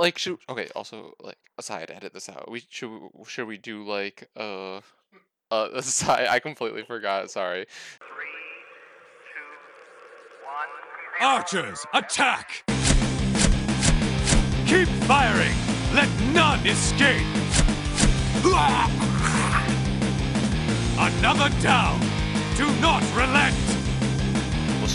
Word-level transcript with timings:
like 0.00 0.18
should 0.18 0.38
okay. 0.48 0.68
Also, 0.74 1.14
like 1.22 1.38
aside, 1.58 1.90
edit 1.90 2.12
this 2.12 2.28
out. 2.28 2.50
We 2.50 2.62
should 2.68 2.90
should 3.26 3.46
we 3.46 3.58
do 3.58 3.84
like 3.84 4.28
uh 4.36 4.80
uh 5.50 5.68
aside? 5.74 6.28
I 6.28 6.38
completely 6.38 6.82
forgot. 6.82 7.30
Sorry. 7.30 7.66
Archers, 11.18 11.86
attack! 11.94 12.62
Keep 14.66 14.88
firing! 15.06 15.56
Let 15.94 16.10
none 16.34 16.66
escape! 16.66 17.26
Another 20.98 21.48
down! 21.62 22.00
Do 22.56 22.66
not 22.80 23.02
relent! 23.14 23.85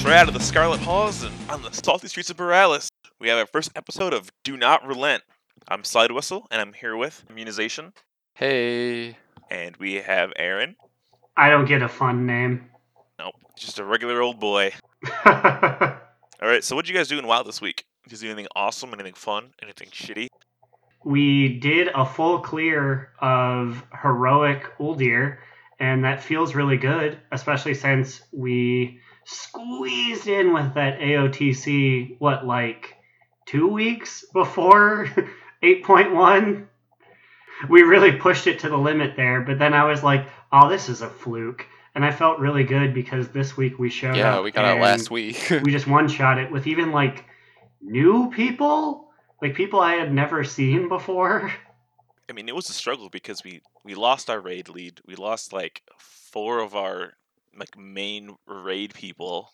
Well, 0.02 0.08
straight 0.10 0.18
out 0.18 0.28
of 0.30 0.34
the 0.34 0.40
Scarlet 0.40 0.80
Halls 0.80 1.22
and 1.24 1.34
on 1.48 1.62
the 1.62 1.72
salty 1.72 2.08
streets 2.08 2.32
of 2.32 2.38
Boralus, 2.38 2.88
we 3.20 3.28
have 3.30 3.38
our 3.38 3.46
first 3.46 3.72
episode 3.76 4.14
of 4.14 4.32
Do 4.44 4.58
Not 4.58 4.84
Relent. 4.86 5.22
I'm 5.68 5.84
Slide 5.84 6.12
Whistle, 6.12 6.48
and 6.50 6.60
I'm 6.60 6.74
here 6.74 6.98
with 6.98 7.24
Immunization, 7.30 7.94
Hey. 8.34 9.18
and 9.52 9.78
we 9.78 9.96
have 9.96 10.34
Aaron. 10.38 10.76
I 11.38 11.50
don't 11.52 11.66
get 11.68 11.84
a 11.84 11.88
fun 11.88 12.26
name. 12.26 12.66
Nope, 13.20 13.36
just 13.56 13.78
a 13.78 13.84
regular 13.84 14.22
old 14.24 14.40
boy. 14.40 14.72
All 15.26 15.94
right, 16.42 16.64
so 16.64 16.76
what 16.76 16.86
did 16.86 16.92
you 16.92 16.98
guys 16.98 17.08
do 17.08 17.20
in 17.20 17.28
WoW 17.28 17.44
this 17.44 17.62
week? 17.62 17.86
Did 18.08 18.20
you 18.22 18.28
do 18.30 18.32
anything 18.34 18.48
awesome, 18.56 18.94
anything 18.96 19.14
fun, 19.14 19.52
anything 19.62 19.90
shitty? 19.90 20.28
We 21.04 21.60
did 21.60 21.90
a 21.94 22.06
full 22.08 22.40
clear 22.40 23.12
of 23.20 23.84
heroic 24.02 24.64
Uldir, 24.80 25.38
and 25.80 26.04
that 26.06 26.24
feels 26.24 26.56
really 26.56 26.78
good, 26.78 27.20
especially 27.32 27.76
since 27.76 28.22
we 28.32 29.00
squeezed 29.26 30.28
in 30.28 30.54
with 30.54 30.74
that 30.76 31.00
AOTC, 31.00 32.16
what, 32.20 32.46
like 32.46 32.96
two 33.46 33.68
weeks 33.68 34.26
before 34.34 35.06
8.1? 35.64 36.68
We 37.70 37.84
really 37.84 38.14
pushed 38.14 38.48
it 38.48 38.60
to 38.60 38.70
the 38.70 38.78
limit 38.78 39.16
there, 39.16 39.42
but 39.42 39.60
then 39.60 39.74
I 39.74 39.86
was 39.86 40.04
like, 40.04 40.28
oh, 40.52 40.70
this 40.70 40.90
is 40.90 41.02
a 41.02 41.10
fluke. 41.10 41.66
And 41.94 42.06
I 42.06 42.12
felt 42.12 42.40
really 42.40 42.64
good 42.64 42.94
because 42.94 43.28
this 43.30 43.58
week 43.58 43.78
we 43.78 43.90
showed 43.90 44.16
Yeah, 44.16 44.38
up 44.38 44.44
we 44.44 44.52
got 44.52 44.66
out 44.66 44.80
last 44.80 45.12
week. 45.12 45.52
we 45.64 45.72
just 45.72 45.88
one 45.88 46.08
shot 46.08 46.38
it 46.38 46.52
with 46.52 46.66
even 46.66 46.92
like 46.92 47.26
new 47.82 48.32
people, 48.32 49.10
like 49.42 49.56
people 49.56 49.82
I 49.82 49.96
had 49.96 50.14
never 50.14 50.44
seen 50.44 50.88
before. 50.88 51.52
I 52.30 52.34
mean, 52.34 52.48
it 52.48 52.56
was 52.56 52.70
a 52.70 52.74
struggle 52.74 53.10
because 53.10 53.44
we 53.44 53.62
we 53.84 53.94
lost 53.94 54.30
our 54.30 54.40
raid 54.40 54.70
lead. 54.70 55.02
We 55.06 55.16
lost 55.16 55.52
like 55.52 55.84
four 55.98 56.60
of 56.60 56.76
our 56.76 57.16
like 57.58 57.78
main 57.78 58.36
raid 58.48 58.94
people, 58.94 59.50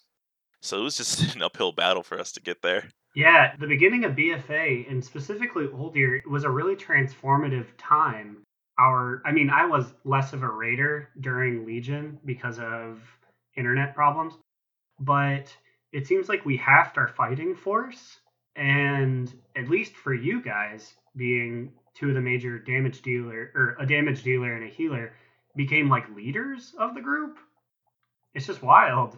so 0.62 0.80
it 0.80 0.84
was 0.84 0.98
just 0.98 1.36
an 1.36 1.42
uphill 1.42 1.72
battle 1.72 2.04
for 2.04 2.20
us 2.20 2.32
to 2.34 2.42
get 2.42 2.62
there. 2.62 2.90
Yeah, 3.16 3.56
the 3.58 3.68
beginning 3.68 4.06
of 4.06 4.16
BFA 4.16 4.90
and 4.90 5.04
specifically 5.04 5.66
Uldir 5.66 6.24
was 6.28 6.44
a 6.44 6.50
really 6.50 6.76
transformative 6.76 7.66
time. 7.78 8.44
Our, 8.80 9.24
I 9.26 9.32
mean, 9.32 9.50
I 9.50 9.66
was 9.66 9.94
less 10.04 10.34
of 10.34 10.44
a 10.44 10.50
raider 10.50 11.10
during 11.20 11.66
Legion 11.66 12.20
because 12.26 12.60
of 12.60 13.02
internet 13.56 13.96
problems, 13.96 14.36
but 15.00 15.52
it 15.92 16.06
seems 16.06 16.30
like 16.30 16.46
we 16.46 16.58
halved 16.58 17.00
our 17.00 17.08
fighting 17.08 17.56
force, 17.56 18.20
and 18.56 19.34
at 19.56 19.68
least 19.68 19.96
for 19.96 20.14
you 20.14 20.42
guys, 20.42 20.94
being 21.16 21.72
two 21.96 22.10
of 22.10 22.14
the 22.14 22.22
major 22.22 22.60
damage 22.60 23.02
dealer 23.02 23.52
or 23.56 23.76
a 23.80 23.88
damage 23.88 24.22
dealer 24.22 24.54
and 24.54 24.64
a 24.64 24.72
healer, 24.72 25.14
became 25.56 25.90
like 25.90 26.08
leaders 26.16 26.76
of 26.78 26.94
the 26.94 27.02
group. 27.02 27.40
It's 28.38 28.46
just 28.46 28.62
wild 28.62 29.18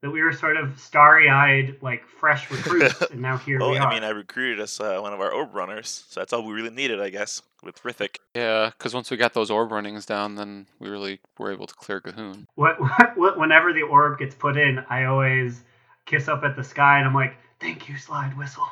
that 0.00 0.10
we 0.10 0.22
were 0.22 0.32
sort 0.32 0.56
of 0.56 0.80
starry-eyed, 0.80 1.76
like 1.82 2.06
fresh 2.08 2.50
recruits, 2.50 3.02
and 3.10 3.20
now 3.20 3.36
here 3.36 3.58
Well, 3.60 3.72
we 3.72 3.76
are. 3.76 3.86
I 3.86 3.92
mean, 3.92 4.02
I 4.02 4.08
recruited 4.08 4.60
us 4.60 4.80
uh, 4.80 4.98
one 4.98 5.12
of 5.12 5.20
our 5.20 5.30
orb 5.30 5.54
runners, 5.54 6.06
so 6.08 6.20
that's 6.20 6.32
all 6.32 6.42
we 6.42 6.54
really 6.54 6.70
needed, 6.70 6.98
I 6.98 7.10
guess, 7.10 7.42
with 7.62 7.82
Rithik. 7.82 8.16
yeah, 8.34 8.70
because 8.70 8.94
once 8.94 9.10
we 9.10 9.18
got 9.18 9.34
those 9.34 9.50
orb 9.50 9.72
runnings 9.72 10.06
down, 10.06 10.36
then 10.36 10.66
we 10.78 10.88
really 10.88 11.20
were 11.38 11.52
able 11.52 11.66
to 11.66 11.74
clear 11.74 12.00
G'huun. 12.00 12.46
What, 12.54 12.78
what, 13.18 13.38
whenever 13.38 13.74
the 13.74 13.82
orb 13.82 14.18
gets 14.18 14.34
put 14.34 14.56
in, 14.56 14.78
I 14.88 15.04
always 15.04 15.62
kiss 16.06 16.28
up 16.28 16.42
at 16.44 16.56
the 16.56 16.64
sky 16.64 16.96
and 16.98 17.06
I'm 17.06 17.14
like, 17.14 17.36
"Thank 17.60 17.90
you, 17.90 17.98
Slide 17.98 18.38
Whistle. 18.38 18.66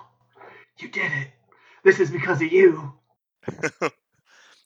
You 0.79 0.89
did 0.89 1.13
it. 1.13 1.29
This 1.83 2.01
is 2.01 2.11
because 2.11 2.41
of 2.41 2.51
you." 2.51 2.95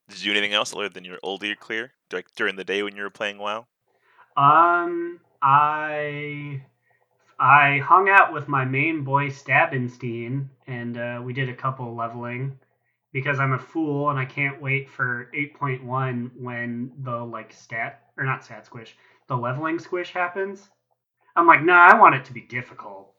Did 0.09 0.23
you 0.23 0.33
do 0.33 0.39
anything 0.39 0.55
else 0.55 0.73
other 0.73 0.89
than 0.89 1.05
your 1.05 1.19
Uldir 1.25 1.59
clear, 1.59 1.93
like 2.12 2.27
during 2.37 2.55
the 2.55 2.65
day 2.65 2.85
when 2.85 2.95
you 2.97 3.03
were 3.03 3.11
playing 3.11 3.39
WoW? 3.39 3.67
Um, 4.38 5.19
I 5.43 6.62
I 7.41 7.78
hung 7.78 8.09
out 8.09 8.32
with 8.32 8.47
my 8.47 8.65
main 8.65 9.03
boy 9.03 9.31
Stabbenstein, 9.31 10.49
and 10.69 10.97
uh, 10.97 11.21
we 11.25 11.32
did 11.32 11.49
a 11.49 11.54
couple 11.54 11.93
leveling 11.97 12.56
because 13.12 13.41
I'm 13.41 13.54
a 13.54 13.59
fool 13.59 14.10
and 14.10 14.19
I 14.19 14.25
can't 14.25 14.62
wait 14.62 14.88
for 14.88 15.28
8.1 15.34 16.31
when 16.37 16.93
the 17.03 17.16
like 17.16 17.53
stat 17.53 18.03
or 18.16 18.25
not 18.25 18.44
stat 18.44 18.65
squish, 18.65 18.97
the 19.26 19.37
leveling 19.37 19.81
squish 19.81 20.12
happens. 20.12 20.69
I'm 21.34 21.49
like, 21.49 21.65
nah, 21.65 21.88
I 21.88 21.99
want 21.99 22.15
it 22.15 22.25
to 22.26 22.32
be 22.32 22.43
difficult. 22.43 23.12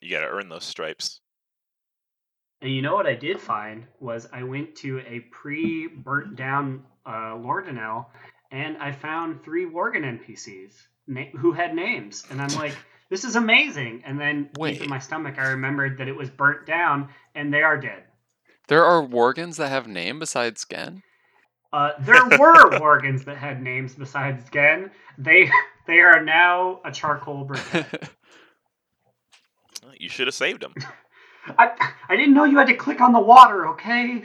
You 0.00 0.10
gotta 0.10 0.26
earn 0.26 0.48
those 0.48 0.64
stripes. 0.64 1.20
And 2.62 2.74
you 2.74 2.82
know 2.82 2.96
what 2.96 3.06
I 3.06 3.14
did 3.14 3.40
find 3.40 3.86
was 4.00 4.28
I 4.32 4.42
went 4.42 4.74
to 4.76 5.02
a 5.06 5.20
pre 5.30 5.86
burnt 5.86 6.34
down 6.34 6.82
uh, 7.06 7.36
Lor'danel 7.36 8.06
and 8.52 8.76
I 8.76 8.92
found 8.92 9.42
three 9.42 9.64
Worgen 9.64 10.04
NPCs 10.04 10.74
na- 11.06 11.38
who 11.38 11.52
had 11.52 11.74
names. 11.74 12.24
And 12.30 12.40
I'm 12.40 12.54
like, 12.54 12.76
this 13.08 13.24
is 13.24 13.34
amazing. 13.34 14.02
And 14.06 14.20
then 14.20 14.50
deep 14.54 14.82
in 14.82 14.88
my 14.88 14.98
stomach, 14.98 15.36
I 15.38 15.48
remembered 15.50 15.98
that 15.98 16.06
it 16.06 16.14
was 16.14 16.30
burnt 16.30 16.66
down 16.66 17.08
and 17.34 17.52
they 17.52 17.62
are 17.62 17.78
dead. 17.78 18.04
There 18.68 18.84
are 18.84 19.02
Worgens 19.02 19.56
that 19.56 19.68
have 19.68 19.88
name 19.88 20.18
besides 20.18 20.64
Genn. 20.70 21.02
Uh, 21.72 21.92
there 22.00 22.24
were 22.38 22.70
Worgens 22.78 23.24
that 23.24 23.38
had 23.38 23.62
names 23.62 23.94
besides 23.94 24.48
Genn. 24.50 24.90
They 25.18 25.50
they 25.86 26.00
are 26.00 26.22
now 26.22 26.80
a 26.84 26.92
charcoal 26.92 27.46
briquette. 27.46 28.08
You 29.98 30.08
should 30.08 30.26
have 30.26 30.34
saved 30.34 30.62
them. 30.62 30.74
I 31.58 31.70
I 32.08 32.16
didn't 32.16 32.34
know 32.34 32.44
you 32.44 32.58
had 32.58 32.68
to 32.68 32.74
click 32.74 33.00
on 33.00 33.12
the 33.12 33.20
water. 33.20 33.68
Okay. 33.68 34.22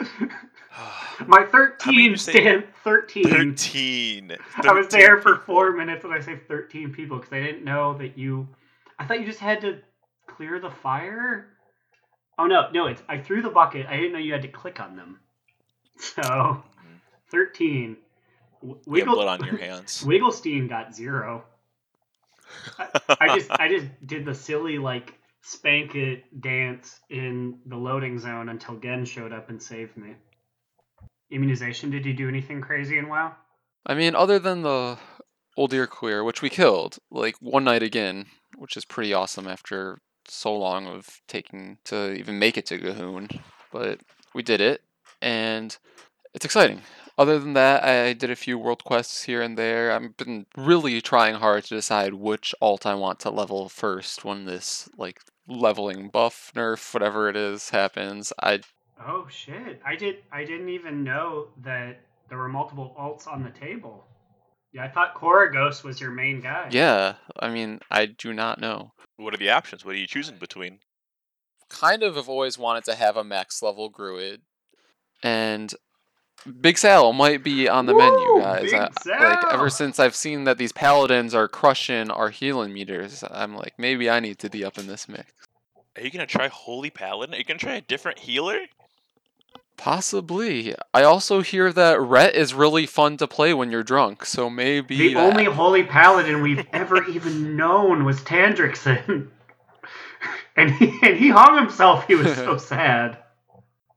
My 1.26 1.46
How 1.80 1.92
many 1.92 2.04
you 2.04 2.16
13 2.16 2.16
stand 2.16 2.64
13. 2.84 3.24
Thirteen. 3.24 4.36
I 4.56 4.72
was 4.72 4.88
there 4.88 5.20
for 5.20 5.36
four 5.36 5.72
minutes 5.72 6.04
and 6.04 6.12
I 6.14 6.20
saved 6.20 6.48
13 6.48 6.92
people 6.92 7.18
because 7.18 7.32
I 7.32 7.40
didn't 7.40 7.64
know 7.64 7.96
that 7.98 8.16
you. 8.16 8.48
I 8.98 9.04
thought 9.04 9.20
you 9.20 9.26
just 9.26 9.40
had 9.40 9.60
to 9.62 9.78
clear 10.26 10.58
the 10.60 10.70
fire. 10.70 11.48
Oh 12.38 12.46
no, 12.46 12.70
no! 12.72 12.86
It's 12.86 13.02
I 13.08 13.18
threw 13.18 13.42
the 13.42 13.50
bucket. 13.50 13.86
I 13.86 13.96
didn't 13.96 14.12
know 14.12 14.18
you 14.18 14.32
had 14.32 14.42
to 14.42 14.48
click 14.48 14.80
on 14.80 14.96
them. 14.96 15.18
So, 15.98 16.22
mm-hmm. 16.22 16.96
13. 17.30 17.96
W- 18.62 18.80
You 18.86 19.00
have 19.00 19.08
Wiggle, 19.08 19.14
blood 19.16 19.40
on 19.40 19.46
your 19.46 19.56
hands. 19.58 20.02
Wigglestein 20.04 20.68
got 20.68 20.94
zero. 20.94 21.44
I 23.20 23.38
just 23.38 23.50
I 23.50 23.68
just 23.68 23.86
did 24.06 24.24
the 24.24 24.34
silly 24.34 24.78
like 24.78 25.14
spank 25.42 25.94
it 25.94 26.40
dance 26.40 27.00
in 27.10 27.58
the 27.66 27.76
loading 27.76 28.18
zone 28.18 28.48
until 28.48 28.76
Genn 28.76 29.04
showed 29.04 29.32
up 29.32 29.48
and 29.48 29.62
saved 29.62 29.96
me. 29.96 30.14
Immunization? 31.30 31.90
Did 31.90 32.04
you 32.06 32.14
do 32.14 32.28
anything 32.28 32.60
crazy 32.60 32.98
in 32.98 33.08
WoW? 33.08 33.34
I 33.86 33.94
mean, 33.94 34.14
other 34.14 34.38
than 34.38 34.62
the 34.62 34.98
Uldir 35.56 35.88
clear, 35.88 36.24
which 36.24 36.42
we 36.42 36.50
killed 36.50 36.98
like 37.10 37.36
one 37.40 37.64
night 37.64 37.82
again, 37.82 38.26
which 38.56 38.76
is 38.76 38.84
pretty 38.84 39.14
awesome 39.14 39.46
after 39.46 40.00
so 40.26 40.56
long 40.56 40.86
of 40.86 41.06
taking 41.28 41.78
to 41.84 42.12
even 42.14 42.38
make 42.38 42.56
it 42.56 42.66
to 42.66 42.78
G'huun, 42.78 43.40
but 43.72 44.00
we 44.34 44.42
did 44.42 44.60
it, 44.60 44.82
and 45.20 45.76
it's 46.34 46.44
exciting. 46.44 46.82
Other 47.20 47.38
than 47.38 47.52
that, 47.52 47.84
I 47.84 48.14
did 48.14 48.30
a 48.30 48.34
few 48.34 48.58
world 48.58 48.82
quests 48.82 49.24
here 49.24 49.42
and 49.42 49.58
there. 49.58 49.92
I've 49.92 50.16
been 50.16 50.46
really 50.56 51.02
trying 51.02 51.34
hard 51.34 51.64
to 51.64 51.74
decide 51.74 52.14
which 52.14 52.54
alt 52.62 52.86
I 52.86 52.94
want 52.94 53.20
to 53.20 53.30
level 53.30 53.68
first 53.68 54.24
when 54.24 54.46
this 54.46 54.88
like 54.96 55.20
leveling 55.46 56.08
buff 56.08 56.50
nerf 56.56 56.94
whatever 56.94 57.28
it 57.28 57.36
is 57.36 57.68
happens. 57.68 58.32
I 58.42 58.60
Oh 59.06 59.26
shit! 59.28 59.82
I 59.84 59.96
did. 59.96 60.16
I 60.32 60.46
didn't 60.46 60.70
even 60.70 61.04
know 61.04 61.48
that 61.62 62.00
there 62.30 62.38
were 62.38 62.48
multiple 62.48 62.96
alts 62.98 63.30
on 63.30 63.42
the 63.42 63.50
table. 63.50 64.06
Yeah, 64.72 64.84
I 64.84 64.88
thought 64.88 65.14
Koragos 65.14 65.84
was 65.84 66.00
your 66.00 66.12
main 66.12 66.40
guy. 66.40 66.68
yeah, 66.70 67.16
I 67.38 67.50
mean, 67.50 67.80
I 67.90 68.06
do 68.06 68.32
not 68.32 68.62
know. 68.62 68.92
What 69.18 69.34
are 69.34 69.36
the 69.36 69.50
options? 69.50 69.84
What 69.84 69.94
are 69.94 69.98
you 69.98 70.06
choosing 70.06 70.38
between? 70.38 70.78
kind 71.68 72.02
of 72.02 72.16
have 72.16 72.30
always 72.30 72.58
wanted 72.58 72.84
to 72.84 72.94
have 72.94 73.16
a 73.18 73.24
max 73.24 73.62
level 73.62 73.90
Druid, 73.90 74.40
and 75.22 75.74
Big 76.60 76.78
Sal 76.78 77.12
might 77.12 77.42
be 77.44 77.68
on 77.68 77.86
the 77.86 77.94
Woo, 77.94 77.98
menu, 77.98 78.40
guys. 78.42 78.70
Big 78.70 79.12
I- 79.14 79.34
like 79.34 79.52
ever 79.52 79.68
since 79.68 79.98
I've 79.98 80.14
seen 80.14 80.44
that 80.44 80.58
these 80.58 80.72
paladins 80.72 81.34
are 81.34 81.48
crushing 81.48 82.10
our 82.10 82.30
healing 82.30 82.72
meters, 82.72 83.22
I'm 83.30 83.54
like, 83.56 83.74
maybe 83.78 84.08
I 84.08 84.20
need 84.20 84.38
to 84.40 84.48
be 84.50 84.64
up 84.64 84.78
in 84.78 84.86
this 84.86 85.08
mix. 85.08 85.30
Are 85.96 86.02
you 86.02 86.10
gonna 86.10 86.26
try 86.26 86.48
Holy 86.48 86.88
Paladin? 86.90 87.34
Are 87.34 87.38
you 87.38 87.44
gonna 87.44 87.58
try 87.58 87.74
a 87.74 87.80
different 87.80 88.20
healer? 88.20 88.60
Possibly. 89.76 90.74
I 90.92 91.02
also 91.04 91.40
hear 91.40 91.72
that 91.72 92.00
Ret 92.00 92.34
is 92.34 92.52
really 92.52 92.84
fun 92.86 93.16
to 93.16 93.26
play 93.26 93.54
when 93.54 93.70
you're 93.70 93.82
drunk, 93.82 94.24
so 94.26 94.50
maybe 94.50 94.96
The 94.96 95.14
that. 95.14 95.20
only 95.32 95.44
holy 95.44 95.82
paladin 95.84 96.42
we've 96.42 96.66
ever 96.72 97.04
even 97.08 97.56
known 97.56 98.04
was 98.04 98.20
Tandrixon. 98.20 99.28
and 100.56 100.70
he 100.72 100.98
and 101.02 101.16
he 101.16 101.30
hung 101.30 101.56
himself. 101.56 102.06
He 102.06 102.14
was 102.14 102.34
so 102.34 102.56
sad. 102.58 103.18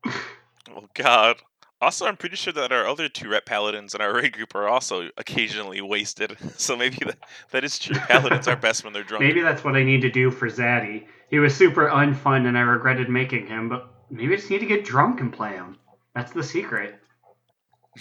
Oh 0.06 0.88
God. 0.94 1.38
Also, 1.84 2.06
I'm 2.06 2.16
pretty 2.16 2.38
sure 2.38 2.54
that 2.54 2.72
our 2.72 2.88
other 2.88 3.10
two 3.10 3.28
Ret 3.28 3.46
paladins 3.46 3.94
in 3.94 4.00
our 4.00 4.16
raid 4.16 4.32
group 4.32 4.56
are 4.56 4.70
also 4.70 5.10
occasionally 5.18 5.82
wasted. 5.82 6.38
So 6.58 6.78
maybe 6.78 6.98
that, 7.06 7.18
that 7.52 7.64
is 7.66 7.78
true. 7.78 7.96
Paladins 7.96 8.48
are 8.48 8.56
best 8.56 8.86
when 8.86 8.94
they're 8.94 9.04
drunk. 9.04 9.22
Maybe 9.22 9.42
that's 9.42 9.66
what 9.66 9.76
I 9.76 9.84
need 9.84 10.02
to 10.02 10.10
do 10.10 10.32
for 10.32 10.50
Zaddy. 10.50 11.06
He 11.30 11.40
was 11.40 11.54
super 11.54 11.90
unfun, 11.90 12.48
and 12.48 12.58
I 12.58 12.62
regretted 12.62 13.10
making 13.10 13.48
him. 13.48 13.68
But 13.68 13.92
maybe 14.10 14.32
I 14.34 14.38
just 14.38 14.50
need 14.50 14.60
to 14.60 14.66
get 14.66 14.86
drunk 14.86 15.20
and 15.20 15.34
play 15.34 15.52
him. 15.52 15.78
That's 16.16 16.32
the 16.32 16.44
secret. 16.44 17.00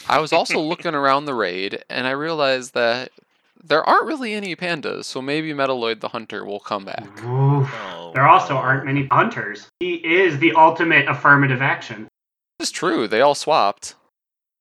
I 0.08 0.20
was 0.20 0.32
also 0.32 0.60
looking 0.60 0.94
around 0.94 1.24
the 1.24 1.34
raid, 1.34 1.82
and 1.90 2.06
I 2.06 2.12
realized 2.12 2.74
that 2.74 3.10
there 3.64 3.82
aren't 3.82 4.06
really 4.06 4.34
any 4.34 4.54
pandas, 4.54 5.06
so 5.06 5.20
maybe 5.20 5.52
Metaloid 5.52 6.00
the 6.00 6.08
Hunter 6.08 6.44
will 6.44 6.60
come 6.60 6.84
back. 6.84 7.08
Oof. 7.24 7.68
Oh, 7.74 8.12
There 8.14 8.26
also 8.28 8.54
aren't 8.54 8.84
many 8.84 9.06
hunters. 9.06 9.68
He 9.80 9.94
is 9.94 10.38
the 10.38 10.52
ultimate 10.52 11.08
affirmative 11.08 11.62
action. 11.62 12.06
It's 12.62 12.70
true, 12.70 13.08
they 13.08 13.20
all 13.20 13.34
swapped. 13.34 13.96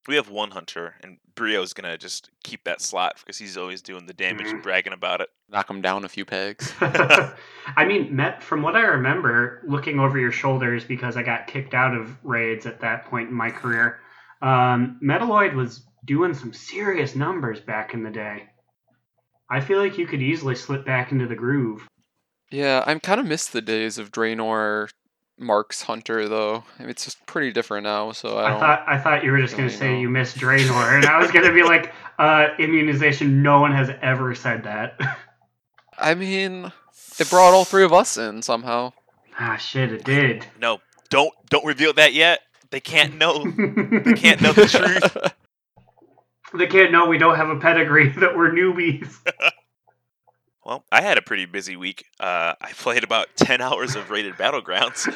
We 0.07 0.15
have 0.15 0.27
one 0.27 0.49
hunter, 0.49 0.95
and 1.01 1.17
Brio's 1.35 1.71
gonna 1.71 1.99
just 1.99 2.31
keep 2.43 2.63
that 2.63 2.81
slot 2.81 3.17
because 3.19 3.37
he's 3.37 3.57
always 3.57 3.83
doing 3.83 4.07
the 4.07 4.13
damage 4.13 4.47
and 4.47 4.59
Mhm. 4.59 4.63
bragging 4.63 4.93
about 4.93 5.21
it. 5.21 5.29
Knock 5.47 5.69
him 5.69 5.83
down 5.83 6.03
a 6.03 6.09
few 6.09 6.25
pegs. 6.25 6.73
I 6.81 7.85
mean, 7.85 8.15
Met, 8.15 8.41
from 8.41 8.63
what 8.63 8.75
I 8.75 8.81
remember, 8.81 9.61
looking 9.67 9.99
over 9.99 10.17
your 10.17 10.31
shoulders 10.31 10.83
because 10.83 11.15
I 11.15 11.21
got 11.21 11.45
kicked 11.45 11.75
out 11.75 11.93
of 11.93 12.17
raids 12.25 12.65
at 12.65 12.79
that 12.79 13.05
point 13.05 13.29
in 13.29 13.35
my 13.35 13.51
career, 13.51 13.99
um, 14.41 14.99
Metaloid 15.03 15.53
was 15.53 15.85
doing 16.05 16.33
some 16.33 16.53
serious 16.53 17.13
numbers 17.13 17.59
back 17.59 17.93
in 17.93 18.01
the 18.01 18.09
day. 18.09 18.49
I 19.47 19.61
feel 19.61 19.77
like 19.77 19.99
you 19.99 20.07
could 20.07 20.23
easily 20.23 20.55
slip 20.55 20.87
back 20.87 21.11
into 21.11 21.27
the 21.27 21.35
groove. 21.35 21.87
Yeah, 22.49 22.83
I'm 22.87 22.99
kind 22.99 23.19
of 23.19 23.27
missed 23.27 23.53
the 23.53 23.61
days 23.61 23.99
of 23.99 24.11
Draenor 24.11 24.89
Mark's 25.41 25.81
Hunter, 25.81 26.29
though. 26.29 26.63
I 26.77 26.83
mean, 26.83 26.89
it's 26.89 27.03
just 27.03 27.25
pretty 27.25 27.51
different 27.51 27.83
now, 27.83 28.11
so 28.11 28.37
I 28.37 28.55
I, 28.55 28.59
thought 28.59 28.83
I 28.87 28.97
thought 28.99 29.23
you 29.23 29.31
were 29.31 29.39
just 29.39 29.57
going 29.57 29.67
to 29.67 29.75
say 29.75 29.93
know. 29.93 29.99
you 29.99 30.09
miss 30.09 30.33
Draenor, 30.35 30.95
and 30.95 31.05
I 31.05 31.19
was 31.19 31.31
going 31.31 31.45
to 31.45 31.53
be 31.53 31.63
like, 31.63 31.91
uh, 32.19 32.49
immunization. 32.59 33.41
No 33.41 33.59
one 33.59 33.71
has 33.73 33.89
ever 34.01 34.35
said 34.35 34.63
that. 34.63 34.99
I 35.97 36.13
mean, 36.13 36.71
it 37.19 37.29
brought 37.29 37.53
all 37.53 37.65
three 37.65 37.83
of 37.83 37.93
us 37.93 38.17
in 38.17 38.41
somehow. 38.41 38.93
ah, 39.39 39.57
shit, 39.57 39.91
it 39.91 40.03
did. 40.03 40.45
No, 40.59 40.79
don't 41.09 41.33
don't 41.49 41.65
reveal 41.65 41.93
that 41.93 42.13
yet. 42.13 42.41
They 42.69 42.79
can't 42.79 43.17
know. 43.17 43.43
they 43.45 44.13
can't 44.13 44.41
know 44.41 44.53
the 44.53 44.65
truth. 44.67 45.33
They 46.53 46.67
can't 46.67 46.91
know 46.91 47.07
we 47.07 47.17
don't 47.17 47.37
have 47.37 47.47
a 47.47 47.55
pedigree, 47.55 48.09
that 48.09 48.35
we're 48.35 48.51
newbies. 48.51 49.07
Well, 50.63 50.85
I 50.91 51.01
had 51.01 51.17
a 51.17 51.21
pretty 51.21 51.45
busy 51.45 51.75
week. 51.75 52.05
Uh, 52.19 52.53
I 52.61 52.71
played 52.77 53.03
about 53.03 53.27
ten 53.35 53.61
hours 53.61 53.95
of 53.95 54.09
rated 54.09 54.35
battlegrounds. 54.35 55.07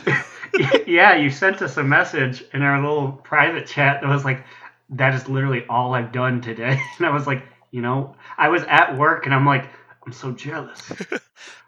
yeah, 0.87 1.15
you 1.15 1.29
sent 1.29 1.61
us 1.61 1.77
a 1.77 1.83
message 1.83 2.43
in 2.53 2.61
our 2.61 2.81
little 2.81 3.11
private 3.11 3.67
chat 3.67 4.01
that 4.01 4.09
was 4.09 4.25
like, 4.25 4.43
that 4.89 5.13
is 5.13 5.27
literally 5.27 5.65
all 5.69 5.93
I've 5.93 6.11
done 6.11 6.41
today. 6.41 6.79
And 6.97 7.05
I 7.05 7.11
was 7.11 7.27
like, 7.27 7.43
you 7.71 7.81
know, 7.81 8.15
I 8.37 8.49
was 8.49 8.63
at 8.63 8.97
work 8.97 9.25
and 9.25 9.33
I'm 9.33 9.45
like, 9.45 9.67
I'm 10.05 10.13
so 10.13 10.31
jealous. 10.31 10.91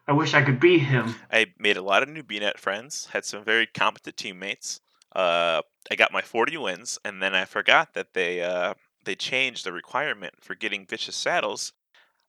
I 0.08 0.14
wish 0.14 0.34
I 0.34 0.42
could 0.42 0.60
be 0.60 0.78
him. 0.78 1.16
I 1.32 1.48
made 1.60 1.76
a 1.76 1.82
lot 1.82 2.04
of 2.04 2.10
new 2.10 2.24
BNet 2.24 2.58
friends. 2.58 3.08
Had 3.12 3.26
some 3.26 3.44
very 3.44 3.66
competent 3.66 4.16
teammates. 4.16 4.80
Uh, 5.14 5.62
I 5.90 5.96
got 5.96 6.14
my 6.14 6.22
40 6.22 6.58
wins, 6.58 7.00
and 7.04 7.22
then 7.22 7.34
I 7.34 7.46
forgot 7.46 7.94
that 7.94 8.14
they 8.14 8.42
uh, 8.42 8.76
they 9.04 9.16
changed 9.16 9.66
the 9.66 9.74
requirement 9.74 10.36
for 10.42 10.54
getting 10.54 10.86
vicious 10.86 11.16
saddles. 11.16 11.74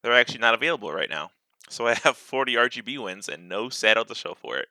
They're 0.03 0.15
actually 0.15 0.41
not 0.41 0.55
available 0.55 0.93
right 0.93 1.11
now. 1.11 1.31
So 1.71 1.87
I 1.87 1.95
have 2.05 2.17
40 2.17 2.55
RGB 2.55 3.03
wins 3.03 3.29
and 3.29 3.49
no 3.49 3.69
saddle 3.69 4.05
to 4.07 4.15
show 4.15 4.35
for 4.35 4.57
it. 4.57 4.69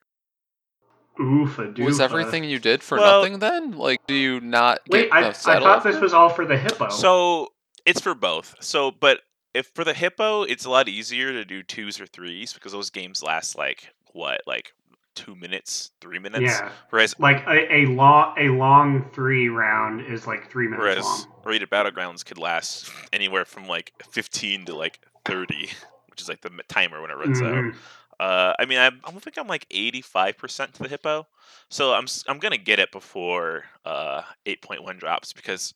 Oofa. 1.20 1.78
Was 1.84 2.00
everything 2.00 2.44
you 2.44 2.60
did 2.60 2.84
for 2.84 2.98
Well- 2.98 3.22
nothing 3.22 3.40
then? 3.40 3.72
Like, 3.72 4.06
do 4.08 4.14
you 4.14 4.40
not 4.40 4.80
Wait, 4.90 5.10
I, 5.12 5.22
the 5.22 5.28
I 5.30 5.32
saddle 5.32 5.64
thought 5.64 5.84
this 5.84 6.00
was 6.00 6.14
all 6.14 6.30
for 6.30 6.46
the 6.46 6.58
hippo. 6.58 6.90
So 6.90 7.54
it's 7.86 8.00
for 8.02 8.14
both. 8.14 8.56
So, 8.60 8.92
but 8.92 9.22
if 9.54 9.72
for 9.74 9.84
the 9.84 9.94
hippo, 9.96 10.44
it's 10.44 10.66
a 10.66 10.70
lot 10.70 10.88
easier 10.88 11.32
to 11.32 11.44
do 11.44 11.64
twos 11.64 12.00
or 12.00 12.06
threes 12.06 12.54
because 12.54 12.72
those 12.72 12.92
games 12.92 13.24
last 13.24 13.58
like 13.58 13.90
what, 14.14 14.42
like 14.46 14.74
two 15.16 15.34
minutes, 15.36 15.90
three 16.02 16.20
minutes. 16.20 16.44
yeah, 16.44 16.70
Whereas 16.92 17.16
like 17.18 17.44
a, 17.48 17.74
a 17.74 17.86
long 17.88 18.36
a 18.38 18.50
long 18.50 19.10
three 19.12 19.50
round 19.50 20.02
is 20.02 20.28
like 20.28 20.52
three 20.52 20.66
minutes 20.68 20.82
Whereas 20.84 21.04
long. 21.04 21.26
rated 21.46 21.72
battlegrounds 21.72 22.24
could 22.24 22.38
last 22.38 22.92
anywhere 23.12 23.44
from 23.46 23.66
like 23.68 23.92
15 24.12 24.66
to 24.66 24.76
like 24.76 25.00
30, 25.26 25.70
which 26.18 26.24
is 26.24 26.30
like 26.30 26.42
the 26.42 26.50
timer 26.68 27.00
when 27.00 27.12
it 27.12 27.18
runs 27.18 27.40
out. 27.44 27.54
Mhm. 27.54 27.76
Uh, 28.20 28.54
I 28.58 28.66
mean, 28.66 28.80
I, 28.80 28.88
I 28.88 29.12
think 29.12 29.38
I'm 29.38 29.46
like 29.48 29.70
85% 29.70 30.74
to 30.74 30.84
the 30.84 30.90
hippo, 30.90 31.28
so 31.70 31.94
I'm 31.94 32.06
s- 32.06 32.24
I'm 32.28 32.40
gonna 32.40 32.58
get 32.58 32.80
it 32.80 32.92
before 32.92 33.66
uh 33.86 34.24
8.1 34.48 34.98
drops 34.98 35.32
because 35.32 35.76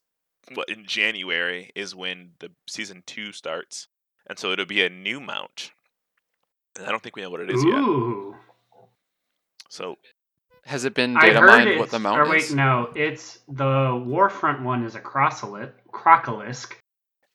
what 0.55 0.67
in 0.67 0.83
January 0.87 1.69
is 1.75 1.93
when 1.93 2.31
the 2.39 2.49
season 2.67 3.03
two 3.05 3.31
starts, 3.31 3.87
and 4.25 4.39
so 4.39 4.51
it'll 4.51 4.65
be 4.65 4.83
a 4.83 4.89
new 4.89 5.19
mount. 5.19 5.69
And 6.75 6.87
I 6.87 6.89
don't 6.89 7.03
think 7.03 7.15
we 7.15 7.21
know 7.21 7.29
what 7.29 7.41
it 7.41 7.51
is 7.51 7.63
yet. 7.63 7.83
So 9.69 9.99
Has 10.65 10.83
it 10.85 10.95
been 10.95 11.13
data 11.13 11.39
heard 11.39 11.47
mined 11.51 11.69
it's, 11.69 11.79
what 11.79 11.91
the 11.91 11.99
mount 11.99 12.21
or 12.21 12.27
wait, 12.31 12.41
is? 12.41 12.55
no, 12.55 12.91
it's 12.95 13.39
the 13.47 13.63
Warfront 13.63 14.63
one 14.63 14.83
is 14.83 14.95
a 14.95 14.99
crocolisk. 14.99 15.73
Crocolisk. 15.93 16.73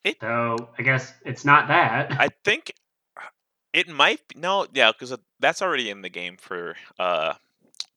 It- 0.03 0.17
so 0.19 0.69
I 0.77 0.81
guess 0.81 1.13
it's 1.23 1.45
not 1.45 1.69
that. 1.69 2.11
I 2.11 2.27
think 2.43 2.73
it 3.73 3.87
might 3.87 4.27
be, 4.27 4.39
no, 4.39 4.67
yeah, 4.73 4.91
because 4.91 5.15
that's 5.39 5.61
already 5.61 5.89
in 5.89 6.01
the 6.01 6.09
game 6.09 6.37
for 6.37 6.75
uh 6.99 7.33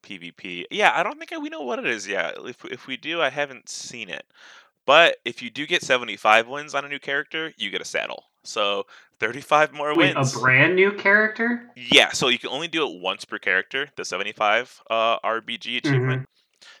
PvP. 0.03 0.65
Yeah, 0.71 0.91
I 0.95 1.03
don't 1.03 1.17
think 1.19 1.31
we 1.41 1.49
know 1.49 1.61
what 1.61 1.79
it 1.79 1.85
is 1.85 2.07
yet. 2.07 2.35
If 2.45 2.63
if 2.65 2.87
we 2.87 2.97
do, 2.97 3.21
I 3.21 3.29
haven't 3.29 3.69
seen 3.69 4.09
it. 4.09 4.25
But 4.85 5.17
if 5.25 5.41
you 5.41 5.49
do 5.51 5.67
get 5.67 5.83
75 5.83 6.47
wins 6.47 6.73
on 6.73 6.85
a 6.85 6.89
new 6.89 6.99
character, 6.99 7.53
you 7.57 7.69
get 7.69 7.81
a 7.81 7.85
saddle. 7.85 8.25
So 8.43 8.87
35 9.19 9.73
more 9.73 9.95
Wait, 9.95 10.15
wins. 10.15 10.35
a 10.35 10.39
brand 10.39 10.75
new 10.75 10.91
character? 10.93 11.69
yeah, 11.75 12.09
so 12.11 12.27
you 12.29 12.39
can 12.39 12.49
only 12.49 12.67
do 12.67 12.87
it 12.87 12.99
once 12.99 13.23
per 13.23 13.37
character, 13.37 13.89
the 13.95 14.03
75 14.03 14.81
uh, 14.89 15.19
RBG 15.19 15.77
achievement. 15.77 16.27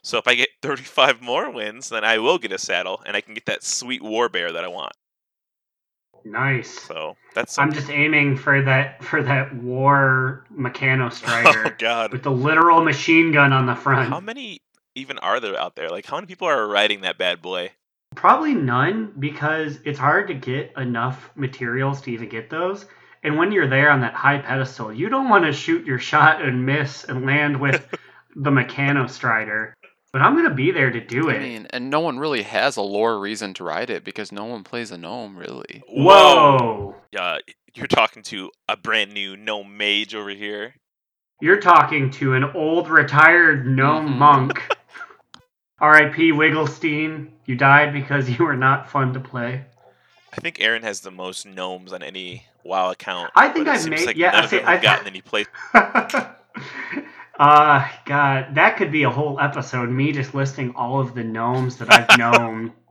So 0.01 0.17
if 0.17 0.27
I 0.27 0.35
get 0.35 0.49
35 0.61 1.21
more 1.21 1.51
wins, 1.51 1.89
then 1.89 2.03
I 2.03 2.17
will 2.17 2.39
get 2.39 2.51
a 2.51 2.57
saddle, 2.57 3.01
and 3.05 3.15
I 3.15 3.21
can 3.21 3.33
get 3.35 3.45
that 3.45 3.63
sweet 3.63 4.01
war 4.01 4.29
bear 4.29 4.51
that 4.51 4.63
I 4.63 4.67
want. 4.67 4.93
Nice. 6.23 6.69
So 6.69 7.15
that's 7.33 7.57
I'm 7.57 7.73
just 7.73 7.89
aiming 7.89 8.37
for 8.37 8.61
that 8.61 9.03
for 9.03 9.23
that 9.23 9.53
war 9.55 10.45
mechano 10.55 11.05
Oh 11.05 11.09
strider 11.09 11.75
God! 11.79 12.11
with 12.11 12.23
the 12.23 12.31
literal 12.31 12.83
machine 12.83 13.31
gun 13.31 13.53
on 13.53 13.65
the 13.65 13.75
front. 13.75 14.09
How 14.09 14.19
many 14.19 14.61
even 14.95 15.17
are 15.19 15.39
there 15.39 15.59
out 15.59 15.75
there? 15.75 15.89
Like, 15.89 16.05
how 16.05 16.17
many 16.17 16.27
people 16.27 16.47
are 16.47 16.67
riding 16.67 17.01
that 17.01 17.17
bad 17.17 17.41
boy? 17.41 17.71
Probably 18.15 18.53
none 18.53 19.13
because 19.17 19.79
it's 19.85 19.99
hard 19.99 20.27
to 20.27 20.33
get 20.33 20.73
enough 20.75 21.31
materials 21.35 22.01
to 22.01 22.11
even 22.11 22.27
get 22.27 22.49
those. 22.49 22.85
And 23.23 23.37
when 23.37 23.51
you're 23.51 23.69
there 23.69 23.89
on 23.89 24.01
that 24.01 24.13
high 24.13 24.39
pedestal, 24.39 24.91
you 24.91 25.07
don't 25.07 25.29
want 25.29 25.45
to 25.45 25.53
shoot 25.53 25.85
your 25.85 25.99
shot 25.99 26.41
and 26.41 26.65
miss 26.65 27.03
and 27.05 27.25
land 27.25 27.59
with 27.59 27.87
the 28.35 28.49
Mechano 28.49 29.09
Strider. 29.09 29.73
But 30.13 30.21
I'm 30.21 30.35
gonna 30.35 30.53
be 30.53 30.71
there 30.71 30.89
to 30.91 30.99
do 30.99 31.29
I 31.29 31.35
it. 31.35 31.41
mean, 31.41 31.67
and 31.69 31.89
no 31.89 32.01
one 32.01 32.19
really 32.19 32.41
has 32.43 32.75
a 32.75 32.81
lore 32.81 33.17
reason 33.19 33.53
to 33.55 33.63
ride 33.63 33.89
it 33.89 34.03
because 34.03 34.31
no 34.31 34.43
one 34.45 34.63
plays 34.63 34.91
a 34.91 34.97
gnome, 34.97 35.37
really. 35.37 35.81
Whoa! 35.87 36.95
Uh, 37.17 37.37
you're 37.73 37.87
talking 37.87 38.21
to 38.23 38.51
a 38.67 38.75
brand 38.75 39.13
new 39.13 39.37
no 39.37 39.63
mage 39.63 40.13
over 40.13 40.31
here. 40.31 40.75
You're 41.39 41.61
talking 41.61 42.09
to 42.11 42.33
an 42.33 42.43
old 42.43 42.89
retired 42.89 43.65
gnome 43.65 44.09
Mhm. 44.09 44.17
monk. 44.17 44.61
R.I.P. 45.79 46.31
Wigglestein. 46.33 47.29
You 47.45 47.55
died 47.55 47.93
because 47.93 48.29
you 48.37 48.43
were 48.45 48.55
not 48.57 48.89
fun 48.89 49.13
to 49.13 49.19
play. 49.19 49.65
I 50.33 50.41
think 50.41 50.61
Aaron 50.61 50.83
has 50.83 50.99
the 51.01 51.11
most 51.11 51.45
gnomes 51.45 51.91
on 51.93 52.03
any 52.03 52.45
WoW 52.63 52.91
account. 52.91 53.31
I 53.35 53.47
think 53.49 53.65
but 53.65 53.71
it 53.71 53.75
I've 53.75 53.81
seems 53.81 53.99
made- 54.01 54.05
like 54.07 54.15
yeah, 54.17 54.31
none 54.31 54.41
I 54.41 54.43
of 54.43 54.49
see- 54.49 54.57
them 54.57 54.65
have 54.65 54.73
I've- 54.75 54.83
gotten 54.85 55.07
any 55.07 55.21
play. 55.21 55.45
uh 57.39 57.87
God, 58.05 58.55
that 58.55 58.77
could 58.77 58.91
be 58.91 59.03
a 59.03 59.09
whole 59.09 59.39
episode. 59.39 59.89
Me 59.89 60.11
just 60.11 60.33
listing 60.33 60.73
all 60.75 60.99
of 60.99 61.15
the 61.15 61.23
gnomes 61.23 61.77
that 61.77 61.91
I've 61.91 62.17
known. 62.17 62.73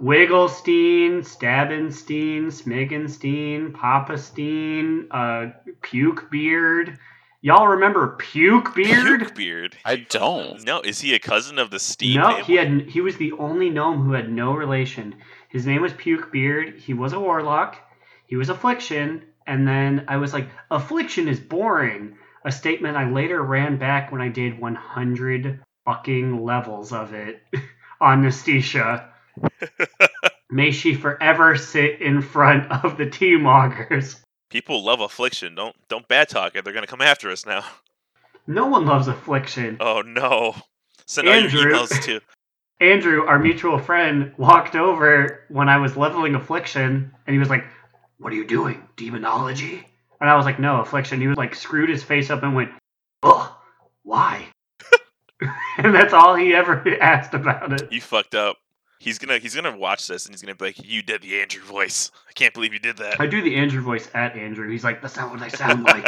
Wigglestein, 0.00 1.22
Stabbenstein, 1.22 2.46
Smiggenstein, 2.46 3.72
Papastein, 3.72 5.06
uh, 5.10 5.52
Puke 5.82 6.30
Beard. 6.30 6.98
Y'all 7.42 7.68
remember 7.68 8.16
Puke 8.18 8.74
Beard? 8.74 9.20
Puke 9.20 9.34
beard. 9.34 9.76
I 9.84 9.96
don't. 9.96 10.64
No, 10.64 10.80
is 10.80 11.00
he 11.00 11.14
a 11.14 11.18
cousin 11.18 11.58
of 11.58 11.70
the 11.70 11.78
Steve? 11.78 12.16
No, 12.16 12.28
family? 12.30 12.42
he 12.44 12.54
had 12.54 12.80
he 12.88 13.00
was 13.00 13.16
the 13.16 13.32
only 13.32 13.70
gnome 13.70 14.02
who 14.02 14.12
had 14.12 14.30
no 14.30 14.52
relation. 14.52 15.14
His 15.48 15.66
name 15.66 15.82
was 15.82 15.92
Puke 15.94 16.32
Beard. 16.32 16.78
He 16.78 16.94
was 16.94 17.12
a 17.12 17.20
warlock. 17.20 17.76
He 18.26 18.36
was 18.36 18.48
affliction, 18.48 19.22
and 19.46 19.66
then 19.66 20.04
I 20.06 20.18
was 20.18 20.32
like, 20.32 20.48
affliction 20.70 21.28
is 21.28 21.40
boring. 21.40 22.16
A 22.44 22.52
statement 22.52 22.96
I 22.96 23.10
later 23.10 23.42
ran 23.42 23.76
back 23.76 24.10
when 24.10 24.20
I 24.20 24.28
did 24.28 24.58
100 24.58 25.60
fucking 25.84 26.44
levels 26.44 26.92
of 26.92 27.12
it 27.12 27.42
on 28.00 28.22
Nastisha. 28.22 29.08
May 30.50 30.70
she 30.72 30.94
forever 30.94 31.56
sit 31.56 32.00
in 32.00 32.22
front 32.22 32.70
of 32.72 32.96
the 32.96 33.08
team 33.08 33.46
augers. 33.46 34.20
People 34.50 34.84
love 34.84 35.00
affliction. 35.00 35.54
Don't 35.54 35.76
don't 35.88 36.08
bad 36.08 36.28
talk 36.28 36.56
it. 36.56 36.64
They're 36.64 36.72
gonna 36.72 36.86
come 36.88 37.00
after 37.00 37.30
us 37.30 37.46
now. 37.46 37.64
No 38.46 38.66
one 38.66 38.84
loves 38.84 39.06
affliction. 39.06 39.76
Oh 39.78 40.02
no. 40.02 40.56
Send 41.06 41.28
all 41.28 41.34
your 41.34 41.44
Andrew. 41.44 41.72
emails 41.72 42.02
to. 42.04 42.20
Andrew, 42.80 43.26
our 43.26 43.38
mutual 43.38 43.78
friend, 43.78 44.32
walked 44.38 44.74
over 44.74 45.44
when 45.50 45.68
I 45.68 45.76
was 45.76 45.96
leveling 45.96 46.34
affliction, 46.34 47.12
and 47.26 47.34
he 47.34 47.38
was 47.38 47.50
like, 47.50 47.64
"What 48.18 48.32
are 48.32 48.36
you 48.36 48.46
doing, 48.46 48.88
demonology?" 48.96 49.86
And 50.20 50.28
I 50.28 50.36
was 50.36 50.44
like, 50.44 50.58
"No, 50.58 50.80
affliction." 50.80 51.20
He 51.20 51.26
was 51.26 51.38
like, 51.38 51.54
screwed 51.54 51.88
his 51.88 52.02
face 52.02 52.30
up 52.30 52.42
and 52.42 52.54
went, 52.54 52.70
"Ugh, 53.22 53.50
why?" 54.02 54.46
and 55.78 55.94
that's 55.94 56.12
all 56.12 56.34
he 56.34 56.54
ever 56.54 56.84
asked 57.00 57.34
about 57.34 57.72
it. 57.72 57.92
You 57.92 58.00
fucked 58.00 58.34
up. 58.34 58.58
He's 58.98 59.18
gonna 59.18 59.38
he's 59.38 59.54
gonna 59.54 59.76
watch 59.76 60.06
this 60.06 60.26
and 60.26 60.34
he's 60.34 60.42
gonna 60.42 60.54
be 60.54 60.66
like, 60.66 60.84
"You 60.84 61.02
did 61.02 61.22
the 61.22 61.40
Andrew 61.40 61.62
voice. 61.62 62.10
I 62.28 62.32
can't 62.32 62.52
believe 62.52 62.72
you 62.72 62.78
did 62.78 62.98
that." 62.98 63.20
I 63.20 63.26
do 63.26 63.40
the 63.40 63.56
Andrew 63.56 63.80
voice 63.80 64.08
at 64.14 64.36
Andrew. 64.36 64.68
He's 64.68 64.84
like, 64.84 65.00
"That's 65.00 65.16
not 65.16 65.30
what 65.30 65.40
I 65.40 65.48
sound 65.48 65.84
like." 65.84 66.06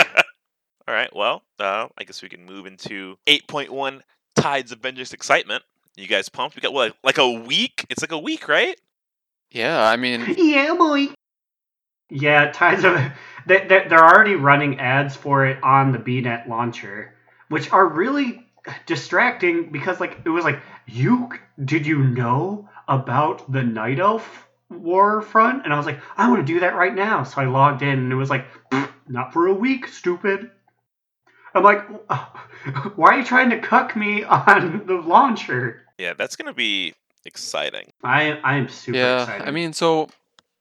All 0.89 0.95
right. 0.95 1.15
Well, 1.15 1.43
uh, 1.59 1.89
I 1.97 2.05
guess 2.05 2.23
we 2.23 2.29
can 2.29 2.45
move 2.45 2.67
into 2.67 3.17
8.1 3.27 4.01
Tides 4.35 4.73
of 4.73 4.81
Vengeance 4.81 5.13
excitement. 5.13 5.63
You 5.97 6.07
guys 6.09 6.29
pumped? 6.29 6.57
We 6.57 6.61
got 6.61 6.73
what, 6.73 6.97
like 7.05 7.19
a 7.19 7.31
week? 7.31 7.87
It's 7.89 8.03
like 8.03 8.13
a 8.13 8.19
week, 8.19 8.49
right? 8.49 8.79
Yeah, 9.51 9.87
I 9.87 9.97
mean, 9.97 10.35
yeah, 10.39 10.75
boy. 10.75 11.09
Yeah, 12.13 12.53
Tides 12.53 12.85
of 12.85 12.95
they, 13.47 13.67
they- 13.67 13.87
they're 13.89 14.05
already 14.05 14.35
running 14.35 14.79
ads 14.81 15.17
for 15.17 15.47
it 15.47 15.63
on 15.63 15.93
the 15.93 15.99
BNet 15.99 16.49
launcher, 16.49 17.15
which 17.49 17.73
are 17.73 17.87
really 17.87 18.47
distracting 18.87 19.73
because 19.73 19.99
like 19.99 20.19
it 20.25 20.29
was 20.29 20.45
like 20.45 20.61
you 20.87 21.31
did 21.65 21.87
you 21.87 22.05
know 22.05 22.69
about 22.87 23.51
the 23.51 23.63
Night 23.63 23.99
Elf 23.99 24.49
war 24.71 25.23
front? 25.23 25.65
And 25.65 25.73
I 25.73 25.77
was 25.77 25.87
like, 25.87 26.01
I 26.17 26.29
want 26.31 26.47
to 26.47 26.53
do 26.53 26.61
that 26.61 26.75
right 26.77 26.95
now. 26.95 27.25
So 27.25 27.41
I 27.41 27.47
logged 27.47 27.83
in 27.83 27.89
and 27.99 28.13
it 28.13 28.17
was 28.17 28.31
like, 28.31 28.47
not 29.09 29.33
for 29.33 29.47
a 29.47 29.55
week, 29.55 29.87
stupid. 29.89 30.51
I'm 31.55 31.63
like, 31.63 31.83
why 32.97 33.15
are 33.15 33.19
you 33.19 33.25
trying 33.25 33.51
to 33.51 33.59
cuck 33.59 33.97
me 33.97 34.25
on 34.25 34.83
the 34.87 34.95
launcher? 34.95 35.83
Yeah, 35.99 36.15
that's 36.15 36.37
gonna 36.37 36.55
be 36.55 36.95
exciting. 37.25 37.93
I 38.03 38.33
I 38.45 38.57
am 38.57 38.69
super 38.69 38.99
yeah, 38.99 39.23
excited. 39.23 39.49
I 39.49 39.51
mean, 39.51 39.73
so 39.73 40.09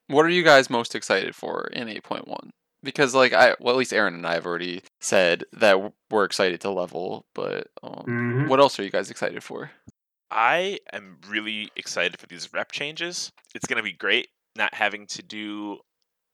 what 0.08 0.24
are 0.26 0.30
you 0.30 0.42
guys 0.42 0.68
most 0.70 0.94
excited 0.94 1.34
for 1.34 1.68
in 1.72 1.88
8.1? 1.88 2.50
Because 2.82 3.14
like 3.14 3.32
I, 3.32 3.54
well, 3.60 3.74
at 3.74 3.78
least 3.78 3.92
Aaron 3.92 4.14
and 4.14 4.26
I 4.26 4.34
have 4.34 4.46
already 4.46 4.82
said 5.00 5.44
that 5.52 5.92
we're 6.10 6.24
excited 6.24 6.60
to 6.62 6.70
level, 6.70 7.24
but 7.34 7.68
um, 7.82 8.04
Mhm. 8.06 8.48
what 8.48 8.58
else 8.60 8.78
are 8.78 8.82
you 8.82 8.90
guys 8.90 9.10
excited 9.10 9.42
for? 9.44 9.70
I 10.30 10.78
am 10.92 11.18
really 11.28 11.70
excited 11.76 12.18
for 12.18 12.26
these 12.26 12.52
rep 12.52 12.72
changes. 12.72 13.30
It's 13.54 13.66
gonna 13.66 13.82
be 13.82 13.92
great 13.92 14.28
not 14.56 14.74
having 14.74 15.06
to 15.08 15.22
do 15.22 15.78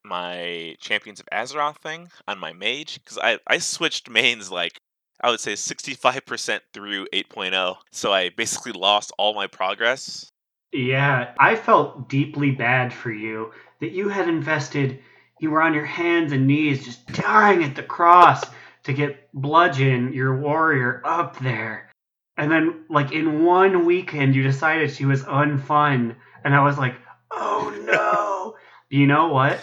my 0.04 0.74
Champions 0.80 1.20
of 1.20 1.26
Azeroth 1.32 1.78
thing 1.78 2.10
on 2.26 2.38
my 2.38 2.52
mage 2.52 2.94
because 3.02 3.18
I 3.18 3.38
I 3.46 3.58
switched 3.58 4.08
mains 4.08 4.50
like 4.50 4.78
I 5.20 5.30
would 5.30 5.40
say 5.40 5.54
65% 5.54 6.60
through 6.72 7.08
8.0, 7.12 7.76
so 7.90 8.12
I 8.12 8.28
basically 8.30 8.72
lost 8.72 9.12
all 9.18 9.34
my 9.34 9.48
progress. 9.48 10.30
Yeah, 10.72 11.32
I 11.38 11.56
felt 11.56 12.08
deeply 12.08 12.50
bad 12.50 12.92
for 12.92 13.10
you 13.10 13.52
that 13.80 13.92
you 13.92 14.08
had 14.08 14.28
invested, 14.28 15.00
you 15.40 15.50
were 15.50 15.62
on 15.62 15.74
your 15.74 15.86
hands 15.86 16.32
and 16.32 16.46
knees 16.46 16.84
just 16.84 17.06
dying 17.06 17.64
at 17.64 17.74
the 17.74 17.82
cross 17.82 18.42
to 18.84 18.92
get 18.92 19.32
Bludgeon, 19.32 20.12
your 20.12 20.38
warrior, 20.38 21.00
up 21.04 21.38
there. 21.38 21.90
And 22.36 22.50
then, 22.50 22.84
like, 22.88 23.12
in 23.12 23.44
one 23.44 23.84
weekend, 23.86 24.34
you 24.34 24.42
decided 24.42 24.90
she 24.90 25.04
was 25.04 25.22
unfun. 25.24 26.16
And 26.44 26.54
I 26.54 26.62
was 26.62 26.78
like, 26.78 26.94
oh 27.30 27.74
no. 27.84 28.56
you 28.96 29.06
know 29.06 29.28
what? 29.28 29.58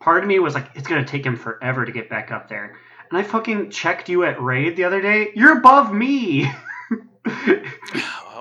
Part 0.00 0.22
of 0.22 0.28
me 0.28 0.38
was 0.38 0.54
like, 0.54 0.70
it's 0.74 0.88
going 0.88 1.04
to 1.04 1.10
take 1.10 1.24
him 1.24 1.36
forever 1.36 1.84
to 1.84 1.92
get 1.92 2.10
back 2.10 2.30
up 2.30 2.48
there. 2.48 2.76
And 3.10 3.18
I 3.18 3.22
fucking 3.22 3.70
checked 3.70 4.08
you 4.08 4.24
at 4.24 4.42
Raid 4.42 4.76
the 4.76 4.84
other 4.84 5.00
day. 5.00 5.30
You're 5.34 5.58
above 5.58 5.92
me. 5.92 6.50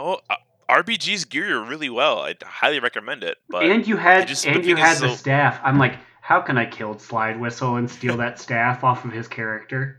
Oh, 0.04 0.20
uh, 0.32 0.36
RBG's 0.72 1.26
gear 1.26 1.62
really 1.62 1.90
well. 1.90 2.20
I 2.20 2.36
highly 2.44 2.80
recommend 2.80 3.24
it. 3.24 3.38
But 3.50 3.66
and 3.66 3.86
you 3.86 3.98
had 3.98 4.28
just- 4.28 4.48
and 4.48 4.66
you 4.66 4.78
had 4.78 4.98
the 4.98 5.10
so- 5.10 5.16
staff. 5.16 5.60
I'm 5.64 5.78
like, 5.78 5.98
how 6.22 6.40
can 6.40 6.58
I 6.58 6.66
kill 6.66 6.98
Slide 6.98 7.40
Whistle 7.40 7.76
and 7.76 7.90
steal 7.90 8.16
that 8.18 8.40
staff 8.40 8.84
off 8.84 9.04
of 9.04 9.12
his 9.12 9.28
character? 9.28 9.98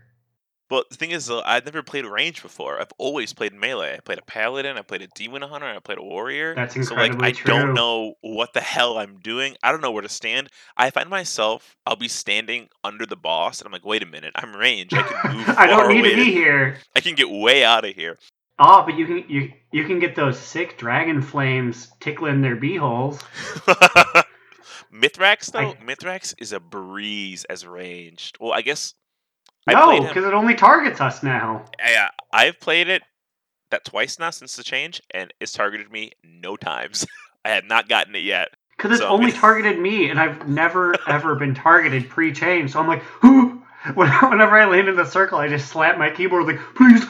But 0.69 0.89
the 0.89 0.95
thing 0.95 1.11
is, 1.11 1.27
though, 1.27 1.43
I've 1.45 1.65
never 1.65 1.83
played 1.83 2.05
range 2.05 2.41
before. 2.41 2.79
I've 2.81 2.93
always 2.97 3.31
played 3.31 3.53
melee. 3.53 3.95
I 3.95 3.99
played 3.99 4.17
a 4.17 4.23
paladin, 4.23 4.75
I 4.75 4.81
played 4.81 5.03
a 5.03 5.07
demon 5.13 5.43
hunter, 5.43 5.67
I 5.67 5.77
played 5.77 5.99
a 5.99 6.03
warrior. 6.03 6.55
That's 6.55 6.73
so 6.87 6.95
like, 6.95 7.21
I 7.21 7.31
true. 7.33 7.53
don't 7.53 7.75
know 7.75 8.15
what 8.21 8.53
the 8.53 8.61
hell 8.61 8.97
I'm 8.97 9.19
doing. 9.19 9.55
I 9.61 9.71
don't 9.71 9.81
know 9.81 9.91
where 9.91 10.01
to 10.01 10.09
stand. 10.09 10.49
I 10.75 10.89
find 10.89 11.09
myself, 11.09 11.75
I'll 11.85 11.97
be 11.97 12.07
standing 12.07 12.69
under 12.83 13.05
the 13.05 13.17
boss, 13.17 13.59
and 13.59 13.67
I'm 13.67 13.71
like, 13.71 13.85
wait 13.85 14.01
a 14.01 14.07
minute, 14.07 14.31
I'm 14.35 14.55
range. 14.55 14.93
I 14.93 15.03
can 15.03 15.37
move. 15.37 15.49
I 15.57 15.67
don't 15.67 15.89
need 15.89 15.99
away 15.99 16.09
to 16.11 16.15
be 16.15 16.31
here. 16.31 16.77
I 16.95 17.01
can 17.01 17.13
get 17.13 17.29
way 17.29 17.63
out 17.63 17.85
of 17.85 17.93
here. 17.93 18.17
Oh, 18.59 18.83
but 18.85 18.95
you 18.95 19.05
can 19.05 19.25
you 19.27 19.51
you 19.71 19.85
can 19.85 19.99
get 19.99 20.15
those 20.15 20.37
sick 20.37 20.77
dragon 20.77 21.21
flames 21.21 21.91
tickling 21.99 22.41
their 22.41 22.55
beeholes. 22.55 23.19
Mythrax 24.93 25.51
though, 25.51 25.59
I- 25.71 25.77
Mythrax 25.83 26.35
is 26.37 26.53
a 26.53 26.59
breeze 26.59 27.45
as 27.45 27.65
ranged. 27.65 28.37
Well, 28.39 28.53
I 28.53 28.61
guess 28.61 28.93
I 29.67 29.73
No, 29.73 30.01
because 30.07 30.25
it 30.25 30.33
only 30.33 30.55
targets 30.55 31.01
us 31.01 31.23
now. 31.23 31.65
I, 31.81 32.09
I've 32.31 32.59
played 32.59 32.87
it 32.89 33.01
that 33.71 33.85
twice 33.85 34.19
now 34.19 34.29
since 34.29 34.55
the 34.55 34.63
change, 34.63 35.01
and 35.11 35.33
it's 35.39 35.51
targeted 35.53 35.91
me 35.91 36.11
no 36.23 36.55
times. 36.55 37.07
I 37.45 37.49
have 37.51 37.65
not 37.65 37.89
gotten 37.89 38.15
it 38.15 38.23
yet. 38.23 38.49
Because 38.77 38.91
it's 38.91 39.01
So, 39.01 39.07
I 39.07 39.09
only 39.09 39.27
mean- 39.27 39.35
targeted 39.39 39.79
me, 39.79 40.09
and 40.09 40.19
I've 40.19 40.47
never 40.47 40.93
ever 41.09 41.35
been 41.35 41.55
targeted 41.55 42.07
pre-change. 42.09 42.71
So 42.73 42.79
I'm 42.79 42.87
like, 42.87 43.01
who? 43.21 43.62
Whenever 43.95 44.57
I 44.57 44.65
land 44.65 44.87
in 44.87 44.95
the 44.95 45.05
circle, 45.05 45.37
I 45.37 45.49
just 45.49 45.69
slap 45.69 45.97
my 45.97 46.09
keyboard 46.09 46.45
like, 46.45 46.59
please, 46.75 47.03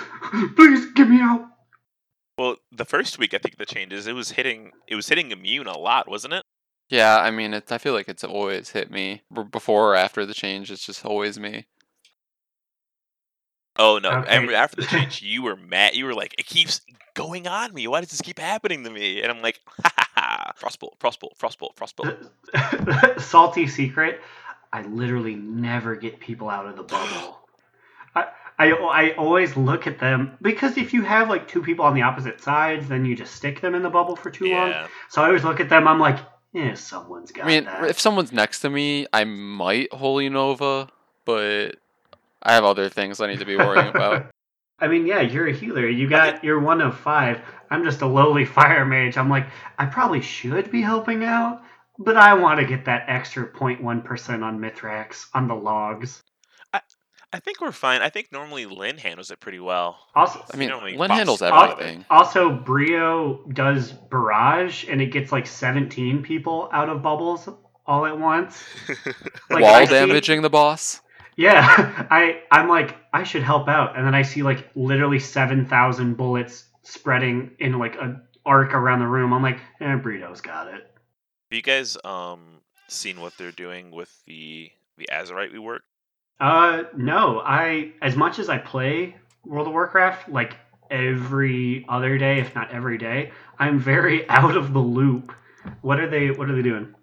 please 0.55 0.91
get 0.93 1.07
me 1.07 1.21
out. 1.21 1.47
Well, 2.37 2.55
the 2.71 2.85
first 2.85 3.19
week 3.19 3.33
I 3.33 3.37
think 3.37 3.57
the 3.57 3.65
changes 3.65 4.07
it 4.07 4.13
was 4.13 4.31
hitting 4.31 4.71
it 4.87 4.95
was 4.95 5.07
hitting 5.07 5.31
immune 5.31 5.67
a 5.67 5.77
lot, 5.77 6.09
wasn't 6.09 6.33
it? 6.33 6.43
Yeah, 6.89 7.17
I 7.17 7.31
mean, 7.31 7.53
it's, 7.53 7.71
I 7.71 7.77
feel 7.77 7.93
like 7.93 8.09
it's 8.09 8.23
always 8.23 8.71
hit 8.71 8.91
me 8.91 9.21
before 9.51 9.91
or 9.91 9.95
after 9.95 10.25
the 10.25 10.33
change. 10.33 10.71
It's 10.71 10.85
just 10.85 11.05
always 11.05 11.39
me. 11.39 11.67
Oh 13.77 13.99
no! 13.99 14.09
Okay. 14.09 14.29
I 14.29 14.53
after 14.53 14.81
the 14.81 14.87
change, 14.87 15.21
you 15.23 15.43
were 15.43 15.55
mad. 15.55 15.95
You 15.95 16.05
were 16.05 16.13
like, 16.13 16.35
"It 16.37 16.45
keeps 16.45 16.81
going 17.13 17.47
on 17.47 17.73
me. 17.73 17.87
Why 17.87 18.01
does 18.01 18.09
this 18.09 18.21
keep 18.21 18.39
happening 18.39 18.83
to 18.83 18.89
me?" 18.89 19.21
And 19.21 19.31
I'm 19.31 19.41
like, 19.41 19.59
"Ha 19.83 19.91
ha 19.95 20.09
ha! 20.15 20.53
Frostbolt, 20.59 20.99
frostbolt, 20.99 21.37
frostbolt, 21.39 21.75
frostbolt." 21.75 23.21
salty 23.21 23.67
secret 23.67 24.21
i 24.73 24.81
literally 24.81 25.35
never 25.35 25.95
get 25.95 26.19
people 26.19 26.49
out 26.49 26.65
of 26.65 26.75
the 26.75 26.83
bubble 26.83 27.39
I, 28.15 28.25
I 28.59 28.71
i 28.71 29.11
always 29.15 29.55
look 29.55 29.87
at 29.87 29.99
them 29.99 30.37
because 30.41 30.77
if 30.77 30.93
you 30.93 31.03
have 31.03 31.29
like 31.29 31.47
two 31.47 31.61
people 31.63 31.85
on 31.85 31.93
the 31.93 32.01
opposite 32.01 32.41
sides 32.41 32.89
then 32.89 33.05
you 33.05 33.15
just 33.15 33.33
stick 33.35 33.61
them 33.61 33.73
in 33.75 33.83
the 33.83 33.89
bubble 33.89 34.15
for 34.17 34.29
too 34.29 34.45
long 34.45 34.69
Yeah. 34.69 34.87
so 35.09 35.21
i 35.21 35.27
always 35.27 35.43
look 35.45 35.59
at 35.61 35.69
them 35.69 35.87
i'm 35.87 35.99
like 35.99 36.19
yeah 36.51 36.73
someone's 36.73 37.31
got 37.31 37.45
I 37.45 37.47
mean, 37.47 37.63
that 37.65 37.85
if 37.85 37.99
someone's 37.99 38.31
next 38.31 38.59
to 38.59 38.69
me, 38.69 39.07
I 39.11 39.23
might 39.23 39.91
Holy 39.91 40.29
Nova, 40.29 40.87
but 41.25 41.77
I 42.43 42.53
have 42.53 42.63
other 42.63 42.89
things 42.89 43.19
I 43.19 43.25
need 43.27 43.39
to 43.39 43.45
be 43.45 43.55
worrying 43.57 43.87
about. 43.95 44.27
I 44.79 44.87
mean, 44.87 45.07
yeah, 45.07 45.21
you're 45.21 45.47
a 45.47 45.51
healer. 45.53 45.87
You 45.89 46.07
got 46.07 46.43
you're 46.43 46.59
one 46.59 46.79
of 46.81 46.95
five. 46.95 47.41
I'm 47.71 47.83
just 47.83 48.01
a 48.01 48.05
lowly 48.05 48.45
fire 48.59 48.85
mage. 48.85 49.17
I'm 49.17 49.29
like, 49.29 49.47
I 49.79 49.87
probably 49.87 50.21
should 50.21 50.69
be 50.69 50.81
helping 50.83 51.23
out, 51.23 51.63
but 51.99 52.17
I 52.17 52.33
want 52.33 52.59
to 52.59 52.65
get 52.65 52.85
that 52.85 53.05
extra 53.07 53.47
0.1 53.51 54.03
percent 54.03 54.43
on 54.43 54.59
Mythrax 54.59 55.27
on 55.33 55.47
the 55.47 55.55
logs. 55.55 56.21
I 57.35 57.39
think 57.39 57.61
we're 57.61 57.71
fine. 57.71 58.01
I 58.03 58.09
think 58.09 58.31
normally 58.31 58.67
Lynn 58.67 58.99
handles 58.99 59.31
it 59.31 59.39
pretty 59.39 59.59
well. 59.59 59.97
Also, 60.13 60.45
I 60.53 60.57
mean, 60.57 60.69
You 60.69 60.75
Lynn 60.99 61.07
boss- 61.07 61.17
handles 61.17 61.39
boss- 61.39 61.71
everything. 61.71 62.05
Also, 62.11 62.51
Brio 62.51 63.43
does 63.53 63.91
barrage, 63.91 64.85
and 64.87 65.01
it 65.01 65.07
gets 65.07 65.31
like 65.31 65.47
17 65.47 66.21
people 66.21 66.69
out 66.71 66.89
of 66.89 67.01
bubbles 67.01 67.49
all 67.87 68.05
at 68.05 68.19
once. 68.19 68.63
Like, 69.49 69.59
I 69.59 69.61
While 69.61 69.87
see- 69.87 69.93
damaging 69.93 70.41
the 70.43 70.49
boss. 70.51 71.01
Yeah, 71.35 71.65
I 72.11 72.43
I'm 72.51 72.69
like 72.69 72.97
I 73.13 73.23
should 73.23 73.41
help 73.41 73.67
out, 73.67 73.97
and 73.97 74.05
then 74.05 74.13
I 74.13 74.21
see 74.21 74.43
like 74.43 74.69
literally 74.75 75.17
7,000 75.19 76.15
bullets 76.15 76.65
spreading 76.83 77.49
in 77.57 77.79
like 77.79 77.95
a 77.95 78.21
arc 78.45 78.75
around 78.75 78.99
the 78.99 79.07
room. 79.07 79.33
I'm 79.33 79.41
like, 79.41 79.57
eh, 79.81 79.95
Brito's 79.95 80.41
got 80.41 80.67
it. 80.71 80.87
Have 81.53 81.57
you 81.57 81.61
guys 81.61 81.95
um 82.03 82.61
seen 82.87 83.21
what 83.21 83.37
they're 83.37 83.51
doing 83.51 83.91
with 83.91 84.11
the 84.25 84.71
the 84.97 85.07
Azerite 85.11 85.51
we 85.53 85.59
work? 85.59 85.83
Uh, 86.39 86.85
no, 86.97 87.41
I 87.45 87.91
as 88.01 88.15
much 88.15 88.39
as 88.39 88.49
I 88.49 88.57
play 88.57 89.15
World 89.45 89.67
of 89.67 89.73
Warcraft, 89.73 90.29
like 90.29 90.55
every 90.89 91.85
other 91.87 92.17
day, 92.17 92.39
if 92.39 92.55
not 92.55 92.71
every 92.71 92.97
day, 92.97 93.31
I'm 93.59 93.77
very 93.77 94.27
out 94.29 94.57
of 94.57 94.73
the 94.73 94.79
loop. 94.79 95.31
What 95.81 95.99
are 95.99 96.09
they? 96.09 96.31
What 96.31 96.49
are 96.49 96.55
they 96.55 96.63
doing? 96.63 96.95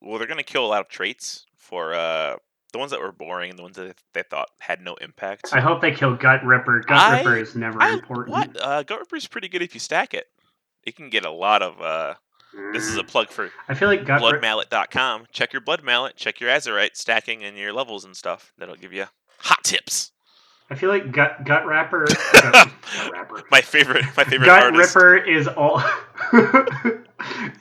Well, 0.00 0.18
they're 0.18 0.26
gonna 0.26 0.42
kill 0.42 0.66
a 0.66 0.70
lot 0.74 0.80
of 0.80 0.88
traits 0.88 1.46
for 1.56 1.94
uh 1.94 2.34
the 2.72 2.78
ones 2.80 2.90
that 2.90 2.98
were 3.00 3.12
boring 3.12 3.50
and 3.50 3.56
the 3.60 3.62
ones 3.62 3.76
that 3.76 3.96
they 4.12 4.24
thought 4.24 4.48
had 4.58 4.80
no 4.82 4.96
impact. 4.96 5.50
I 5.52 5.60
hope 5.60 5.80
they 5.82 5.92
kill 5.92 6.16
Gut 6.16 6.44
Ripper. 6.44 6.80
Gut 6.80 6.98
I- 6.98 7.18
Ripper 7.18 7.36
is 7.36 7.54
never 7.54 7.80
I- 7.80 7.92
important. 7.92 8.30
What? 8.36 8.60
Uh, 8.60 8.82
Gut 8.82 8.98
Ripper's 8.98 9.28
pretty 9.28 9.46
good 9.46 9.62
if 9.62 9.72
you 9.72 9.78
stack 9.78 10.14
it. 10.14 10.26
It 10.82 10.96
can 10.96 11.10
get 11.10 11.24
a 11.24 11.30
lot 11.30 11.62
of. 11.62 11.80
uh 11.80 12.14
This 12.72 12.86
is 12.86 12.96
a 12.96 13.04
plug 13.04 13.28
for 13.28 13.50
I 13.68 13.74
feel 13.74 13.88
like 13.88 14.00
Ripper. 14.00 14.18
bloodmallet.com. 14.18 15.26
Check 15.32 15.52
your 15.52 15.60
blood 15.60 15.82
mallet, 15.82 16.16
check 16.16 16.40
your 16.40 16.50
Azerite 16.50 16.96
stacking 16.96 17.42
and 17.42 17.56
your 17.56 17.72
levels 17.72 18.04
and 18.04 18.16
stuff. 18.16 18.52
That'll 18.58 18.76
give 18.76 18.92
you 18.92 19.06
hot 19.38 19.64
tips. 19.64 20.12
I 20.70 20.74
feel 20.74 20.90
like 20.90 21.12
gut 21.12 21.44
gut 21.44 21.66
rapper. 21.66 22.06
gut, 22.32 22.52
gut 22.52 23.12
rapper. 23.12 23.42
my 23.50 23.60
favorite, 23.60 24.04
my 24.16 24.24
favorite 24.24 24.46
Gut 24.46 24.62
artist. 24.64 24.94
Ripper 24.94 25.16
is 25.16 25.48
all. 25.48 25.82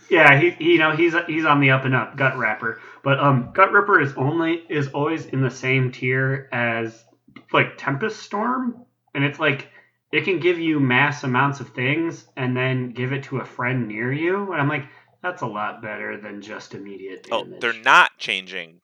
yeah, 0.09 0.39
he, 0.39 0.51
he 0.51 0.73
you 0.73 0.77
know 0.77 0.95
he's 0.95 1.15
he's 1.27 1.45
on 1.45 1.59
the 1.59 1.71
up 1.71 1.85
and 1.85 1.95
up. 1.95 2.17
Gut 2.17 2.37
Rapper, 2.37 2.81
but 3.03 3.19
um, 3.19 3.51
Gut 3.53 3.71
Ripper 3.71 4.01
is 4.01 4.13
only 4.17 4.63
is 4.69 4.89
always 4.89 5.25
in 5.27 5.41
the 5.41 5.49
same 5.49 5.91
tier 5.91 6.49
as 6.51 7.05
like 7.53 7.77
Tempest 7.77 8.21
Storm, 8.21 8.85
and 9.13 9.23
it's 9.23 9.39
like 9.39 9.69
it 10.11 10.23
can 10.23 10.39
give 10.39 10.59
you 10.59 10.79
mass 10.79 11.23
amounts 11.23 11.59
of 11.59 11.69
things 11.69 12.27
and 12.35 12.55
then 12.55 12.91
give 12.91 13.11
it 13.13 13.23
to 13.25 13.37
a 13.39 13.45
friend 13.45 13.87
near 13.87 14.11
you, 14.11 14.51
and 14.51 14.61
I'm 14.61 14.69
like 14.69 14.85
that's 15.21 15.41
a 15.41 15.47
lot 15.47 15.81
better 15.81 16.19
than 16.19 16.41
just 16.41 16.73
immediate 16.73 17.27
Oh, 17.31 17.45
they're 17.59 17.73
not 17.73 18.11
changing 18.17 18.81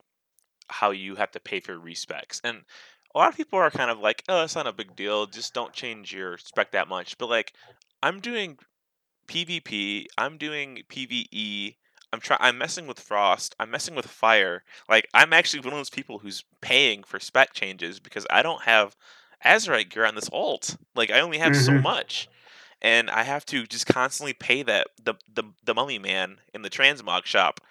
how 0.67 0.91
you 0.91 1.15
have 1.15 1.31
to 1.31 1.39
pay 1.39 1.59
for 1.59 1.77
respecs. 1.77 2.41
And 2.43 2.63
a 3.13 3.17
lot 3.17 3.29
of 3.29 3.37
people 3.37 3.59
are 3.59 3.69
kind 3.69 3.91
of 3.91 3.99
like, 3.99 4.23
oh, 4.27 4.43
it's 4.43 4.55
not 4.55 4.67
a 4.67 4.73
big 4.73 4.95
deal. 4.95 5.27
Just 5.27 5.53
don't 5.53 5.73
change 5.73 6.13
your 6.13 6.37
spec 6.37 6.71
that 6.71 6.87
much. 6.87 7.17
But 7.17 7.29
like, 7.29 7.53
I'm 8.01 8.19
doing 8.19 8.57
PvP. 9.27 10.05
I'm 10.17 10.37
doing 10.37 10.79
PvE. 10.89 11.75
I'm 12.11 12.19
try. 12.19 12.37
I'm 12.39 12.57
messing 12.57 12.87
with 12.87 12.99
frost. 12.99 13.55
I'm 13.59 13.71
messing 13.71 13.95
with 13.95 14.05
fire. 14.05 14.63
Like, 14.89 15.07
I'm 15.13 15.33
actually 15.33 15.61
one 15.61 15.73
of 15.73 15.79
those 15.79 15.89
people 15.89 16.19
who's 16.19 16.43
paying 16.61 17.03
for 17.03 17.19
spec 17.19 17.53
changes 17.53 17.99
because 17.99 18.27
I 18.29 18.41
don't 18.41 18.63
have 18.63 18.95
Azerite 19.45 19.89
gear 19.89 20.05
on 20.05 20.15
this 20.15 20.29
alt. 20.31 20.77
Like, 20.95 21.11
I 21.11 21.19
only 21.19 21.37
have 21.39 21.55
so 21.55 21.77
Mhm. 21.77 21.81
much. 21.81 22.29
And 22.81 23.09
I 23.09 23.23
have 23.23 23.45
to 23.47 23.65
just 23.65 23.87
constantly 23.87 24.33
pay 24.33 24.63
that 24.63 24.87
the 25.03 25.15
the, 25.33 25.43
the 25.63 25.73
mummy 25.73 25.99
man 25.99 26.39
in 26.53 26.61
the 26.63 26.69
transmog 26.69 27.25
shop 27.25 27.61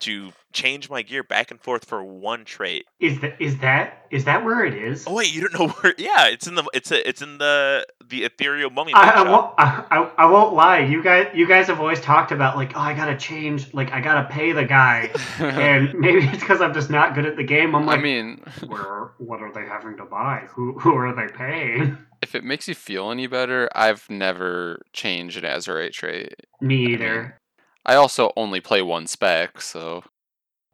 to 0.00 0.32
change 0.52 0.90
my 0.90 1.02
gear 1.02 1.22
back 1.22 1.50
and 1.50 1.60
forth 1.60 1.84
for 1.84 2.02
one 2.02 2.44
trait. 2.44 2.86
Is 2.98 3.20
that 3.20 3.40
is 3.40 3.58
that 3.58 4.06
is 4.10 4.24
that 4.24 4.44
where 4.44 4.64
it 4.64 4.74
is? 4.74 5.04
Oh 5.06 5.14
wait, 5.14 5.32
you 5.32 5.40
don't 5.40 5.58
know 5.58 5.68
where? 5.80 5.94
Yeah, 5.96 6.28
it's 6.28 6.46
in 6.46 6.54
the 6.54 6.64
it's 6.74 6.90
a, 6.90 7.08
it's 7.08 7.22
in 7.22 7.38
the 7.38 7.86
the 8.08 8.24
ethereal 8.24 8.70
mummy 8.70 8.92
I, 8.92 9.10
I 9.10 9.22
won't. 9.22 9.54
I, 9.56 9.84
I, 9.90 10.10
I 10.18 10.26
won't 10.26 10.54
lie. 10.54 10.80
You 10.80 11.02
guys, 11.02 11.28
you 11.34 11.46
guys 11.46 11.68
have 11.68 11.80
always 11.80 12.00
talked 12.00 12.32
about 12.32 12.56
like, 12.56 12.76
oh, 12.76 12.80
I 12.80 12.94
gotta 12.94 13.16
change. 13.16 13.72
Like, 13.72 13.92
I 13.92 14.00
gotta 14.00 14.28
pay 14.28 14.52
the 14.52 14.64
guy, 14.64 15.10
and 15.38 15.94
maybe 15.94 16.26
it's 16.26 16.40
because 16.40 16.60
I'm 16.60 16.74
just 16.74 16.90
not 16.90 17.14
good 17.14 17.26
at 17.26 17.36
the 17.36 17.44
game. 17.44 17.74
I'm 17.74 17.86
like 17.86 18.00
I 18.00 18.02
mean, 18.02 18.42
where, 18.66 19.12
what 19.18 19.40
are 19.40 19.52
they 19.52 19.64
having 19.64 19.96
to 19.98 20.04
buy? 20.04 20.46
Who, 20.50 20.78
who 20.80 20.96
are 20.96 21.14
they 21.14 21.32
paying? 21.32 21.98
if 22.22 22.34
it 22.34 22.44
makes 22.44 22.68
you 22.68 22.74
feel 22.74 23.10
any 23.10 23.26
better, 23.26 23.70
I've 23.74 24.08
never 24.10 24.82
changed 24.92 25.38
an 25.38 25.44
Azerite 25.44 25.92
trait. 25.92 26.34
Me 26.60 26.84
mean, 26.84 26.90
either. 26.90 27.39
I 27.86 27.94
also 27.94 28.32
only 28.36 28.60
play 28.60 28.82
one 28.82 29.06
spec, 29.06 29.60
so 29.60 30.04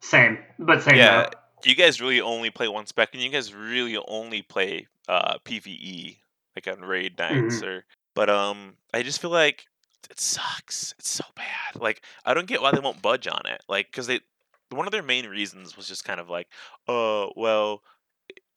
Same, 0.01 0.39
but 0.59 0.83
same. 0.83 0.95
Yeah. 0.95 1.23
though. 1.23 1.29
You 1.65 1.75
guys 1.75 1.99
really 1.99 2.21
only 2.21 2.49
play 2.49 2.67
one 2.67 2.85
spec, 2.85 3.09
and 3.13 3.21
you 3.21 3.29
guys 3.29 3.53
really 3.53 3.97
only 4.07 4.41
play 4.41 4.87
uh 5.07 5.37
PVE 5.45 6.17
like 6.55 6.67
on 6.67 6.83
raid 6.83 7.17
nights 7.17 7.61
or. 7.63 7.85
But 8.13 8.31
um, 8.31 8.73
I 8.95 9.03
just 9.03 9.21
feel 9.21 9.29
like 9.29 9.67
it 10.09 10.19
sucks. 10.19 10.95
It's 10.97 11.09
so 11.09 11.23
bad. 11.35 11.79
Like 11.79 12.01
I 12.25 12.33
don't 12.33 12.47
get 12.47 12.61
why 12.61 12.71
they 12.71 12.79
won't 12.79 13.01
budge 13.01 13.27
on 13.27 13.41
it. 13.45 13.61
Like 13.67 13.91
because 13.91 14.07
they 14.07 14.21
one 14.69 14.87
of 14.87 14.91
their 14.91 15.03
main 15.03 15.27
reasons 15.27 15.77
was 15.77 15.87
just 15.87 16.03
kind 16.03 16.19
of 16.19 16.29
like, 16.29 16.47
oh 16.87 17.31
well, 17.35 17.83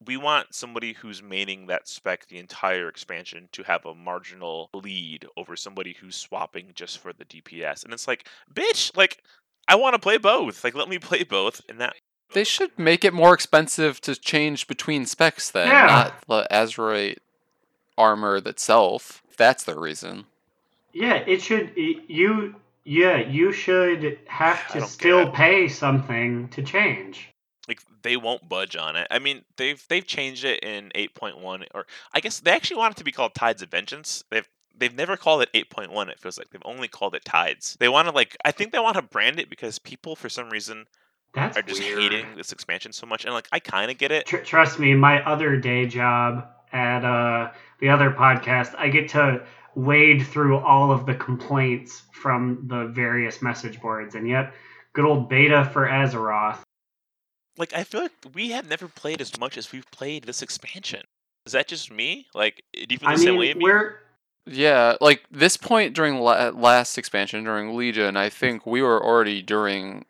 we 0.05 0.17
want 0.17 0.53
somebody 0.55 0.93
who's 0.93 1.21
maining 1.21 1.67
that 1.67 1.87
spec 1.87 2.27
the 2.27 2.39
entire 2.39 2.87
expansion 2.89 3.47
to 3.51 3.63
have 3.63 3.85
a 3.85 3.93
marginal 3.93 4.69
lead 4.73 5.25
over 5.37 5.55
somebody 5.55 5.95
who's 5.99 6.15
swapping 6.15 6.71
just 6.73 6.97
for 6.99 7.13
the 7.13 7.25
DPS. 7.25 7.83
And 7.83 7.93
it's 7.93 8.07
like, 8.07 8.27
bitch, 8.53 8.95
like 8.97 9.21
I 9.67 9.75
want 9.75 9.93
to 9.93 9.99
play 9.99 10.17
both. 10.17 10.63
Like 10.63 10.75
let 10.75 10.89
me 10.89 10.97
play 10.99 11.23
both. 11.23 11.61
And 11.69 11.79
that 11.79 11.93
they 12.33 12.43
should 12.43 12.77
make 12.79 13.03
it 13.05 13.13
more 13.13 13.33
expensive 13.33 13.99
to 14.01 14.15
change 14.15 14.67
between 14.67 15.05
specs 15.05 15.51
then, 15.51 15.67
Yeah. 15.67 15.85
not 15.85 16.13
the 16.27 16.47
Azerite 16.51 17.17
armor 17.97 18.37
itself. 18.37 19.21
If 19.29 19.37
that's 19.37 19.63
the 19.65 19.77
reason. 19.77 20.25
Yeah, 20.93 21.15
it 21.27 21.41
should. 21.41 21.71
it- 21.75 22.09
You, 22.09 22.55
yeah, 22.83 23.17
you 23.17 23.51
should 23.51 24.17
have 24.27 24.67
to 24.73 24.81
still 24.87 25.29
pay 25.31 25.67
something 25.67 26.47
to 26.49 26.63
change. 26.63 27.27
They 28.01 28.17
won't 28.17 28.47
budge 28.47 28.75
on 28.75 28.95
it. 28.95 29.07
I 29.11 29.19
mean, 29.19 29.43
they've 29.57 29.83
they've 29.87 30.05
changed 30.05 30.45
it 30.45 30.63
in 30.63 30.91
8.1 30.95 31.65
or 31.73 31.85
I 32.13 32.19
guess 32.19 32.39
they 32.39 32.51
actually 32.51 32.77
want 32.77 32.95
it 32.95 32.97
to 32.97 33.03
be 33.03 33.11
called 33.11 33.33
Tides 33.33 33.61
of 33.61 33.69
Vengeance. 33.69 34.23
They've 34.29 34.47
they've 34.77 34.95
never 34.95 35.17
called 35.17 35.41
it 35.41 35.53
8.1 35.53 36.09
it 36.09 36.19
feels 36.19 36.37
like. 36.37 36.49
They've 36.49 36.61
only 36.65 36.87
called 36.87 37.15
it 37.15 37.25
Tides. 37.25 37.77
They 37.79 37.89
want 37.89 38.07
to 38.07 38.13
like 38.13 38.37
I 38.45 38.51
think 38.51 38.71
they 38.71 38.79
want 38.79 38.95
to 38.95 39.01
brand 39.01 39.39
it 39.39 39.49
because 39.49 39.79
people 39.79 40.15
for 40.15 40.29
some 40.29 40.49
reason 40.49 40.85
That's 41.33 41.57
are 41.57 41.61
just 41.61 41.81
weird. 41.81 41.99
hating 41.99 42.35
this 42.35 42.51
expansion 42.51 42.91
so 42.93 43.05
much 43.05 43.25
and 43.25 43.33
like 43.33 43.47
I 43.51 43.59
kind 43.59 43.91
of 43.91 43.97
get 43.97 44.11
it. 44.11 44.25
Tr- 44.25 44.37
trust 44.37 44.79
me, 44.79 44.93
my 44.93 45.23
other 45.23 45.57
day 45.57 45.85
job 45.85 46.47
at 46.73 47.03
uh, 47.03 47.51
the 47.79 47.89
other 47.89 48.11
podcast, 48.11 48.73
I 48.77 48.89
get 48.89 49.09
to 49.09 49.45
wade 49.75 50.25
through 50.25 50.57
all 50.57 50.91
of 50.91 51.05
the 51.05 51.15
complaints 51.15 52.03
from 52.11 52.65
the 52.67 52.87
various 52.87 53.41
message 53.41 53.81
boards, 53.81 54.15
and 54.15 54.27
yet 54.27 54.53
good 54.93 55.05
old 55.05 55.29
Battle 55.29 55.63
for 55.63 55.87
Azeroth. 55.87 56.59
Like 57.57 57.73
I 57.73 57.83
feel 57.83 58.01
like 58.01 58.11
we 58.33 58.51
have 58.51 58.67
never 58.67 58.87
played 58.87 59.21
as 59.21 59.37
much 59.39 59.57
as 59.57 59.71
we've 59.71 59.89
played 59.91 60.23
this 60.23 60.41
expansion. 60.41 61.01
Is 61.45 61.53
that 61.53 61.67
just 61.67 61.91
me? 61.91 62.27
Like 62.33 62.63
do 62.73 62.85
you 62.89 62.97
feel 62.97 63.09
the 63.09 63.13
I 63.13 63.15
same 63.15 63.37
way? 63.37 63.47
mean, 63.49 63.57
me? 63.59 63.63
we're 63.65 63.97
Yeah, 64.45 64.95
like 65.01 65.23
this 65.31 65.57
point 65.57 65.93
during 65.93 66.19
la- 66.19 66.49
last 66.49 66.97
expansion 66.97 67.43
during 67.43 67.75
Legion, 67.75 68.15
I 68.17 68.29
think 68.29 68.65
we 68.65 68.81
were 68.81 69.03
already 69.03 69.41
during 69.41 70.05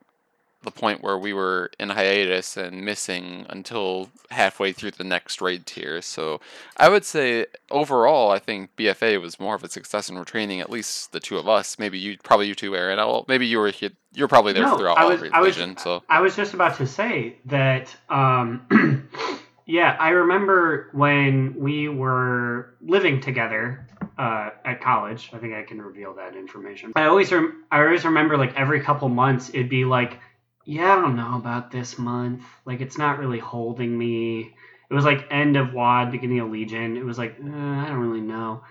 the 0.64 0.72
point 0.72 1.02
where 1.04 1.18
we 1.18 1.34
were 1.34 1.72
in 1.80 1.90
hiatus 1.90 2.56
and 2.56 2.86
missing 2.86 3.46
until 3.50 4.10
halfway 4.30 4.72
through 4.72 4.92
the 4.92 5.04
next 5.04 5.42
raid 5.42 5.66
tier. 5.66 6.02
So 6.02 6.40
I 6.78 6.88
would 6.90 7.04
say 7.04 7.48
overall, 7.72 8.30
I 8.32 8.40
think 8.40 8.76
BFA 8.76 9.20
was 9.20 9.40
more 9.40 9.56
of 9.56 9.64
a 9.64 9.70
success 9.70 10.10
in 10.10 10.16
retraining 10.18 10.60
at 10.62 10.70
least 10.70 11.12
the 11.14 11.20
two 11.20 11.38
of 11.38 11.48
us. 11.50 11.80
Maybe 11.80 11.98
you, 11.98 12.18
probably 12.24 12.48
you 12.48 12.56
two, 12.56 12.76
Aaron. 12.76 12.98
Well, 12.98 13.26
maybe 13.28 13.48
you 13.48 13.58
were. 13.60 13.72
You're 14.14 14.28
probably 14.28 14.54
there 14.54 14.64
No, 14.64 14.78
throughout 14.78 14.98
I 14.98 15.04
all 15.04 15.10
was- 15.10 15.22
of 15.24 15.30
I 15.34 15.42
was- 15.42 15.56
So 15.82 16.04
I 16.10 16.22
was 16.22 16.36
just 16.36 16.54
about 16.54 16.78
to 16.78 16.86
say 16.86 17.38
that, 17.46 17.96
um, 18.10 19.08
yeah, 19.66 19.96
I 20.00 20.10
remember 20.10 20.90
when 20.92 21.56
we 21.58 21.88
were 21.88 22.76
living 22.82 23.22
together 23.22 23.88
uh, 24.18 24.50
at 24.66 24.82
college. 24.82 25.30
I 25.34 25.38
think 25.38 25.54
I 25.54 25.64
can 25.64 25.82
reveal 25.82 26.14
that 26.16 26.36
information. 26.36 26.92
I 26.96 27.06
always, 27.06 27.32
rem- 27.32 27.64
I 27.72 27.80
always 27.82 28.04
remember 28.06 28.38
like 28.38 28.54
every 28.56 28.82
couple 28.82 29.08
months, 29.10 29.50
it'd 29.50 29.70
be 29.70 29.86
like, 29.86 30.20
yeah, 30.66 30.94
I 30.98 31.02
don't 31.02 31.16
know 31.16 31.38
about 31.38 31.72
this 31.72 31.98
month. 31.98 32.44
Like, 32.66 32.82
it's 32.82 32.98
not 32.98 33.20
really 33.20 33.40
holding 33.40 33.98
me. 33.98 34.54
It 34.90 34.94
was 34.94 35.06
like 35.06 35.28
end 35.32 35.58
of 35.58 35.74
WoD, 35.74 36.12
beginning 36.12 36.40
of 36.40 36.50
Legion. 36.52 36.98
It 36.98 37.06
was 37.06 37.18
like, 37.18 37.38
uh, 37.42 37.48
I 37.48 37.86
don't 37.88 38.00
really 38.00 38.22
know. 38.22 38.64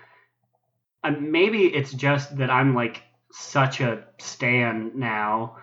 Uh, 1.03 1.11
maybe 1.11 1.65
it's 1.65 1.91
just 1.91 2.37
that 2.37 2.49
I'm 2.51 2.75
like 2.75 3.03
such 3.31 3.81
a 3.81 4.03
stan 4.19 4.91
now. 4.95 5.57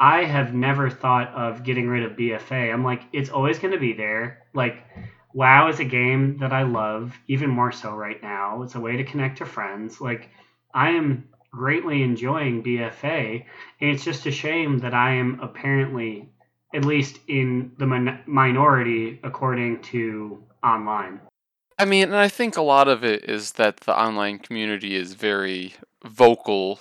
I 0.00 0.24
have 0.24 0.54
never 0.54 0.88
thought 0.88 1.28
of 1.34 1.64
getting 1.64 1.88
rid 1.88 2.04
of 2.04 2.16
BFA. 2.16 2.72
I'm 2.72 2.84
like, 2.84 3.02
it's 3.12 3.30
always 3.30 3.58
going 3.58 3.72
to 3.72 3.80
be 3.80 3.94
there. 3.94 4.44
Like, 4.54 4.84
WoW 5.34 5.68
is 5.68 5.80
a 5.80 5.84
game 5.84 6.38
that 6.38 6.52
I 6.52 6.62
love, 6.62 7.18
even 7.26 7.50
more 7.50 7.72
so 7.72 7.92
right 7.92 8.22
now. 8.22 8.62
It's 8.62 8.76
a 8.76 8.80
way 8.80 8.96
to 8.96 9.04
connect 9.04 9.38
to 9.38 9.46
friends. 9.46 10.00
Like, 10.00 10.30
I 10.72 10.90
am 10.90 11.28
greatly 11.50 12.02
enjoying 12.02 12.62
BFA, 12.62 13.44
and 13.80 13.90
it's 13.90 14.04
just 14.04 14.26
a 14.26 14.30
shame 14.30 14.78
that 14.80 14.94
I 14.94 15.14
am 15.14 15.40
apparently, 15.40 16.28
at 16.74 16.84
least 16.84 17.18
in 17.28 17.72
the 17.78 17.86
min- 17.86 18.20
minority, 18.26 19.20
according 19.22 19.82
to 19.82 20.42
online. 20.62 21.20
I 21.78 21.84
mean, 21.84 22.04
and 22.04 22.16
I 22.16 22.28
think 22.28 22.56
a 22.56 22.62
lot 22.62 22.88
of 22.88 23.04
it 23.04 23.24
is 23.24 23.52
that 23.52 23.78
the 23.78 23.98
online 23.98 24.38
community 24.40 24.96
is 24.96 25.14
very 25.14 25.74
vocal 26.04 26.80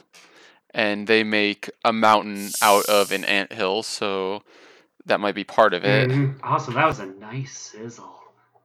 and 0.72 1.08
they 1.08 1.24
make 1.24 1.70
a 1.86 1.94
mountain 1.94 2.50
out 2.62 2.86
of 2.86 3.12
an 3.12 3.24
anthill, 3.24 3.84
so 3.84 4.44
that 5.06 5.20
might 5.20 5.36
be 5.36 5.44
part 5.44 5.74
of 5.74 5.86
it. 5.86 6.10
Mhm. 6.10 6.44
Also, 6.44 6.72
that 6.72 6.86
was 6.86 7.00
a 7.00 7.06
nice 7.06 7.58
sizzle. 7.58 8.14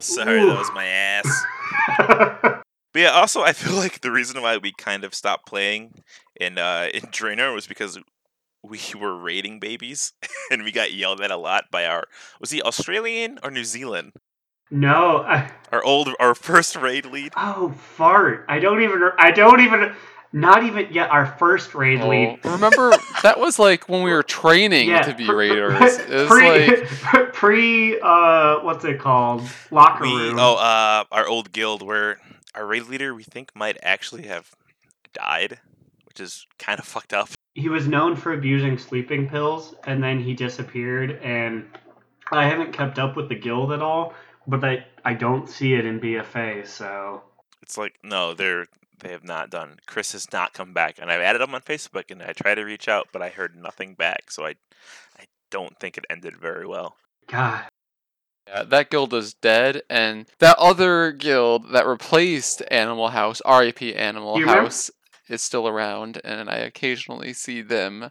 Sorry, 0.01 0.41
that 0.45 0.59
was 0.59 0.73
my 0.73 0.87
ass. 0.87 2.63
But 2.93 3.01
yeah, 3.01 3.11
also 3.11 3.41
I 3.43 3.53
feel 3.53 3.75
like 3.77 4.01
the 4.01 4.11
reason 4.13 4.41
why 4.43 4.57
we 4.59 4.73
kind 4.73 5.05
of 5.05 5.15
stopped 5.15 5.47
playing 5.47 6.03
in 6.41 6.59
uh 6.59 6.89
in 6.93 7.03
Draenor 7.03 7.55
was 7.55 7.67
because 7.67 7.99
we 8.63 8.81
were 9.01 9.17
raiding 9.17 9.59
babies 9.61 10.13
and 10.51 10.63
we 10.65 10.73
got 10.73 10.93
yelled 10.93 11.21
at 11.21 11.31
a 11.31 11.37
lot 11.37 11.65
by 11.71 11.87
our 11.87 12.05
was 12.41 12.51
he 12.51 12.63
Australian 12.63 13.39
or 13.43 13.51
New 13.51 13.65
Zealand? 13.65 14.13
no, 14.71 15.19
I, 15.19 15.51
Our 15.71 15.85
old 15.85 16.09
our 16.19 16.35
first 16.35 16.77
raid 16.77 17.05
lead. 17.05 17.33
Oh, 17.37 17.75
fart! 17.97 18.47
I 18.49 18.59
don't 18.59 18.83
even. 18.83 19.03
I 19.19 19.31
don't 19.31 19.61
even. 19.61 19.95
Not 20.35 20.65
even 20.65 20.89
yet. 20.91 21.11
Our 21.11 21.27
first 21.27 21.75
raid 21.75 22.01
Oh, 22.01 22.09
lead. 22.09 22.41
remember 22.43 22.91
that 23.23 23.39
was 23.39 23.59
like 23.59 23.87
when 23.91 24.03
we 24.03 24.11
were 24.11 24.23
training 24.23 24.89
Yeah, 24.89 25.03
to 25.03 25.15
be 25.15 25.27
pre- 25.27 25.51
raiders. 25.51 25.99
It 25.99 26.09
was 26.09 26.29
pre, 26.29 26.49
like 26.49 27.33
pre. 27.35 28.01
Uh, 28.01 28.61
what's 28.61 28.83
it 28.87 28.99
called? 28.99 29.43
Locker 29.71 30.05
We 30.05 30.11
room. 30.11 30.37
oh 30.39 30.55
uh 30.55 31.05
our 31.13 31.27
old 31.29 31.53
guild 31.53 31.83
where 31.83 32.17
our 32.55 32.67
raid 32.67 32.87
leader 32.87 33.15
we 33.15 33.23
think 33.23 33.51
might 33.55 33.79
actually 33.83 34.25
have 34.25 34.51
died, 35.13 35.59
which 36.07 36.21
is 36.21 36.47
kind 36.59 36.79
of 36.79 36.85
fucked 36.95 37.13
up. 37.13 37.29
He 37.55 37.69
was 37.69 37.87
known 37.87 38.17
for 38.17 38.33
abusing 38.33 38.79
sleeping 38.79 39.29
pills, 39.29 39.75
and 39.85 40.03
then 40.03 40.19
he 40.19 40.33
disappeared. 40.35 41.21
And 41.23 41.67
I 42.31 42.47
haven't 42.47 42.73
kept 42.73 42.99
up 42.99 43.15
with 43.17 43.29
the 43.29 43.35
guild 43.35 43.73
at 43.73 43.83
all. 43.83 44.15
but 44.47 44.65
I 44.65 44.85
I 45.05 45.15
don't 45.15 45.49
see 45.49 45.75
it 45.75 45.85
in 45.85 46.01
BFA. 46.01 46.67
So 46.67 47.23
It's 47.63 47.77
like 47.77 47.95
no, 48.03 48.33
they're 48.35 48.67
they 49.01 49.11
have 49.11 49.25
not 49.25 49.51
done. 49.51 49.79
Chris 49.87 50.13
has 50.13 50.33
not 50.33 50.53
come 50.55 50.73
back, 50.73 50.97
and 50.99 51.11
I've 51.11 51.21
added 51.21 51.43
him 51.43 51.55
on 51.55 51.61
Facebook, 51.63 52.11
and 52.11 52.23
I 52.23 52.33
tried 52.33 52.55
to 52.55 52.63
reach 52.65 52.89
out, 52.89 53.09
but 53.13 53.21
I 53.21 53.29
heard 53.31 53.57
nothing 53.57 53.95
back. 53.95 54.31
So 54.31 54.45
I, 54.47 54.55
I 55.19 55.25
don't 55.51 55.79
think 55.81 55.99
it 55.99 56.07
ended 56.09 56.37
very 56.37 56.67
well. 56.67 56.95
God, 57.27 57.65
Yeah, 58.49 58.65
that 58.65 58.91
guild 58.91 59.15
is 59.15 59.35
dead, 59.35 59.83
and 59.89 60.27
that 60.41 60.59
other 60.59 61.13
guild 61.13 61.71
that 61.73 61.87
replaced 61.87 62.63
Animal 62.71 63.09
House, 63.09 63.41
RAP 63.47 63.83
Animal 63.83 64.37
You 64.39 64.43
remember- 64.47 64.63
House, 64.65 64.91
is 65.29 65.41
still 65.43 65.69
around, 65.69 66.21
and 66.25 66.51
I 66.51 66.57
occasionally 66.57 67.33
see 67.33 67.63
them 67.63 68.11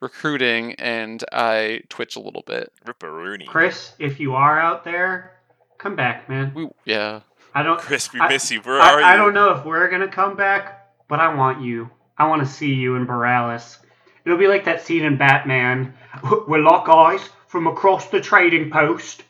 recruiting, 0.00 0.74
and 0.74 1.24
I 1.32 1.82
twitch 1.88 2.16
a 2.16 2.20
little 2.20 2.42
bit. 2.46 2.72
Ripperoonie. 2.86 3.46
Chris, 3.46 3.92
if 3.98 4.20
you 4.20 4.34
are 4.34 4.60
out 4.60 4.84
there, 4.84 5.32
come 5.78 5.96
back, 5.96 6.28
man. 6.28 6.52
We, 6.54 6.68
yeah, 6.84 7.20
I 7.54 7.62
don't. 7.62 7.78
Chris, 7.80 8.12
we 8.12 8.20
I- 8.20 8.28
miss 8.28 8.50
you. 8.50 8.60
Where 8.60 8.80
are 8.80 9.00
you? 9.00 9.06
I, 9.06 9.14
I 9.14 9.16
don't 9.16 9.32
know 9.34 9.50
if 9.52 9.64
we're 9.64 9.88
gonna 9.88 10.08
come 10.08 10.36
back, 10.36 10.88
but 11.08 11.20
I 11.20 11.32
want 11.34 11.62
you. 11.62 11.90
I 12.18 12.26
want 12.26 12.42
to 12.42 12.48
see 12.48 12.74
you 12.74 12.96
in 12.96 13.06
Boralus. 13.06 13.78
It'll 14.24 14.38
be 14.38 14.48
like 14.48 14.64
that 14.64 14.84
scene 14.84 15.04
in 15.04 15.16
Batman. 15.16 15.94
We're 16.48 16.58
lock 16.58 16.88
eyes 16.88 17.26
from 17.46 17.66
across 17.68 18.08
the 18.10 18.20
trading 18.20 18.70
post. 18.70 19.22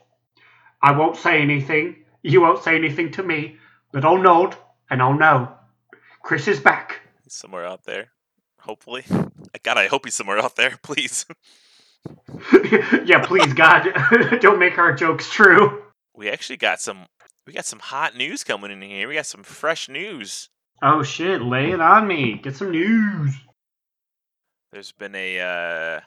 I 0.82 0.92
won't 0.92 1.16
say 1.16 1.40
anything. 1.40 1.96
You 2.22 2.40
won't 2.40 2.62
say 2.62 2.76
anything 2.76 3.10
to 3.12 3.22
me, 3.22 3.56
but 3.92 4.04
I'll 4.04 4.18
nod 4.18 4.56
and 4.90 5.02
I'll 5.02 5.18
know. 5.18 5.52
Chris 6.22 6.48
is 6.48 6.60
back. 6.60 7.00
He's 7.24 7.34
somewhere 7.34 7.66
out 7.66 7.84
there. 7.84 8.10
Hopefully. 8.60 9.04
God, 9.62 9.78
I 9.78 9.86
hope 9.86 10.04
he's 10.04 10.14
somewhere 10.14 10.38
out 10.38 10.56
there. 10.56 10.78
Please. 10.82 11.26
yeah, 13.04 13.24
please 13.24 13.52
God, 13.54 13.88
don't 14.40 14.58
make 14.58 14.78
our 14.78 14.94
jokes 14.94 15.30
true. 15.30 15.82
We 16.14 16.30
actually 16.30 16.56
got 16.56 16.80
some. 16.80 17.06
We 17.46 17.52
got 17.52 17.64
some 17.64 17.80
hot 17.80 18.16
news 18.16 18.44
coming 18.44 18.70
in 18.70 18.80
here. 18.82 19.08
We 19.08 19.14
got 19.14 19.26
some 19.26 19.42
fresh 19.42 19.88
news. 19.88 20.48
Oh 20.80 21.02
shit, 21.02 21.42
lay 21.42 21.72
it 21.72 21.80
on 21.80 22.06
me. 22.06 22.38
Get 22.42 22.56
some 22.56 22.70
news. 22.70 23.34
There's 24.72 24.92
been 24.92 25.14
a 25.14 25.40
uh, 25.40 26.00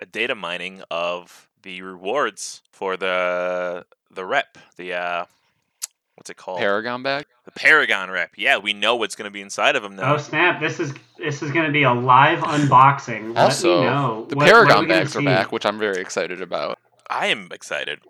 a 0.00 0.06
data 0.06 0.34
mining 0.34 0.82
of 0.90 1.48
the 1.62 1.82
rewards 1.82 2.62
for 2.72 2.96
the 2.96 3.84
the 4.10 4.24
rep. 4.24 4.58
The 4.76 4.94
uh, 4.94 5.24
what's 6.14 6.30
it 6.30 6.36
called? 6.36 6.58
Paragon 6.58 7.02
bag. 7.02 7.26
the 7.44 7.50
Paragon 7.52 8.10
rep. 8.10 8.30
Yeah, 8.36 8.58
we 8.58 8.72
know 8.72 8.96
what's 8.96 9.14
going 9.16 9.26
to 9.26 9.30
be 9.32 9.40
inside 9.40 9.76
of 9.76 9.82
them 9.82 9.96
now. 9.96 10.14
Oh 10.14 10.18
snap! 10.18 10.60
This 10.60 10.80
is 10.80 10.92
this 11.18 11.42
is 11.42 11.50
gonna 11.52 11.70
be 11.72 11.82
a 11.82 11.92
live 11.92 12.40
unboxing. 12.40 13.34
Let 13.34 13.44
Also, 13.44 13.80
me 13.80 13.86
know. 13.86 14.26
the 14.28 14.36
What- 14.36 14.46
what 14.46 14.48
are 14.48 14.64
Paragon 14.66 14.80
we 14.82 14.88
bags 14.88 15.16
are 15.16 15.20
see? 15.20 15.24
back, 15.24 15.52
which 15.52 15.66
I'm 15.66 15.78
very 15.78 16.00
excited 16.00 16.40
about. 16.42 16.78
I 17.10 17.26
am 17.28 17.48
excited. 17.52 18.00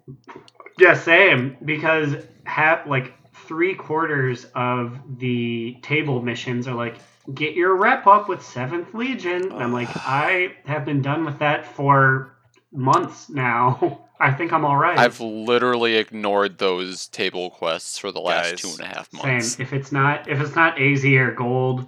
Yeah, 0.78 0.94
same. 0.94 1.56
Because 1.64 2.16
have 2.44 2.86
like 2.86 3.14
three 3.46 3.74
quarters 3.74 4.46
of 4.54 4.98
the 5.18 5.76
table 5.82 6.20
missions 6.22 6.66
are 6.68 6.74
like 6.74 6.96
get 7.34 7.54
your 7.54 7.76
rep 7.76 8.06
up 8.06 8.28
with 8.28 8.42
Seventh 8.42 8.94
Legion. 8.94 9.52
And 9.52 9.62
I'm 9.62 9.72
like, 9.72 9.88
I 9.96 10.54
have 10.66 10.84
been 10.84 11.00
done 11.02 11.24
with 11.24 11.38
that 11.38 11.64
for 11.66 12.32
months 12.72 13.28
now. 13.28 14.04
I 14.20 14.32
think 14.32 14.52
I'm 14.52 14.64
all 14.64 14.76
right. 14.76 14.98
I've 14.98 15.20
literally 15.20 15.94
ignored 15.96 16.58
those 16.58 17.06
table 17.06 17.50
quests 17.50 17.98
for 17.98 18.10
the 18.10 18.20
last 18.20 18.50
Guys, 18.50 18.60
two 18.62 18.70
and 18.70 18.80
a 18.80 18.86
half 18.86 19.10
same. 19.12 19.32
months. 19.32 19.60
If 19.60 19.72
it's 19.72 19.92
not 19.92 20.28
if 20.28 20.40
it's 20.40 20.56
not 20.56 20.80
AZ 20.80 21.04
or 21.04 21.30
gold, 21.30 21.86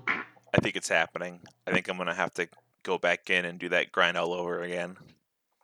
I 0.55 0.59
think 0.61 0.77
it's 0.77 0.89
happening. 0.89 1.41
I 1.67 1.73
think 1.73 1.89
I'm 1.89 1.97
going 1.97 2.07
to 2.07 2.15
have 2.15 2.33
to 2.35 2.49
go 2.85 2.99
back 2.99 3.31
in 3.31 3.45
and 3.45 3.59
do 3.59 3.69
that 3.71 3.91
grind 3.91 4.17
all 4.17 4.33
over 4.33 4.63
again. 4.63 4.97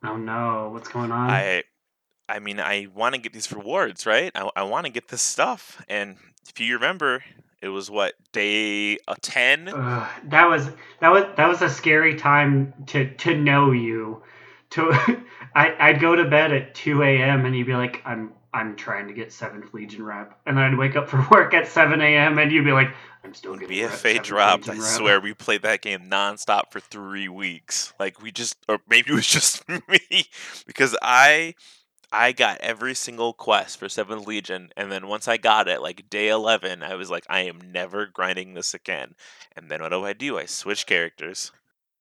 oh 0.04 0.16
no, 0.16 0.70
what's 0.72 0.88
going 0.88 1.12
on? 1.12 1.30
I 1.30 1.62
I 2.28 2.40
mean, 2.40 2.58
I 2.58 2.88
want 2.92 3.14
to 3.14 3.20
get 3.20 3.32
these 3.32 3.52
rewards, 3.52 4.04
right? 4.04 4.32
I, 4.34 4.50
I 4.56 4.62
want 4.64 4.86
to 4.86 4.92
get 4.92 5.06
this 5.08 5.22
stuff. 5.22 5.80
And 5.88 6.16
if 6.48 6.58
you 6.58 6.74
remember, 6.74 7.22
it 7.62 7.68
was 7.68 7.88
what 7.88 8.14
day 8.32 8.98
uh, 9.06 9.14
10? 9.22 9.68
Ugh, 9.68 10.08
that 10.24 10.48
was 10.48 10.68
that 11.00 11.10
was 11.10 11.24
that 11.36 11.48
was 11.48 11.62
a 11.62 11.70
scary 11.70 12.16
time 12.16 12.74
to 12.88 13.08
to 13.14 13.36
know 13.36 13.70
you. 13.70 14.22
To 14.70 14.90
I 15.54 15.74
I'd 15.78 16.00
go 16.00 16.16
to 16.16 16.24
bed 16.24 16.52
at 16.52 16.74
two 16.74 17.02
a.m. 17.02 17.44
and 17.46 17.56
you'd 17.56 17.66
be 17.66 17.74
like, 17.74 18.02
I'm 18.04 18.32
I'm 18.56 18.74
trying 18.74 19.06
to 19.08 19.12
get 19.12 19.32
Seventh 19.32 19.74
Legion 19.74 20.02
rep, 20.02 20.38
and 20.46 20.56
then 20.56 20.64
I'd 20.64 20.78
wake 20.78 20.96
up 20.96 21.10
for 21.10 21.26
work 21.30 21.52
at 21.52 21.68
seven 21.68 22.00
a.m. 22.00 22.38
and 22.38 22.50
you'd 22.50 22.64
be 22.64 22.72
like, 22.72 22.88
I'm 23.22 23.34
still 23.34 23.56
getting 23.56 23.76
BFA 23.76 24.22
dropped, 24.22 24.68
I 24.68 24.72
rep." 24.72 24.82
swear 24.82 25.20
we 25.20 25.34
played 25.34 25.62
that 25.62 25.82
game 25.82 26.08
nonstop 26.08 26.70
for 26.70 26.80
three 26.80 27.28
weeks. 27.28 27.92
Like 28.00 28.22
we 28.22 28.32
just, 28.32 28.56
or 28.68 28.78
maybe 28.88 29.10
it 29.10 29.14
was 29.14 29.26
just 29.26 29.68
me, 29.68 30.24
because 30.66 30.96
I, 31.02 31.54
I 32.10 32.32
got 32.32 32.58
every 32.60 32.94
single 32.94 33.34
quest 33.34 33.78
for 33.78 33.90
Seventh 33.90 34.26
Legion, 34.26 34.70
and 34.74 34.90
then 34.90 35.06
once 35.06 35.28
I 35.28 35.36
got 35.36 35.68
it, 35.68 35.82
like 35.82 36.08
day 36.08 36.28
eleven, 36.28 36.82
I 36.82 36.94
was 36.94 37.10
like, 37.10 37.26
I 37.28 37.40
am 37.40 37.60
never 37.72 38.06
grinding 38.06 38.54
this 38.54 38.72
again. 38.72 39.16
And 39.54 39.70
then 39.70 39.82
what 39.82 39.90
do 39.90 40.04
I 40.04 40.14
do? 40.14 40.38
I 40.38 40.46
switch 40.46 40.86
characters. 40.86 41.52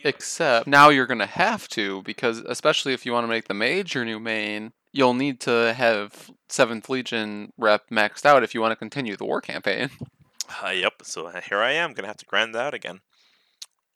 Except 0.01 0.67
now 0.67 0.89
you're 0.89 1.07
gonna 1.07 1.25
have 1.25 1.67
to 1.69 2.01
because 2.03 2.39
especially 2.39 2.93
if 2.93 3.05
you 3.05 3.11
want 3.11 3.23
to 3.23 3.29
make 3.29 3.47
the 3.47 3.53
mage 3.53 3.95
your 3.95 4.05
new 4.05 4.19
main, 4.19 4.73
you'll 4.91 5.13
need 5.13 5.39
to 5.41 5.73
have 5.73 6.29
Seventh 6.49 6.89
Legion 6.89 7.51
rep 7.57 7.89
maxed 7.89 8.25
out 8.25 8.43
if 8.43 8.53
you 8.53 8.61
want 8.61 8.71
to 8.71 8.75
continue 8.75 9.15
the 9.15 9.25
war 9.25 9.41
campaign. 9.41 9.89
Uh, 10.63 10.69
yep. 10.69 10.93
So 11.01 11.27
here 11.49 11.57
I 11.57 11.71
am, 11.71 11.93
gonna 11.93 12.07
have 12.07 12.17
to 12.17 12.25
grind 12.25 12.53
that 12.53 12.67
out 12.67 12.73
again. 12.75 12.99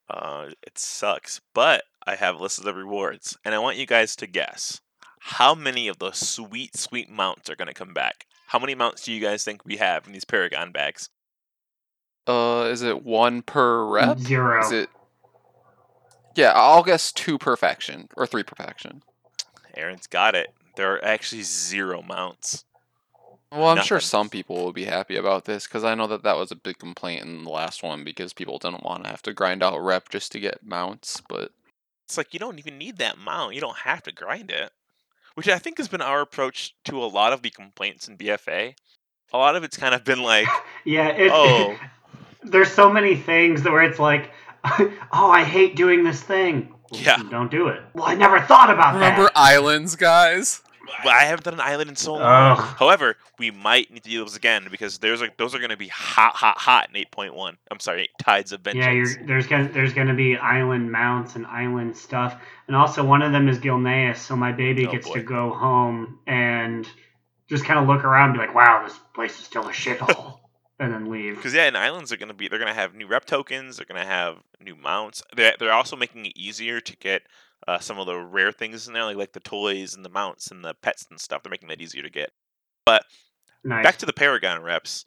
Uh, 0.10 0.50
it 0.66 0.80
sucks, 0.80 1.40
but 1.54 1.84
I 2.08 2.16
have 2.16 2.40
lists 2.40 2.66
of 2.66 2.76
rewards, 2.76 3.38
and 3.46 3.54
I 3.54 3.60
want 3.60 3.78
you 3.78 3.86
guys 3.86 4.16
to 4.16 4.26
guess 4.26 4.82
how 5.20 5.54
many 5.54 5.88
of 5.88 6.00
those 6.00 6.18
sweet, 6.18 6.76
sweet 6.76 7.08
mounts 7.08 7.52
are 7.52 7.56
gonna 7.56 7.76
come 7.76 7.94
back. 7.94 8.26
How 8.48 8.58
many 8.58 8.74
mounts 8.74 9.04
do 9.04 9.14
you 9.14 9.22
guys 9.22 9.44
think 9.44 9.64
we 9.64 9.78
have 9.78 10.08
in 10.08 10.14
these 10.14 10.26
Paragon 10.26 10.72
bags? 10.72 11.10
Uh, 12.26 12.68
is 12.72 12.82
it 12.82 13.04
one 13.04 13.44
per 13.44 13.86
rep? 13.86 14.18
Zero. 14.18 14.66
Is 14.66 14.72
it? 14.72 14.90
Yeah, 16.36 16.52
I'll 16.56 16.84
guess 16.84 17.12
two 17.12 17.38
perfection 17.38 18.10
or 18.16 18.26
three 18.26 18.44
perfection. 18.44 19.04
Aaron's 19.76 20.08
got 20.08 20.36
it. 20.36 20.54
There 20.76 20.94
are 20.94 21.04
actually 21.04 21.42
zero 21.44 22.02
mounts. 22.02 22.66
Well, 23.52 23.70
I'm 23.70 23.84
sure 23.84 24.00
some 24.00 24.30
people 24.30 24.64
will 24.64 24.74
be 24.74 24.86
happy 24.86 25.16
about 25.16 25.46
this 25.46 25.66
because 25.66 25.84
I 25.84 25.96
know 25.96 26.06
that 26.08 26.22
that 26.24 26.38
was 26.38 26.52
a 26.52 26.56
big 26.56 26.78
complaint 26.78 27.24
in 27.24 27.44
the 27.44 27.50
last 27.50 27.82
one 27.82 28.04
because 28.04 28.32
people 28.32 28.60
didn't 28.60 28.84
want 28.84 29.04
to 29.04 29.10
have 29.10 29.24
to 29.24 29.34
grind 29.34 29.64
out 29.64 29.84
rep 29.84 30.10
just 30.10 30.32
to 30.34 30.40
get 30.40 30.64
mounts. 30.64 31.20
But 31.28 31.52
It's 32.06 32.16
like 32.18 32.34
you 32.34 32.40
don't 32.40 32.60
even 32.60 32.78
need 32.78 32.98
that 33.00 33.18
mount. 33.18 33.56
You 33.56 33.62
don't 33.62 33.78
have 33.80 34.04
to 34.04 34.12
grind 34.12 34.52
it. 34.52 34.72
Which 35.34 35.48
I 35.48 35.58
think 35.58 35.78
has 35.80 35.88
been 35.88 36.02
our 36.02 36.22
approach 36.22 36.76
to 36.86 37.04
a 37.04 37.06
lot 37.06 37.34
of 37.34 37.42
the 37.42 37.50
complaints 37.50 38.08
in 38.08 38.18
BFA. 38.18 38.76
A 39.34 39.38
lot 39.38 39.56
of 39.56 39.64
it's 39.64 39.78
kind 39.78 39.96
of 39.96 40.04
been 40.04 40.22
like, 40.22 40.48
yeah. 40.86 41.08
It, 41.08 41.32
Oh. 41.34 41.76
there's 42.44 42.72
so 42.72 42.92
many 42.92 43.16
things 43.16 43.64
where 43.64 43.82
it's 43.82 44.00
like, 44.00 44.32
oh, 45.12 45.30
I 45.32 45.44
hate 45.44 45.76
doing 45.76 46.04
this 46.04 46.22
thing. 46.22 46.74
Yeah. 46.92 47.22
Don't 47.30 47.52
do 47.52 47.68
it. 47.68 47.82
Well, 47.94 48.06
I 48.06 48.16
never 48.16 48.40
thought 48.42 48.70
about 48.70 48.96
remember 48.96 49.00
that. 49.00 49.12
Remember 49.18 49.32
islands, 49.36 49.96
guys? 49.96 50.62
Well, 51.06 51.14
I 51.14 51.26
haven't 51.26 51.44
done 51.44 51.54
an 51.54 51.60
island 51.60 51.92
in 51.92 51.96
so 51.96 52.14
long. 52.16 52.24
Ugh. 52.58 52.76
However, 52.80 53.16
we 53.38 53.52
might 53.52 53.92
need 53.92 54.04
to 54.04 54.10
do 54.10 54.18
those 54.20 54.36
again 54.36 54.68
because 54.72 54.98
there's 54.98 55.22
like 55.22 55.38
those 55.38 55.54
are 55.54 55.60
going 55.60 55.70
to 55.70 55.78
be 55.78 55.88
hot, 55.88 56.36
hot, 56.36 56.58
hot 56.58 56.90
in 56.92 57.00
8.1. 57.16 57.56
I'm 57.70 57.80
sorry, 57.80 58.10
Tides 58.20 58.52
of 58.54 58.62
Vengeance. 58.62 58.86
Yeah, 58.86 58.92
you're, 58.92 59.28
there's 59.28 59.46
gonna 59.46 59.70
there's 59.70 59.94
gonna 59.94 60.16
be 60.16 60.36
island 60.36 60.92
mounts 60.92 61.36
and 61.36 61.46
island 61.46 61.96
stuff, 61.96 62.42
and 62.68 62.76
also 62.76 63.04
one 63.06 63.22
of 63.22 63.32
them 63.32 63.48
is 63.48 63.60
Gilneas, 63.60 64.18
so 64.18 64.36
my 64.36 64.52
baby 64.52 64.88
Oh, 64.88 64.92
gets 64.92 65.08
boy. 65.08 65.14
to 65.14 65.22
go 65.22 65.54
home 65.54 66.18
and 66.26 66.90
just 67.48 67.66
kind 67.66 67.80
of 67.80 67.88
look 67.88 68.04
around, 68.04 68.32
and 68.32 68.40
be 68.40 68.46
like, 68.48 68.56
"Wow, 68.56 68.82
this 68.84 68.98
place 69.14 69.38
is 69.40 69.46
still 69.46 69.68
a 69.70 69.72
shithole," 69.72 70.39
and 70.80 70.94
then 70.94 71.10
leave. 71.10 71.36
Because 71.36 71.54
yeah, 71.54 71.66
and 71.66 71.78
islands 71.78 72.12
are 72.12 72.18
going 72.18 72.30
to 72.30 72.34
be 72.34 72.48
they're 72.48 72.60
going 72.60 72.74
to 72.74 72.80
have 72.80 72.96
new 72.96 73.08
rep 73.08 73.26
tokens. 73.26 73.78
They're 73.78 73.86
going 73.86 74.02
to 74.02 74.08
have 74.08 74.38
new 74.62 74.76
mounts. 74.76 75.24
They're 75.36 75.56
they're 75.60 75.74
also 75.74 75.96
making 75.96 76.26
it 76.26 76.34
easier 76.36 76.80
to 76.80 76.98
get 76.98 77.24
uh, 77.68 77.80
some 77.80 78.00
of 78.00 78.06
the 78.06 78.18
rare 78.18 78.52
things 78.52 78.88
in 78.88 78.94
there, 78.94 79.04
like 79.04 79.18
like 79.18 79.34
the 79.34 79.40
toys 79.40 79.96
and 79.96 80.04
the 80.04 80.10
mounts 80.10 80.52
and 80.52 80.64
the 80.64 80.74
pets 80.74 81.06
and 81.10 81.20
stuff. 81.20 81.44
They're 81.44 81.52
making 81.52 81.70
that 81.70 81.82
easier 81.82 82.04
to 82.04 82.10
get. 82.10 82.32
Nice. 83.64 83.84
Back 83.84 83.98
to 83.98 84.06
the 84.06 84.14
Paragon 84.14 84.62
reps. 84.62 85.06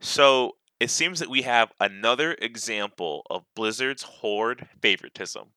So 0.00 0.52
it 0.80 0.90
seems 0.90 1.20
that 1.20 1.30
we 1.30 1.42
have 1.42 1.72
another 1.80 2.36
example 2.40 3.24
of 3.30 3.44
Blizzard's 3.54 4.02
horde 4.02 4.68
favoritism. 4.80 5.48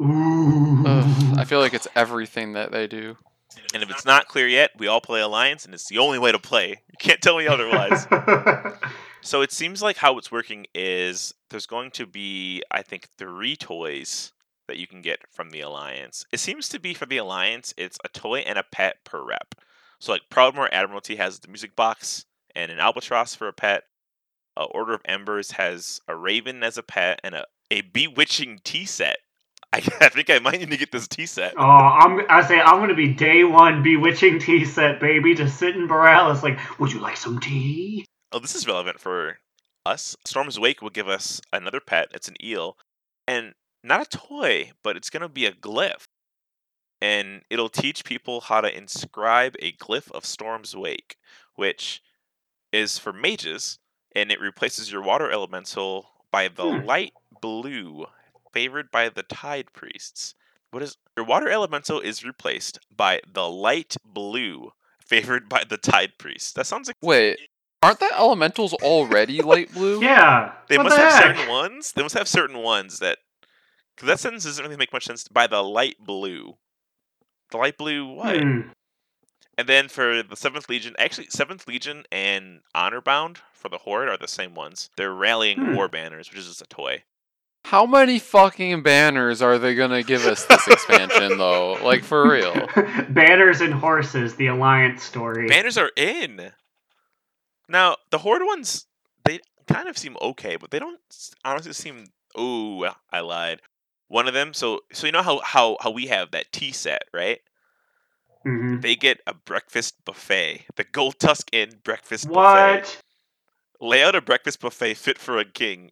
Ooh. 0.00 0.84
Ugh, 0.86 1.38
I 1.38 1.44
feel 1.44 1.60
like 1.60 1.74
it's 1.74 1.88
everything 1.96 2.54
that 2.54 2.72
they 2.72 2.86
do. 2.86 3.16
And 3.74 3.82
if 3.82 3.90
it's 3.90 4.04
not 4.04 4.28
clear 4.28 4.46
yet, 4.46 4.70
we 4.78 4.86
all 4.86 5.00
play 5.00 5.20
Alliance, 5.20 5.64
and 5.64 5.74
it's 5.74 5.88
the 5.88 5.98
only 5.98 6.20
way 6.20 6.30
to 6.30 6.38
play. 6.38 6.68
You 6.68 6.96
can't 6.98 7.20
tell 7.20 7.36
me 7.36 7.46
otherwise. 7.48 8.06
So 9.22 9.42
it 9.42 9.52
seems 9.52 9.82
like 9.82 9.98
how 9.98 10.16
it's 10.18 10.32
working 10.32 10.66
is 10.74 11.34
there's 11.50 11.66
going 11.66 11.90
to 11.92 12.06
be, 12.06 12.62
I 12.70 12.82
think, 12.82 13.08
three 13.18 13.56
toys 13.56 14.32
that 14.66 14.78
you 14.78 14.86
can 14.86 15.02
get 15.02 15.20
from 15.30 15.50
the 15.50 15.60
Alliance. 15.60 16.24
It 16.32 16.40
seems 16.40 16.68
to 16.70 16.78
be 16.78 16.94
for 16.94 17.06
the 17.06 17.18
Alliance, 17.18 17.74
it's 17.76 17.98
a 18.04 18.08
toy 18.08 18.38
and 18.38 18.58
a 18.58 18.62
pet 18.62 18.96
per 19.04 19.22
rep. 19.22 19.54
So 19.98 20.12
like 20.12 20.22
Proudmoore 20.30 20.68
Admiralty 20.72 21.16
has 21.16 21.40
the 21.40 21.48
music 21.48 21.76
box 21.76 22.24
and 22.54 22.70
an 22.70 22.78
albatross 22.78 23.34
for 23.34 23.48
a 23.48 23.52
pet. 23.52 23.84
Uh, 24.56 24.64
Order 24.64 24.94
of 24.94 25.02
Embers 25.04 25.52
has 25.52 26.00
a 26.08 26.16
raven 26.16 26.62
as 26.62 26.78
a 26.78 26.82
pet 26.82 27.20
and 27.22 27.34
a, 27.34 27.46
a 27.70 27.82
bewitching 27.82 28.60
tea 28.64 28.84
set. 28.84 29.18
I, 29.72 29.80
think 29.80 30.30
I 30.30 30.40
might 30.40 30.58
need 30.58 30.70
to 30.70 30.76
get 30.76 30.90
this 30.90 31.06
tea 31.06 31.26
set. 31.26 31.54
Oh, 31.56 31.62
I'm 31.62 32.26
I 32.28 32.42
say 32.42 32.60
I'm 32.60 32.80
gonna 32.80 32.94
be 32.94 33.12
day 33.12 33.44
one 33.44 33.84
bewitching 33.84 34.40
tea 34.40 34.64
set, 34.64 34.98
baby, 34.98 35.36
to 35.36 35.48
sit 35.48 35.76
in 35.76 35.86
Boralus 35.86 36.42
like, 36.42 36.58
would 36.80 36.92
you 36.92 36.98
like 36.98 37.16
some 37.16 37.38
tea? 37.38 38.04
Oh, 38.32 38.38
this 38.38 38.54
is 38.54 38.66
relevant 38.66 39.00
for 39.00 39.38
us. 39.86 40.16
Storm's 40.24 40.58
Wake 40.58 40.82
will 40.82 40.90
give 40.90 41.08
us 41.08 41.40
another 41.52 41.80
pet. 41.80 42.08
It's 42.12 42.28
an 42.28 42.36
eel, 42.44 42.76
and 43.26 43.54
not 43.82 44.02
a 44.02 44.18
toy, 44.18 44.72
but 44.82 44.96
it's 44.96 45.10
gonna 45.10 45.28
be 45.28 45.46
a 45.46 45.52
glyph, 45.52 46.04
and 47.00 47.42
it'll 47.50 47.68
teach 47.70 48.04
people 48.04 48.42
how 48.42 48.60
to 48.60 48.76
inscribe 48.76 49.56
a 49.60 49.72
glyph 49.74 50.10
of 50.12 50.24
Storm's 50.24 50.76
Wake, 50.76 51.16
which 51.56 52.02
is 52.72 52.98
for 52.98 53.12
mages, 53.12 53.78
and 54.14 54.32
it 54.32 54.40
replaces 54.40 54.92
your 54.92 55.02
water 55.02 55.30
elemental 55.30 56.10
by 56.32 56.48
the 56.48 56.70
Hmm. 56.70 56.84
light 56.86 57.14
blue, 57.30 58.06
favored 58.52 58.90
by 58.90 59.08
the 59.10 59.22
Tide 59.24 59.72
Priests. 59.72 60.34
What 60.70 60.82
is 60.82 60.96
your 61.16 61.26
water 61.26 61.50
elemental 61.50 62.00
is 62.00 62.24
replaced 62.24 62.78
by 62.90 63.20
the 63.26 63.48
light 63.48 63.96
blue, 64.04 64.72
favored 65.00 65.48
by 65.48 65.64
the 65.64 65.78
Tide 65.78 66.18
Priests. 66.18 66.52
That 66.52 66.66
sounds 66.66 66.88
like 66.88 66.96
Wait, 67.02 67.49
aren't 67.82 68.00
the 68.00 68.10
elementals 68.16 68.72
already 68.74 69.42
light 69.42 69.72
blue? 69.72 70.00
Yeah. 70.02 70.52
They 70.68 70.76
what 70.76 70.84
must 70.84 70.96
the 70.96 71.02
have 71.02 71.12
heck? 71.12 71.36
certain 71.36 71.50
ones. 71.50 71.92
They 71.92 72.02
must 72.02 72.14
have 72.16 72.28
certain 72.28 72.58
ones 72.58 72.98
that. 72.98 73.18
Because 73.96 74.08
that 74.08 74.20
sentence 74.20 74.44
doesn't 74.44 74.64
really 74.64 74.76
make 74.76 74.92
much 74.92 75.04
sense. 75.04 75.28
By 75.28 75.46
the 75.46 75.62
light 75.62 75.96
blue. 76.00 76.56
The 77.50 77.58
light 77.58 77.76
blue 77.76 78.06
what? 78.06 78.40
Hmm. 78.40 78.60
And 79.58 79.68
then 79.68 79.88
for 79.88 80.22
the 80.22 80.36
Seventh 80.36 80.70
Legion, 80.70 80.94
actually, 80.98 81.26
Seventh 81.28 81.68
Legion 81.68 82.04
and 82.10 82.60
Honor 82.74 83.02
Bound 83.02 83.40
for 83.52 83.68
the 83.68 83.78
Horde 83.78 84.08
are 84.08 84.16
the 84.16 84.28
same 84.28 84.54
ones. 84.54 84.88
They're 84.96 85.12
rallying 85.12 85.58
Hmm. 85.58 85.74
war 85.74 85.88
banners, 85.88 86.30
which 86.30 86.38
is 86.38 86.46
just 86.46 86.62
a 86.62 86.66
toy. 86.66 87.02
How 87.66 87.84
many 87.84 88.18
fucking 88.18 88.82
banners 88.82 89.42
are 89.42 89.58
they 89.58 89.74
gonna 89.74 90.02
give 90.02 90.24
us 90.24 90.46
this 90.46 90.66
expansion 90.66 91.36
though? 91.36 91.74
Like 91.84 92.04
for 92.04 92.26
real? 92.30 92.54
Banners 93.10 93.60
and 93.60 93.74
horses, 93.74 94.34
the 94.36 94.46
alliance 94.46 95.02
story. 95.02 95.46
Banners 95.46 95.76
are 95.76 95.90
in. 95.94 96.52
Now 97.70 97.96
the 98.10 98.18
Horde 98.18 98.42
ones, 98.44 98.86
they 99.24 99.38
kind 99.68 99.88
of 99.88 99.96
seem 99.96 100.16
okay, 100.20 100.56
but 100.56 100.70
they 100.70 100.78
don't 100.78 101.00
honestly 101.44 101.72
seem. 101.72 102.06
Oh, 102.36 102.86
I 103.12 103.20
lied. 103.20 103.60
One 104.08 104.26
of 104.28 104.34
them. 104.34 104.52
So, 104.54 104.80
so 104.92 105.06
you 105.06 105.12
know 105.12 105.22
how 105.22 105.40
how 105.44 105.76
how 105.80 105.90
we 105.90 106.06
have 106.08 106.32
that 106.32 106.52
tea 106.52 106.72
set, 106.72 107.04
right? 107.14 107.40
Mhm. 108.46 108.80
they 108.80 108.96
get 108.96 109.20
a 109.26 109.34
breakfast 109.34 110.02
buffet. 110.06 110.64
The 110.76 110.84
Gold 110.84 111.18
Tusk 111.18 111.48
Inn 111.52 111.80
breakfast 111.84 112.26
buffet. 112.26 112.34
What? 112.80 113.02
Lay 113.82 114.02
out 114.02 114.14
a 114.14 114.22
breakfast 114.22 114.60
buffet 114.60 114.94
fit 114.94 115.18
for 115.18 115.38
a 115.38 115.44
king. 115.44 115.90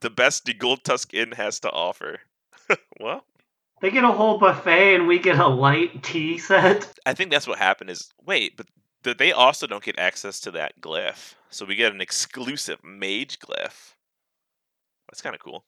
The 0.00 0.10
best 0.10 0.44
the 0.44 0.54
Gold 0.54 0.82
Tusk 0.84 1.14
Inn 1.14 1.32
has 1.32 1.60
to 1.60 1.70
offer. 1.70 2.18
well, 3.00 3.24
They 3.80 3.90
get 3.92 4.02
a 4.02 4.10
whole 4.10 4.38
buffet 4.38 4.96
and 4.96 5.06
we 5.06 5.20
get 5.20 5.38
a 5.38 5.46
light 5.46 6.02
tea 6.02 6.38
set. 6.38 6.92
I 7.06 7.14
think 7.14 7.30
that's 7.30 7.46
what 7.46 7.58
happened 7.58 7.90
is 7.90 8.10
wait, 8.26 8.56
but 8.56 8.66
th- 9.08 9.18
they 9.18 9.32
also 9.32 9.66
don't 9.66 9.82
get 9.82 9.98
access 9.98 10.40
to 10.40 10.50
that 10.52 10.80
glyph. 10.80 11.34
So 11.50 11.64
we 11.64 11.74
get 11.74 11.92
an 11.92 12.00
exclusive 12.00 12.78
mage 12.84 13.38
glyph. 13.38 13.94
That's 15.08 15.22
kind 15.22 15.34
of 15.34 15.40
cool. 15.40 15.64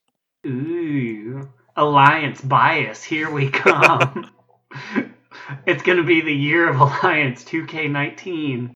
Ooh, 0.46 1.48
alliance 1.76 2.40
bias. 2.40 3.02
Here 3.02 3.30
we 3.30 3.50
come. 3.50 4.30
it's 5.66 5.82
gonna 5.82 6.02
be 6.04 6.20
the 6.20 6.34
year 6.34 6.68
of 6.68 6.80
alliance 6.80 7.44
2K19. 7.44 8.72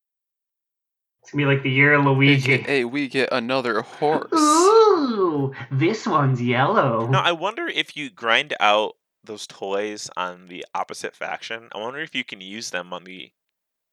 It's 1.23 1.31
gonna 1.31 1.43
be 1.43 1.47
like 1.47 1.63
the 1.63 1.71
year 1.71 1.95
of 1.95 2.05
Luigi. 2.05 2.59
Hey, 2.59 2.85
we 2.85 3.09
get 3.09 3.31
another 3.33 3.83
horse. 3.83 4.33
Ooh, 4.33 5.53
this 5.71 6.07
one's 6.07 6.41
yellow. 6.41 7.07
Now 7.07 7.23
I 7.23 7.33
wonder 7.33 7.67
if 7.67 7.97
you 7.97 8.11
grind 8.11 8.55
out 8.61 8.97
those 9.23 9.47
toys 9.47 10.11
on 10.17 10.47
the 10.49 10.65
opposite 10.75 11.15
faction. 11.17 11.69
I 11.75 11.79
wonder 11.79 12.01
if 12.01 12.15
you 12.15 12.25
can 12.25 12.41
use 12.41 12.71
them 12.71 12.93
on 12.93 13.05
the 13.05 13.31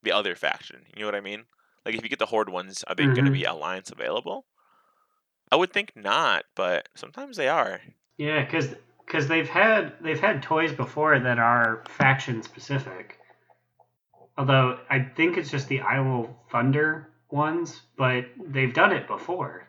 the 0.03 0.11
other 0.11 0.35
faction. 0.35 0.83
You 0.95 1.01
know 1.01 1.07
what 1.07 1.15
I 1.15 1.21
mean? 1.21 1.43
Like 1.85 1.95
if 1.95 2.03
you 2.03 2.09
get 2.09 2.19
the 2.19 2.25
horde 2.25 2.49
ones, 2.49 2.83
are 2.87 2.95
they 2.95 3.03
going 3.03 3.15
to 3.15 3.21
mm-hmm. 3.23 3.33
be 3.33 3.43
alliance 3.43 3.91
available? 3.91 4.45
I 5.51 5.55
would 5.55 5.73
think 5.73 5.93
not, 5.95 6.45
but 6.55 6.87
sometimes 6.95 7.37
they 7.37 7.47
are. 7.47 7.81
Yeah, 8.17 8.43
because 8.43 8.69
because 9.05 9.27
they've 9.27 9.49
had 9.49 9.93
they've 10.01 10.19
had 10.19 10.43
toys 10.43 10.71
before 10.71 11.19
that 11.19 11.39
are 11.39 11.83
faction 11.87 12.43
specific. 12.43 13.17
Although 14.37 14.79
I 14.89 14.99
think 14.99 15.37
it's 15.37 15.51
just 15.51 15.67
the 15.67 15.81
Idle 15.81 16.37
Thunder 16.51 17.09
ones, 17.29 17.81
but 17.97 18.25
they've 18.47 18.73
done 18.73 18.91
it 18.91 19.07
before. 19.07 19.67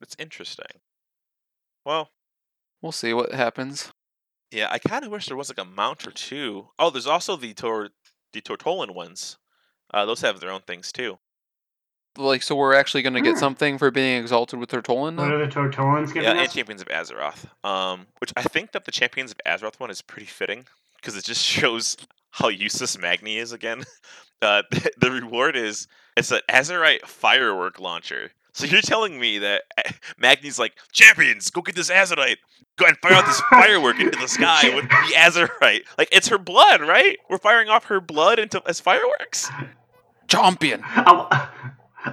It's 0.00 0.16
interesting. 0.18 0.80
Well, 1.84 2.10
We'll 2.82 2.92
see 2.92 3.12
what 3.12 3.32
happens. 3.32 3.92
yeah, 4.50 4.68
I 4.70 4.78
kind 4.78 5.04
of 5.04 5.10
wish 5.10 5.26
there 5.26 5.36
was 5.36 5.50
like 5.50 5.64
a 5.64 5.68
mount 5.68 6.06
or 6.06 6.10
two. 6.10 6.68
Oh, 6.78 6.90
there's 6.90 7.06
also 7.06 7.36
the 7.36 7.52
tor 7.54 7.90
the 8.32 8.40
Tortolan 8.40 8.94
ones. 8.94 9.36
Uh, 9.92 10.04
those 10.06 10.20
have 10.20 10.40
their 10.40 10.50
own 10.50 10.60
things 10.62 10.92
too. 10.92 11.18
Like, 12.16 12.42
so 12.42 12.56
we're 12.56 12.74
actually 12.74 13.02
gonna 13.02 13.20
get 13.20 13.34
Hmm. 13.34 13.38
something 13.40 13.78
for 13.78 13.90
being 13.90 14.20
exalted 14.20 14.58
with 14.58 14.70
Tortolan 14.70 15.16
What 15.16 15.28
now? 15.28 15.34
are 15.34 15.46
the 15.46 15.52
Tortolans 15.52 16.08
giving 16.08 16.24
Yeah, 16.24 16.30
and 16.32 16.40
us? 16.40 16.52
Champions 16.54 16.82
of 16.82 16.88
Azeroth. 16.88 17.46
Um, 17.64 18.06
which 18.18 18.32
I 18.36 18.42
think 18.42 18.72
that 18.72 18.84
the 18.84 18.92
Champions 18.92 19.30
of 19.30 19.38
Azeroth 19.46 19.78
one 19.78 19.90
is 19.90 20.02
pretty 20.02 20.26
fitting 20.26 20.66
because 20.96 21.16
it 21.16 21.24
just 21.24 21.44
shows 21.44 21.96
how 22.32 22.48
useless 22.48 22.98
Magni 22.98 23.36
is 23.38 23.52
again. 23.52 23.84
Uh, 24.42 24.62
the, 24.70 24.90
the 24.96 25.10
reward 25.10 25.54
is 25.54 25.86
it's 26.16 26.30
an 26.30 26.40
Azerite 26.48 27.02
firework 27.04 27.78
launcher. 27.78 28.32
So 28.52 28.66
you're 28.66 28.80
telling 28.82 29.18
me 29.18 29.38
that 29.38 29.62
Magni's 30.18 30.58
like 30.58 30.74
champions, 30.92 31.50
go 31.50 31.62
get 31.62 31.74
this 31.74 31.90
azerite, 31.90 32.36
go 32.76 32.86
and 32.86 32.96
fire 32.98 33.12
out 33.14 33.26
this 33.26 33.40
firework 33.50 34.00
into 34.00 34.18
the 34.18 34.26
sky 34.28 34.74
with 34.74 34.88
the 34.88 34.90
azerite. 35.16 35.82
Like 35.98 36.08
it's 36.12 36.28
her 36.28 36.38
blood, 36.38 36.80
right? 36.80 37.18
We're 37.28 37.38
firing 37.38 37.68
off 37.68 37.84
her 37.86 38.00
blood 38.00 38.38
into 38.38 38.62
as 38.66 38.80
fireworks. 38.80 39.48
Champion. 40.28 40.82
I, 40.84 41.04
w- 41.04 41.28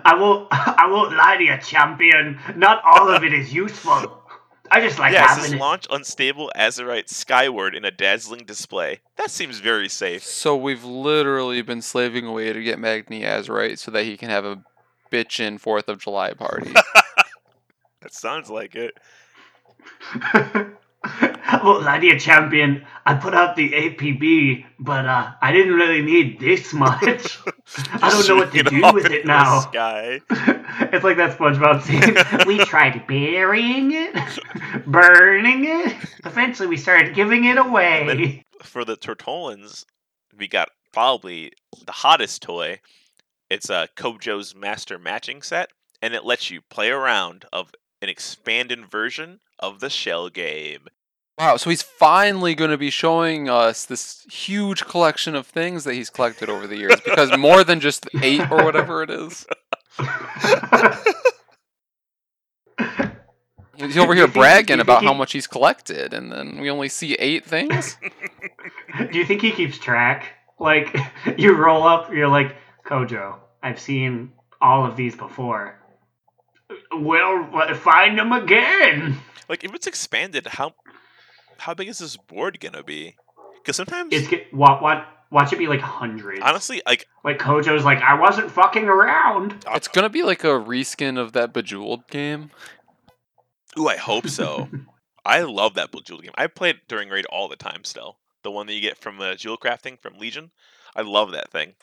I 0.04 0.16
won't. 0.16 0.48
I 0.52 0.88
won't 0.90 1.16
lie 1.16 1.38
to 1.38 1.44
you, 1.44 1.58
champion. 1.60 2.40
Not 2.56 2.82
all 2.84 3.10
of 3.10 3.24
it 3.24 3.34
is 3.34 3.54
useful. 3.54 4.22
I 4.70 4.82
just 4.82 5.00
like 5.00 5.14
yeah, 5.14 5.24
it 5.24 5.28
having 5.30 5.44
says 5.46 5.54
it. 5.54 5.60
launch 5.60 5.88
unstable 5.90 6.52
azerite 6.56 7.08
skyward 7.10 7.74
in 7.74 7.86
a 7.86 7.92
dazzling 7.92 8.44
display. 8.46 9.00
That 9.16 9.32
seems 9.32 9.60
very 9.60 9.88
safe. 9.88 10.24
So 10.24 10.58
we've 10.58 10.84
literally 10.84 11.62
been 11.62 11.82
slaving 11.82 12.26
away 12.26 12.52
to 12.52 12.62
get 12.62 12.78
Magni 12.78 13.22
azerite 13.22 13.80
so 13.80 13.92
that 13.92 14.04
he 14.04 14.18
can 14.18 14.30
have 14.30 14.44
a 14.44 14.62
bitchin' 15.12 15.60
Fourth 15.60 15.88
of 15.90 16.00
July 16.00 16.34
party. 16.34 16.74
That 18.02 18.14
sounds 18.14 18.50
like 18.50 18.76
it. 18.76 18.98
well, 20.34 20.72
won't 21.64 21.84
lie 21.84 22.00
to 22.00 22.06
you, 22.06 22.20
champion. 22.20 22.86
I 23.06 23.16
put 23.16 23.34
out 23.34 23.56
the 23.56 23.70
APB, 23.70 24.66
but 24.80 25.06
uh, 25.06 25.32
I 25.42 25.52
didn't 25.52 25.74
really 25.74 26.02
need 26.02 26.40
this 26.40 26.74
much. 26.74 27.40
I 28.02 28.10
don't 28.10 28.28
know 28.28 28.36
what 28.38 28.54
to 28.54 28.64
do 28.64 28.94
with 28.94 29.06
it 29.08 29.26
now. 29.26 29.60
Sky. 29.62 30.22
it's 30.30 31.04
like 31.04 31.18
that 31.18 31.38
SpongeBob 31.38 31.82
scene. 31.82 32.48
we 32.48 32.60
tried 32.60 33.06
burying 33.08 33.92
it, 33.92 34.16
burning 34.86 35.66
it. 35.66 35.96
Eventually, 36.26 36.68
we 36.68 36.78
started 36.78 37.14
giving 37.14 37.46
it 37.46 37.58
away. 37.58 38.46
For 38.64 38.86
the 38.86 38.96
Tortolans, 38.96 39.86
we 40.38 40.48
got 40.48 40.70
probably 40.94 41.52
the 41.86 41.92
hottest 41.92 42.42
toy. 42.42 42.80
It's 43.50 43.70
a 43.70 43.88
Kojo's 43.96 44.54
Master 44.56 44.98
Matching 45.00 45.42
Set, 45.42 45.70
and 46.02 46.14
it 46.14 46.26
lets 46.26 46.52
you 46.52 46.62
play 46.62 46.90
around 46.90 47.46
of 47.54 47.72
an 48.02 48.10
expanded 48.10 48.86
version 48.90 49.40
of 49.60 49.80
the 49.80 49.90
shell 49.90 50.30
game. 50.30 50.88
wow, 51.38 51.56
so 51.58 51.70
he's 51.70 51.82
finally 51.82 52.54
gonna 52.56 52.78
be 52.78 52.90
showing 52.90 53.48
us 53.50 53.86
this 53.86 54.26
huge 54.32 54.86
collection 54.86 55.34
of 55.36 55.48
things 55.48 55.84
that 55.86 55.94
he's 55.94 56.10
collected 56.10 56.50
over 56.50 56.68
the 56.68 56.78
years. 56.78 57.00
Because 57.02 57.36
more 57.38 57.64
than 57.64 57.80
just 57.80 58.08
eight 58.22 58.42
or 58.52 58.64
whatever 58.66 59.02
it 59.04 59.10
is. 59.10 59.46
He's 63.76 63.96
over 63.98 64.14
here 64.16 64.24
you 64.24 64.28
think- 64.28 64.34
bragging 64.34 64.78
you 64.78 64.82
about 64.82 65.00
think 65.02 65.08
how 65.12 65.14
much 65.14 65.32
he's 65.34 65.46
collected, 65.48 66.14
and 66.14 66.32
then 66.32 66.60
we 66.60 66.70
only 66.70 66.90
see 66.90 67.14
eight 67.16 67.46
things. 67.46 67.98
Do 69.12 69.18
you 69.18 69.24
think 69.26 69.42
he 69.42 69.52
keeps 69.52 69.78
track? 69.78 70.34
Like, 70.60 70.96
you 71.38 71.54
roll 71.56 71.84
up, 71.84 72.12
you're 72.12 72.28
like, 72.28 72.56
Kojo, 72.88 73.38
I've 73.62 73.80
seen 73.80 74.32
all 74.62 74.86
of 74.86 74.96
these 74.96 75.16
before. 75.16 75.78
Well, 76.96 77.50
wha- 77.52 77.74
find 77.74 78.18
them 78.18 78.32
again. 78.32 79.18
Like 79.50 79.64
if 79.64 79.74
it's 79.74 79.88
expanded, 79.88 80.48
how 80.48 80.74
how 81.58 81.74
big 81.74 81.88
is 81.88 82.00
this 82.00 82.18
board 82.18 82.60
gonna 82.60 82.84
be? 82.84 83.16
Because 83.56 83.76
sometimes, 83.76 84.14
It's 84.14 84.28
get, 84.28 84.54
what, 84.54 84.82
what, 84.82 85.06
watch 85.32 85.52
it 85.54 85.60
be 85.60 85.68
like 85.68 85.82
hundreds. 85.82 86.42
honestly, 86.44 86.82
like 86.86 87.08
Like, 87.24 87.40
Kojo's 87.40 87.84
like, 87.84 88.02
I 88.02 88.14
wasn't 88.20 88.50
fucking 88.52 88.86
around. 88.86 89.66
It's 89.74 89.88
gonna 89.88 90.10
be 90.10 90.24
like 90.24 90.44
a 90.44 90.48
reskin 90.48 91.18
of 91.18 91.34
that 91.34 91.54
Bejeweled 91.54 92.08
game. 92.08 92.52
Ooh, 93.78 93.88
I 93.88 93.98
hope 93.98 94.28
so. 94.30 94.70
I 95.26 95.42
love 95.42 95.74
that 95.76 95.92
Bejeweled 95.92 96.24
game. 96.24 96.32
I 96.36 96.48
played 96.48 96.80
during 96.88 97.10
raid 97.10 97.26
all 97.26 97.48
the 97.50 97.58
time 97.58 97.84
still. 97.84 98.18
The 98.44 98.52
one 98.52 98.68
that 98.68 98.74
you 98.74 98.82
get 98.82 98.98
from 98.98 99.20
uh, 99.20 99.36
jewel 99.36 99.58
crafting 99.58 100.00
from 100.00 100.18
Legion. 100.18 100.52
I 100.96 101.02
love 101.02 101.32
that 101.32 101.52
thing. 101.52 101.74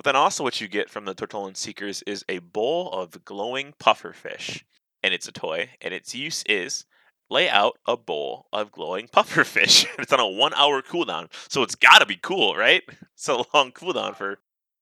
But 0.00 0.14
then 0.14 0.16
also 0.16 0.42
what 0.42 0.62
you 0.62 0.66
get 0.66 0.88
from 0.88 1.04
the 1.04 1.14
Tortolan 1.14 1.54
Seekers 1.54 2.00
is 2.06 2.24
a 2.26 2.38
bowl 2.38 2.90
of 2.90 3.22
glowing 3.22 3.74
puffer 3.78 4.14
fish. 4.14 4.64
And 5.02 5.12
it's 5.12 5.28
a 5.28 5.32
toy. 5.32 5.68
And 5.82 5.92
its 5.92 6.14
use 6.14 6.42
is 6.48 6.86
lay 7.28 7.50
out 7.50 7.78
a 7.84 7.98
bowl 7.98 8.46
of 8.50 8.72
glowing 8.72 9.08
pufferfish. 9.12 9.84
it's 9.98 10.10
on 10.10 10.18
a 10.18 10.26
one 10.26 10.54
hour 10.54 10.80
cooldown, 10.80 11.28
so 11.50 11.62
it's 11.62 11.74
got 11.74 11.98
to 11.98 12.06
be 12.06 12.16
cool, 12.16 12.56
right? 12.56 12.82
It's 13.12 13.28
a 13.28 13.44
long 13.52 13.72
cooldown 13.72 14.16
for 14.16 14.38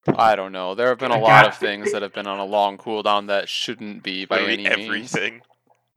I 0.07 0.37
don't 0.37 0.53
know. 0.53 0.73
There 0.73 0.87
have 0.87 0.99
been 0.99 1.11
a 1.11 1.19
lot 1.19 1.45
of 1.45 1.57
things 1.57 1.91
that 1.91 2.01
have 2.01 2.13
been 2.13 2.25
on 2.25 2.39
a 2.39 2.45
long 2.45 2.77
cooldown 2.77 3.27
that 3.27 3.49
shouldn't 3.49 4.03
be 4.03 4.23
by 4.23 4.39
literally 4.39 4.67
any 4.67 4.89
means. 4.89 5.17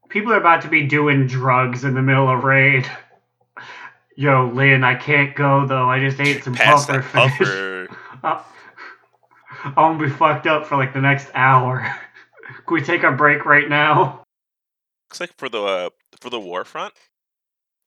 People 0.08 0.32
are 0.32 0.38
about 0.40 0.62
to 0.62 0.68
be 0.68 0.84
doing 0.84 1.28
drugs 1.28 1.84
in 1.84 1.94
the 1.94 2.02
middle 2.02 2.28
of 2.28 2.42
raid. 2.42 2.90
Yo, 4.16 4.50
Lynn, 4.52 4.82
I 4.82 4.96
can't 4.96 5.36
go 5.36 5.64
though. 5.64 5.88
I 5.88 6.00
just 6.00 6.18
ate 6.18 6.42
some 6.44 6.54
Pass 6.56 6.86
puffer 6.86 7.02
fish. 7.02 7.38
puffer. 7.38 7.88
Uh, 8.24 8.42
I'm 9.64 9.74
gonna 9.98 10.04
be 10.04 10.10
fucked 10.10 10.46
up 10.46 10.66
for 10.66 10.76
like 10.76 10.92
the 10.92 11.00
next 11.00 11.28
hour. 11.34 11.80
Can 12.66 12.74
we 12.74 12.82
take 12.82 13.02
a 13.02 13.12
break 13.12 13.44
right 13.44 13.68
now? 13.68 14.24
Looks 15.10 15.20
like 15.20 15.32
for 15.36 15.48
the 15.48 15.62
uh, 15.62 15.90
for 16.20 16.30
the 16.30 16.40
war 16.40 16.64
front, 16.64 16.94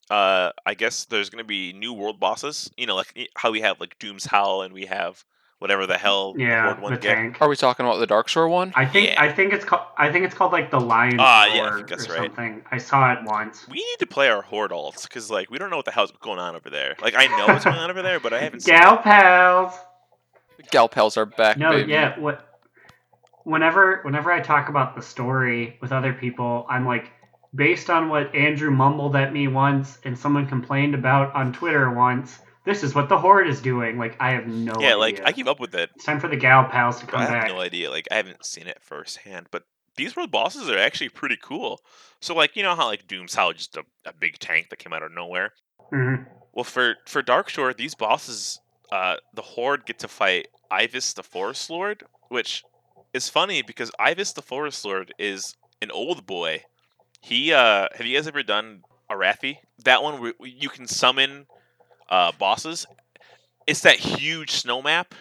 uh, 0.10 0.52
I 0.66 0.74
guess 0.74 1.06
there's 1.06 1.30
gonna 1.30 1.44
be 1.44 1.74
new 1.74 1.94
world 1.94 2.20
bosses. 2.20 2.70
You 2.78 2.86
know, 2.88 2.96
like 2.96 3.30
how 3.36 3.52
we 3.52 3.62
have 3.62 3.80
like 3.80 3.98
Doom's 4.00 4.26
Howl 4.26 4.62
and 4.62 4.74
we 4.74 4.86
have 4.86 5.24
whatever 5.60 5.88
the 5.88 5.98
hell 5.98 6.36
Yeah, 6.38 6.66
Horde 6.66 6.78
the 6.78 6.82
ones 6.82 7.00
get. 7.00 7.16
tank. 7.16 7.38
Are 7.42 7.48
we 7.50 7.56
talking 7.56 7.86
about 7.86 7.98
the 7.98 8.06
Dark 8.08 8.28
Shore 8.28 8.48
one? 8.48 8.74
I 8.76 8.86
think 8.86 9.10
Yeah. 9.10 9.22
I 9.24 9.32
think 9.32 9.54
it's 9.54 9.66
called 9.66 9.84
I 9.98 10.12
think 10.12 10.26
it's 10.26 10.36
called 10.36 10.52
like 10.52 10.70
the 10.70 10.80
Lion 10.80 11.16
Ah, 11.20 11.46
yeah, 11.54 11.70
I 11.72 11.76
think 11.76 11.88
that's 11.88 12.08
or 12.10 12.14
right. 12.14 12.22
something. 12.24 12.64
I 12.72 12.78
saw 12.78 13.12
it 13.14 13.20
once. 13.24 13.68
We 13.68 13.76
need 13.78 13.98
to 14.00 14.06
play 14.08 14.30
our 14.30 14.42
Horde 14.42 14.72
alts 14.72 15.04
because 15.04 15.32
like 15.32 15.50
we 15.50 15.58
don't 15.58 15.70
know 15.70 15.78
what 15.78 15.86
the 15.86 15.92
hell's 15.92 16.12
going 16.22 16.40
on 16.40 16.56
over 16.56 16.70
there. 16.70 16.96
Like 17.02 17.16
I 17.16 17.28
know 17.38 17.48
what's 17.48 17.66
going 17.66 17.78
on 17.78 17.90
over 17.90 18.02
there, 18.02 18.20
but 18.20 18.34
I 18.34 18.40
haven't 18.42 18.62
seen. 18.62 18.76
Gal 18.76 18.98
pals. 18.98 19.74
Gal 20.72 20.90
pals 20.90 21.18
are 21.18 21.26
back, 21.26 21.58
No, 21.58 21.72
baby. 21.72 21.92
yeah. 21.92 22.18
What? 22.20 22.48
Whenever 23.44 24.02
whenever 24.04 24.32
I 24.32 24.40
talk 24.42 24.70
about 24.70 24.96
the 24.96 25.02
story 25.02 25.78
with 25.82 25.92
other 25.92 26.14
people, 26.14 26.66
I'm 26.70 26.86
like, 26.86 27.12
based 27.54 27.90
on 27.90 28.10
what 28.10 28.34
Andrew 28.34 28.72
mumbled 28.72 29.16
at 29.16 29.32
me 29.34 29.48
once 29.48 30.00
and 30.04 30.18
someone 30.18 30.48
complained 30.48 30.96
about 30.96 31.34
on 31.36 31.54
Twitter 31.54 31.92
once. 31.92 32.40
This 32.66 32.82
is 32.82 32.96
what 32.96 33.08
the 33.10 33.18
horde 33.20 33.48
is 33.48 33.62
doing. 33.62 34.00
Like 34.00 34.16
I 34.20 34.32
have 34.32 34.48
no 34.48 34.72
Yeah, 34.80 34.96
idea. 34.96 34.98
like 34.98 35.22
I 35.26 35.32
keep 35.32 35.48
up 35.48 35.60
with 35.60 35.76
it, 35.76 35.92
it's 35.96 36.06
time 36.06 36.20
for 36.20 36.28
the 36.28 36.36
gal 36.36 36.66
pals 36.66 37.00
to 37.02 37.06
but 37.06 37.12
come 37.12 37.22
I 37.22 37.26
have 37.26 37.34
back. 37.34 37.48
no 37.50 37.60
idea. 37.60 37.92
Like 37.92 38.08
I 38.10 38.16
haven't 38.16 38.44
seen 38.44 38.66
it 38.68 38.80
firsthand, 38.82 39.48
but 39.52 39.64
these 39.96 40.16
world 40.16 40.32
bosses 40.32 40.68
are 40.70 40.78
actually 40.78 41.10
pretty 41.10 41.38
cool. 41.42 41.80
So 42.22 42.34
like 42.34 42.56
you 42.56 42.64
know 42.64 42.74
how 42.74 42.88
like 42.88 43.08
Doom's 43.08 43.36
Howl 43.36 43.54
just 43.54 43.78
a, 43.78 43.84
a 44.06 44.14
big 44.14 44.40
tank 44.40 44.70
that 44.70 44.80
came 44.80 44.94
out 44.94 45.04
of 45.04 45.12
nowhere. 45.12 45.54
Mhm. 45.94 46.26
Well, 46.54 46.64
for 46.64 46.96
for 47.06 47.22
Dark 47.22 47.50
Shore, 47.50 47.74
these 47.76 47.94
bosses, 47.94 48.60
uh, 48.92 49.16
the 49.34 49.42
Horde 49.42 49.86
get 49.86 50.00
to 50.00 50.08
fight 50.08 50.48
Ivus 50.72 51.14
the 51.14 51.24
Forest 51.24 51.70
Lord, 51.70 52.04
which 52.30 52.64
is 53.14 53.30
funny 53.30 53.62
because 53.62 53.92
Ivus 54.00 54.34
the 54.34 54.42
Forest 54.42 54.86
Lord 54.86 55.14
is 55.18 55.56
an 55.82 55.92
old 55.92 56.26
boy. 56.26 56.64
He, 57.22 57.54
uh, 57.54 57.88
have 57.96 58.06
you 58.06 58.18
guys 58.18 58.28
ever 58.28 58.44
done 58.44 58.82
Arathi? 59.12 59.58
That 59.84 60.04
one 60.04 60.22
where 60.22 60.34
you 60.44 60.70
can 60.70 60.88
summon 60.88 61.46
uh, 62.10 62.32
bosses. 62.38 62.86
It's 63.68 63.82
that 63.82 63.98
huge 63.98 64.52
snow 64.52 64.82
map. 64.82 65.16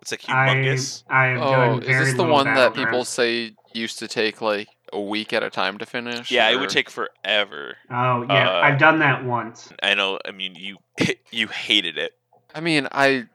It's 0.00 0.10
like 0.10 0.28
I 0.28 0.48
humongous. 0.48 1.04
I 1.08 1.26
have 1.26 1.42
Oh, 1.42 1.50
done 1.78 1.82
is 1.84 1.98
this 1.98 2.14
the 2.14 2.24
one 2.24 2.44
that 2.46 2.72
Battlegrounds. 2.72 2.74
people 2.74 3.04
say 3.04 3.52
used 3.72 4.00
to 4.00 4.08
take 4.08 4.40
like 4.42 4.68
a 4.92 5.00
week 5.00 5.32
at 5.32 5.42
a 5.44 5.50
time 5.50 5.78
to 5.78 5.86
finish? 5.86 6.30
yeah, 6.30 6.50
it 6.50 6.58
would 6.58 6.70
take 6.70 6.90
forever. 6.90 7.76
Oh 7.90 8.24
yeah, 8.28 8.50
uh, 8.50 8.62
I've 8.64 8.78
done 8.78 8.98
that 8.98 9.24
once. 9.24 9.72
I 9.82 9.94
know. 9.94 10.18
I 10.26 10.32
mean, 10.32 10.54
you 10.56 10.78
you 11.30 11.46
hated 11.48 11.98
it. 11.98 12.12
I 12.54 12.60
mean, 12.60 12.88
I, 12.92 13.26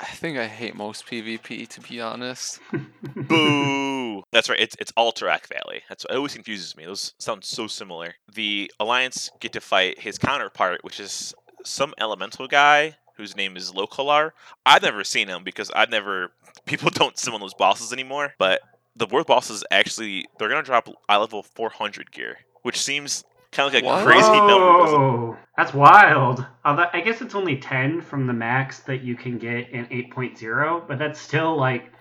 I 0.00 0.06
think 0.06 0.38
I 0.38 0.46
hate 0.46 0.74
most 0.74 1.06
PvP 1.06 1.68
to 1.68 1.80
be 1.80 2.00
honest. 2.00 2.60
Boo! 3.14 4.22
That's 4.32 4.48
right. 4.48 4.60
It's 4.60 4.76
it's 4.78 4.92
Alterac 4.92 5.46
Valley. 5.46 5.82
That's 5.88 6.04
it 6.04 6.16
always 6.16 6.34
confuses 6.34 6.76
me. 6.76 6.84
Those 6.84 7.14
sound 7.18 7.44
so 7.44 7.66
similar. 7.66 8.14
The 8.32 8.70
Alliance 8.80 9.30
get 9.40 9.52
to 9.52 9.60
fight 9.60 10.00
his 10.00 10.18
counterpart, 10.18 10.82
which 10.84 11.00
is 11.00 11.34
some 11.64 11.94
elemental 11.98 12.48
guy 12.48 12.96
whose 13.16 13.36
name 13.36 13.56
is 13.56 13.72
Lokholar. 13.72 14.32
I've 14.64 14.82
never 14.82 15.04
seen 15.04 15.28
him 15.28 15.44
because 15.44 15.70
I've 15.70 15.90
never. 15.90 16.32
People 16.66 16.90
don't 16.94 17.18
summon 17.18 17.40
those 17.40 17.54
bosses 17.54 17.92
anymore. 17.92 18.34
But 18.38 18.60
the 18.96 19.06
world 19.06 19.26
bosses 19.26 19.64
actually 19.70 20.26
they're 20.38 20.48
gonna 20.48 20.62
drop 20.62 20.88
eye 21.08 21.16
level 21.16 21.42
400 21.42 22.10
gear, 22.10 22.38
which 22.62 22.80
seems 22.80 23.24
kind 23.52 23.68
of 23.68 23.74
like 23.74 23.84
What? 23.84 24.02
a 24.02 24.04
crazy 24.04 24.30
number. 24.30 24.82
doesn't 24.84 25.36
that's 25.56 25.74
wild. 25.74 26.44
Although, 26.64 26.86
I 26.92 27.00
guess 27.02 27.20
it's 27.20 27.34
only 27.34 27.56
10 27.58 28.00
from 28.00 28.26
the 28.26 28.32
max 28.32 28.80
that 28.80 29.02
you 29.02 29.14
can 29.16 29.38
get 29.38 29.68
in 29.70 29.86
8.0, 29.86 30.88
but 30.88 30.98
that's 30.98 31.20
still 31.20 31.56
like 31.56 31.92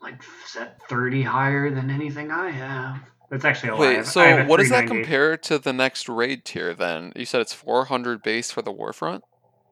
like 0.00 0.22
set 0.46 0.80
30 0.88 1.22
higher 1.22 1.70
than 1.74 1.90
anything 1.90 2.30
I 2.30 2.50
have. 2.50 3.00
That's 3.30 3.44
actually 3.44 3.70
a 3.70 3.74
lie. 3.74 3.80
Wait, 3.80 3.96
have- 3.98 4.06
so 4.08 4.44
what 4.46 4.58
does 4.58 4.70
that 4.70 4.86
compare 4.86 5.36
to 5.36 5.58
the 5.58 5.72
next 5.72 6.08
raid 6.08 6.44
tier 6.44 6.72
then? 6.74 7.12
You 7.14 7.26
said 7.26 7.40
it's 7.40 7.52
400 7.52 8.22
base 8.22 8.50
for 8.50 8.62
the 8.62 8.72
Warfront? 8.72 9.20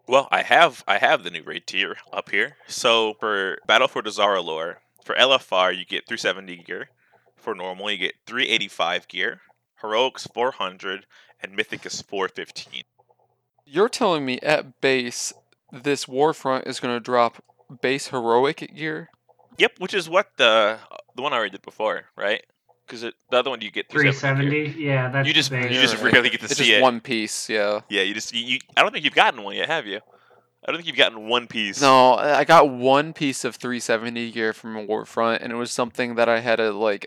Well, 0.07 0.29
I 0.31 0.43
have 0.43 0.85
I 0.89 0.99
have 0.99 1.23
the 1.25 1.31
new 1.31 1.43
raid 1.43 1.67
tier 1.67 1.97
up 2.13 2.31
here. 2.31 2.57
So 2.67 3.15
for 3.21 3.59
Battle 3.67 3.89
for 3.89 4.03
Dazar'alor, 4.03 4.77
for 5.05 5.15
LFR 5.15 5.77
you 5.77 5.85
get 5.85 6.07
370 6.07 6.57
gear. 6.65 6.89
For 7.37 7.55
normal 7.55 7.91
you 7.91 7.99
get 7.99 8.15
385 8.27 9.09
gear. 9.09 9.41
Heroics 9.81 10.27
400 10.27 11.07
and 11.43 11.55
Mythic 11.55 11.85
is 11.87 12.03
415. 12.03 12.83
You're 13.65 13.89
telling 13.89 14.25
me 14.25 14.39
at 14.41 14.81
base 14.81 15.33
this 15.73 16.07
Warfront 16.07 16.67
is 16.67 16.81
going 16.81 16.95
to 16.95 17.01
drop 17.01 17.43
base 17.81 18.09
heroic 18.09 18.75
gear? 18.75 19.11
Yep, 19.59 19.73
which 19.79 19.95
is 19.95 20.09
what 20.09 20.31
the 20.37 20.79
uh, 20.91 20.97
the 21.17 21.23
one 21.23 21.33
I 21.33 21.37
already 21.37 21.51
did 21.51 21.63
before, 21.63 22.05
right? 22.17 22.43
Because 22.87 23.03
the 23.03 23.13
other 23.37 23.51
one 23.51 23.61
you 23.61 23.71
get 23.71 23.91
370. 23.91 24.77
Yeah, 24.83 25.11
that's 25.11 25.29
You 25.29 25.35
just 25.35 25.51
base. 25.51 25.65
you 25.71 25.81
just 25.81 25.97
Alright. 25.97 26.13
really 26.15 26.31
get 26.31 26.41
to 26.41 26.47
It's 26.47 26.57
see 26.57 26.65
just 26.65 26.79
it. 26.79 26.83
one 26.83 27.01
piece, 27.01 27.51
yeah. 27.51 27.81
Yeah, 27.91 28.03
you 28.03 28.15
just 28.15 28.35
you, 28.35 28.41
you. 28.43 28.59
I 28.77 28.83
don't 28.83 28.93
think 28.93 29.05
you've 29.05 29.15
gotten 29.15 29.43
one 29.43 29.57
yet, 29.57 29.69
have 29.69 29.87
you? 29.87 30.01
I 30.67 30.71
don't 30.73 30.77
think 30.77 30.87
you've 30.87 30.97
gotten 30.97 31.29
one 31.29 31.47
piece. 31.49 31.81
No, 31.83 32.15
I 32.15 32.39
I 32.39 32.45
got 32.45 32.71
one 32.71 33.13
piece 33.13 33.45
of 33.45 33.57
370 33.57 34.31
gear 34.33 34.53
from 34.55 34.75
Warfront, 34.87 35.43
and 35.43 35.53
it 35.53 35.57
was 35.57 35.71
something 35.71 36.15
that 36.15 36.29
I 36.29 36.41
had 36.41 36.61
a 36.61 36.73
like 36.73 37.07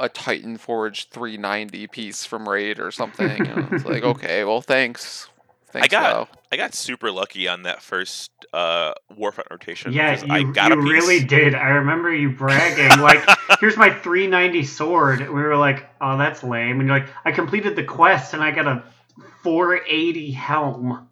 a 0.00 0.08
Titan 0.08 0.56
Forge 0.58 1.08
390 1.10 1.86
piece 1.88 2.24
from 2.24 2.48
Raid 2.48 2.78
or 2.78 2.90
something. 2.92 3.46
and 3.46 3.72
it's 3.72 3.84
like, 3.84 4.02
okay, 4.04 4.44
well, 4.44 4.60
thanks. 4.60 5.28
Thanks, 5.70 5.88
got- 5.88 6.28
WoW. 6.30 6.38
I 6.50 6.56
got 6.56 6.72
super 6.74 7.10
lucky 7.10 7.46
on 7.46 7.64
that 7.64 7.82
first 7.82 8.30
uh, 8.54 8.94
Warfront 9.12 9.50
rotation. 9.50 9.92
Yeah, 9.92 10.18
you, 10.24 10.32
I 10.32 10.42
got 10.44 10.70
you 10.72 10.78
a 10.80 10.82
piece. 10.82 10.92
really 10.92 11.22
did. 11.24 11.54
I 11.54 11.68
remember 11.68 12.14
you 12.14 12.30
bragging, 12.30 13.00
like, 13.02 13.22
here's 13.60 13.76
my 13.76 13.90
390 13.90 14.64
sword. 14.64 15.20
And 15.20 15.28
we 15.34 15.42
were 15.42 15.56
like, 15.58 15.86
oh, 16.00 16.16
that's 16.16 16.42
lame. 16.42 16.80
And 16.80 16.88
you're 16.88 16.98
like, 17.00 17.08
I 17.26 17.32
completed 17.32 17.76
the 17.76 17.84
quest 17.84 18.32
and 18.32 18.42
I 18.42 18.50
got 18.50 18.66
a 18.66 18.82
480 19.42 20.30
helm. 20.30 21.08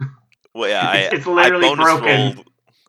Well, 0.54 0.70
yeah, 0.70 0.88
I, 0.90 0.96
It's- 0.98 1.12
it's 1.18 1.26
literally 1.26 1.66
I 1.66 1.68
bonus 1.74 1.84
broken. 1.84 2.06
rolled. 2.36 2.46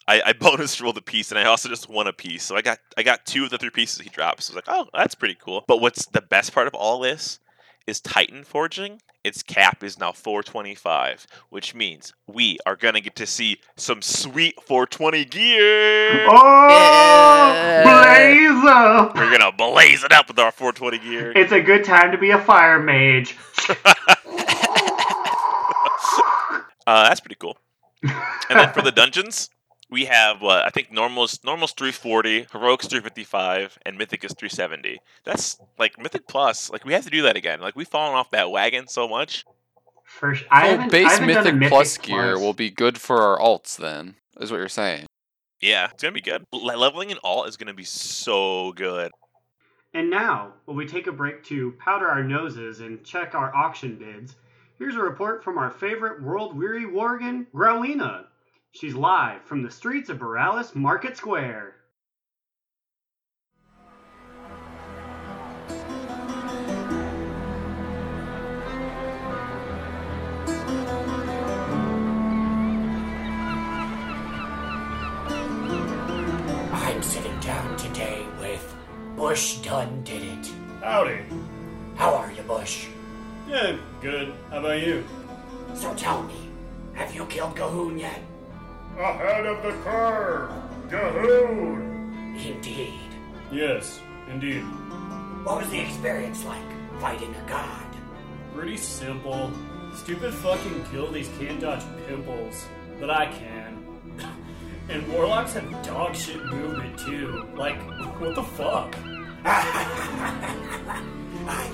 I, 0.07 0.21
I 0.27 0.33
bonus 0.33 0.79
rolled 0.79 0.97
a 0.97 1.01
piece, 1.01 1.31
and 1.31 1.39
I 1.39 1.43
also 1.45 1.67
just 1.69 1.89
won 1.89 2.07
a 2.07 2.13
piece. 2.13 2.43
So 2.43 2.55
I 2.55 2.61
got 2.61 2.79
I 2.97 3.03
got 3.03 3.25
two 3.25 3.43
of 3.43 3.49
the 3.49 3.57
three 3.57 3.69
pieces 3.69 3.99
he 3.99 4.09
dropped. 4.09 4.43
So 4.43 4.53
I 4.53 4.55
was 4.55 4.67
like, 4.67 4.75
oh, 4.75 4.87
that's 4.97 5.15
pretty 5.15 5.35
cool. 5.35 5.63
But 5.67 5.81
what's 5.81 6.05
the 6.07 6.21
best 6.21 6.53
part 6.53 6.67
of 6.67 6.73
all 6.73 6.99
this 6.99 7.39
is 7.87 7.99
Titan 8.01 8.43
forging. 8.43 9.01
Its 9.23 9.43
cap 9.43 9.83
is 9.83 9.99
now 9.99 10.13
425, 10.13 11.27
which 11.49 11.75
means 11.75 12.13
we 12.27 12.57
are 12.65 12.77
gonna 12.77 13.01
get 13.01 13.15
to 13.17 13.25
see 13.25 13.57
some 13.75 14.01
sweet 14.01 14.55
420 14.63 15.25
gear. 15.25 16.25
Oh, 16.29 16.67
Yeah. 16.69 17.83
blaze 17.83 18.65
up! 18.65 19.15
We're 19.17 19.37
gonna 19.37 19.51
blaze 19.51 20.03
it 20.05 20.13
up 20.13 20.29
with 20.29 20.39
our 20.39 20.51
420 20.51 20.99
gear. 20.99 21.33
It's 21.35 21.51
a 21.51 21.59
good 21.61 21.83
time 21.83 22.11
to 22.13 22.17
be 22.17 22.31
a 22.31 22.39
fire 22.39 22.79
mage. 22.79 23.35
Uh, 26.85 27.09
that's 27.09 27.19
pretty 27.19 27.35
cool. 27.35 27.57
And 28.01 28.57
then 28.57 28.71
for 28.71 28.81
the 28.81 28.91
dungeons, 28.95 29.49
we 29.89 30.05
have 30.05 30.41
what 30.41 30.65
I 30.65 30.69
think 30.69 30.91
normal's 30.91 31.39
normal's 31.43 31.71
340, 31.73 32.47
heroic's 32.51 32.87
355, 32.87 33.79
and 33.85 33.97
mythic 33.97 34.23
is 34.23 34.33
370. 34.33 34.99
That's 35.23 35.59
like 35.79 35.97
mythic 35.97 36.27
plus. 36.27 36.69
Like 36.69 36.85
we 36.85 36.93
have 36.93 37.05
to 37.05 37.09
do 37.09 37.21
that 37.23 37.35
again. 37.37 37.61
Like 37.61 37.75
we've 37.75 37.87
fallen 37.87 38.15
off 38.15 38.31
that 38.31 38.51
wagon 38.51 38.87
so 38.87 39.07
much. 39.07 39.45
First, 40.03 40.45
I 40.49 40.63
Well, 40.63 40.71
haven't, 40.71 40.85
I 40.85 40.89
base 40.89 41.11
haven't 41.11 41.27
done 41.27 41.37
a 41.37 41.43
mythic, 41.43 41.55
mythic 41.55 41.69
plus 41.69 41.97
gear 41.97 42.39
will 42.39 42.53
be 42.53 42.69
good 42.69 42.97
for 42.97 43.21
our 43.21 43.39
alts 43.39 43.77
then, 43.77 44.15
is 44.39 44.51
what 44.51 44.57
you're 44.57 44.69
saying. 44.69 45.05
Yeah, 45.61 45.89
it's 45.91 46.01
gonna 46.01 46.13
be 46.13 46.21
good. 46.21 46.43
Le- 46.51 46.77
leveling 46.77 47.09
in 47.09 47.17
all 47.17 47.45
is 47.45 47.57
gonna 47.57 47.73
be 47.73 47.83
so 47.83 48.73
good. 48.73 49.11
And 49.93 50.09
now, 50.09 50.53
while 50.65 50.77
we 50.77 50.85
take 50.85 51.07
a 51.07 51.11
break 51.11 51.43
to 51.45 51.71
powder 51.79 52.07
our 52.07 52.23
noses 52.23 52.81
and 52.81 53.03
check 53.03 53.33
our 53.35 53.55
auction 53.55 53.95
bids, 53.95 54.35
here's 54.77 54.95
a 54.95 55.01
report 55.01 55.43
from 55.43 55.57
our 55.57 55.71
favorite 55.71 56.21
world 56.21 56.57
weary 56.57 56.85
worgen, 56.85 57.47
Growlina. 57.53 58.25
She's 58.71 58.93
live 58.93 59.41
from 59.43 59.63
the 59.63 59.71
streets 59.71 60.09
of 60.09 60.19
Boralus 60.19 60.75
Market 60.75 61.17
Square. 61.17 61.73
I'm 76.71 77.01
sitting 77.01 77.39
down 77.39 77.77
today 77.77 78.25
with 78.39 78.75
Bush 79.15 79.57
Done 79.57 80.03
Did 80.03 80.21
It. 80.21 80.51
Howdy. 80.81 81.21
How 81.95 82.13
are 82.13 82.31
you, 82.31 82.43
Bush? 82.43 82.87
Yeah, 83.49 83.77
good. 84.01 84.33
How 84.51 84.59
about 84.59 84.81
you? 84.81 85.03
So 85.73 85.93
tell 85.95 86.21
me, 86.23 86.49
have 86.93 87.15
you 87.15 87.25
killed 87.25 87.55
G'huun 87.55 87.99
yet? 87.99 88.19
Ahead 88.97 89.45
of 89.45 89.61
the 89.61 89.73
curve! 89.83 90.49
G'huun! 90.89 92.35
Indeed. 92.43 92.99
Yes, 93.51 93.99
indeed. 94.27 94.63
What 95.43 95.59
was 95.59 95.69
the 95.69 95.79
experience 95.79 96.43
like 96.45 96.63
fighting 96.99 97.35
a 97.35 97.47
god? 97.47 97.85
Pretty 98.55 98.77
simple. 98.77 99.51
Stupid 99.95 100.33
fucking 100.33 100.83
guildies 100.91 101.29
can't 101.37 101.61
dodge 101.61 101.83
pimples, 102.07 102.65
but 102.99 103.11
I 103.11 103.27
can. 103.27 103.85
and 104.89 105.07
warlocks 105.13 105.53
have 105.53 105.69
dog 105.85 106.15
shit 106.15 106.43
movement 106.45 106.97
too. 106.97 107.47
Like, 107.55 107.77
what 108.19 108.33
the 108.33 108.41
fuck? 108.41 108.95
I've 109.45 109.83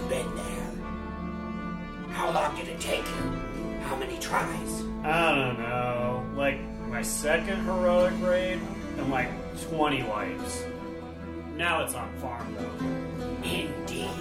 been 0.09 0.35
there. 0.35 0.71
How 2.09 2.31
long 2.31 2.53
did 2.57 2.67
it 2.67 2.81
take 2.81 3.05
you? 3.05 3.31
How 3.83 3.95
many 3.95 4.19
tries? 4.19 4.83
I 5.05 5.35
don't 5.35 5.57
know. 5.59 6.25
Like, 6.35 6.59
my 6.93 7.01
second 7.01 7.65
heroic 7.65 8.13
raid, 8.21 8.59
and 8.99 9.09
like 9.09 9.27
20 9.71 10.03
wipes. 10.03 10.63
Now 11.57 11.83
it's 11.83 11.95
on 11.95 12.13
farm 12.19 12.55
though. 12.55 12.85
Indeed. 13.43 14.11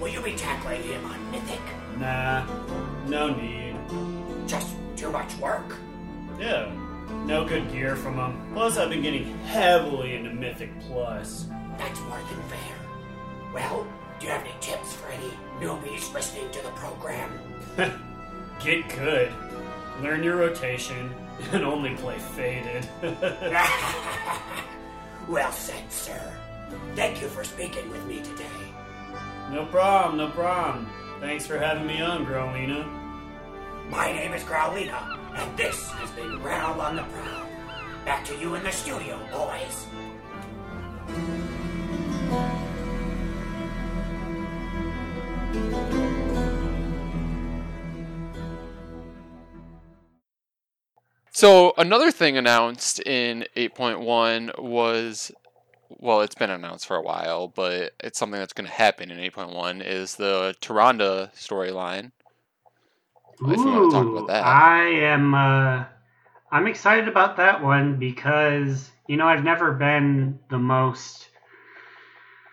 Will 0.00 0.08
you 0.08 0.20
be 0.20 0.32
tackling 0.32 0.82
him 0.82 1.04
on 1.06 1.30
Mythic? 1.30 1.60
Nah, 2.00 2.44
no 3.06 3.32
need. 3.32 3.76
Just 4.48 4.74
too 4.96 5.12
much 5.12 5.32
work? 5.36 5.76
Yeah, 6.40 6.72
no 7.24 7.44
good 7.46 7.70
gear 7.70 7.94
from 7.94 8.16
them. 8.16 8.50
Plus, 8.52 8.78
I've 8.78 8.90
been 8.90 9.02
getting 9.02 9.38
heavily 9.44 10.16
into 10.16 10.30
Mythic 10.30 10.70
Plus. 10.80 11.46
That's 11.78 12.00
more 12.00 12.18
than 12.18 12.42
fair. 12.48 13.54
Well, 13.54 13.86
do 14.18 14.26
you 14.26 14.32
have 14.32 14.42
any 14.42 14.54
tips 14.60 14.92
for 14.94 15.06
any 15.06 15.30
newbies 15.60 16.12
listening 16.12 16.50
to 16.50 16.62
the 16.64 16.70
program? 16.70 17.30
Get 18.64 18.88
good, 18.88 19.30
learn 20.02 20.24
your 20.24 20.36
rotation, 20.36 21.08
and 21.52 21.64
only 21.64 21.94
play 21.96 22.18
Faded. 22.18 22.88
well 25.28 25.52
said, 25.52 25.90
sir. 25.90 26.32
Thank 26.94 27.20
you 27.20 27.28
for 27.28 27.44
speaking 27.44 27.90
with 27.90 28.04
me 28.06 28.22
today. 28.22 28.46
no 29.50 29.66
problem, 29.66 30.18
no 30.18 30.30
problem. 30.30 30.88
Thanks 31.20 31.46
for 31.46 31.58
having 31.58 31.86
me 31.86 32.00
on, 32.00 32.24
Growlina. 32.26 32.86
My 33.90 34.10
name 34.10 34.32
is 34.32 34.42
Growlina, 34.44 35.18
and 35.36 35.56
this 35.56 35.88
has 35.90 36.10
been 36.12 36.38
Growl 36.38 36.80
on 36.80 36.96
the 36.96 37.02
Prowl. 37.02 37.46
Back 38.04 38.24
to 38.26 38.36
you 38.38 38.54
in 38.54 38.62
the 38.64 38.72
studio, 38.72 39.18
boys. 39.30 39.86
So 51.42 51.74
another 51.76 52.12
thing 52.12 52.36
announced 52.36 53.00
in 53.00 53.46
8.1 53.56 54.62
was 54.62 55.32
well, 55.88 56.20
it's 56.20 56.36
been 56.36 56.50
announced 56.50 56.86
for 56.86 56.94
a 56.94 57.02
while, 57.02 57.48
but 57.48 57.94
it's 57.98 58.16
something 58.16 58.38
that's 58.38 58.52
going 58.52 58.68
to 58.68 58.72
happen 58.72 59.10
in 59.10 59.18
8.1 59.18 59.84
is 59.84 60.14
the 60.14 60.54
Tyrande 60.60 61.34
storyline. 61.34 62.12
If 63.40 63.58
you 63.58 63.66
wanna 63.66 63.90
talk 63.90 64.06
about 64.06 64.28
that. 64.28 64.44
I 64.46 64.84
am. 64.84 65.34
Uh, 65.34 65.84
I'm 66.52 66.68
excited 66.68 67.08
about 67.08 67.38
that 67.38 67.60
one 67.60 67.98
because 67.98 68.88
you 69.08 69.16
know 69.16 69.26
I've 69.26 69.42
never 69.42 69.72
been 69.72 70.38
the 70.48 70.58
most 70.58 71.28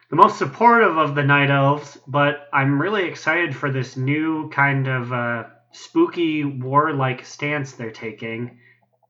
the 0.10 0.16
most 0.16 0.40
supportive 0.40 0.98
of 0.98 1.14
the 1.14 1.24
Night 1.24 1.52
Elves, 1.52 2.00
but 2.08 2.50
I'm 2.52 2.82
really 2.82 3.04
excited 3.04 3.56
for 3.56 3.70
this 3.72 3.96
new 3.96 4.50
kind 4.50 4.88
of 4.88 5.14
uh, 5.14 5.44
spooky 5.74 6.44
warlike 6.44 7.24
stance 7.24 7.74
they're 7.74 7.92
taking. 7.92 8.58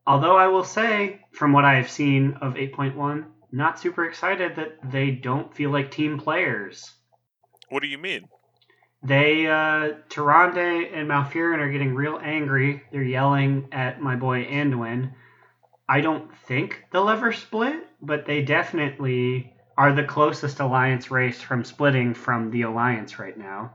Although 0.07 0.37
I 0.37 0.47
will 0.47 0.63
say, 0.63 1.21
from 1.31 1.53
what 1.53 1.65
I've 1.65 1.89
seen 1.89 2.33
of 2.41 2.55
8.1, 2.55 3.25
not 3.51 3.79
super 3.79 4.05
excited 4.05 4.55
that 4.55 4.91
they 4.91 5.11
don't 5.11 5.53
feel 5.53 5.71
like 5.71 5.91
team 5.91 6.19
players. 6.19 6.91
What 7.69 7.81
do 7.81 7.87
you 7.87 7.97
mean? 7.97 8.27
They, 9.01 9.47
uh, 9.47 9.93
Tyrande 10.09 10.91
and 10.93 11.07
Malfurion 11.07 11.59
are 11.59 11.71
getting 11.71 11.95
real 11.95 12.19
angry. 12.21 12.83
They're 12.91 13.01
yelling 13.01 13.69
at 13.71 14.01
my 14.01 14.15
boy 14.15 14.45
Anduin. 14.45 15.13
I 15.87 16.01
don't 16.01 16.35
think 16.47 16.85
they'll 16.91 17.09
ever 17.09 17.31
split, 17.31 17.87
but 18.01 18.25
they 18.25 18.41
definitely 18.41 19.53
are 19.77 19.93
the 19.93 20.03
closest 20.03 20.59
alliance 20.59 21.09
race 21.09 21.41
from 21.41 21.63
splitting 21.63 22.13
from 22.13 22.51
the 22.51 22.63
alliance 22.63 23.17
right 23.17 23.37
now. 23.37 23.73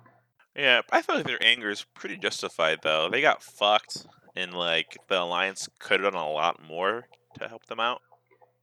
Yeah, 0.55 0.83
I 0.93 1.03
feel 1.03 1.16
like 1.16 1.27
their 1.27 1.43
anger 1.43 1.70
is 1.70 1.85
pretty 1.95 2.16
justified 2.16 2.81
though. 2.83 3.09
They 3.11 3.20
got 3.20 3.43
fucked, 3.43 4.07
and 4.37 4.53
like 4.55 4.99
the 5.09 5.20
alliance 5.20 5.68
could 5.78 6.01
have 6.01 6.12
done 6.12 6.20
a 6.22 6.30
lot 6.30 6.62
more 6.66 7.07
to 7.39 7.49
help 7.49 7.66
them 7.66 7.80
out. 7.80 8.03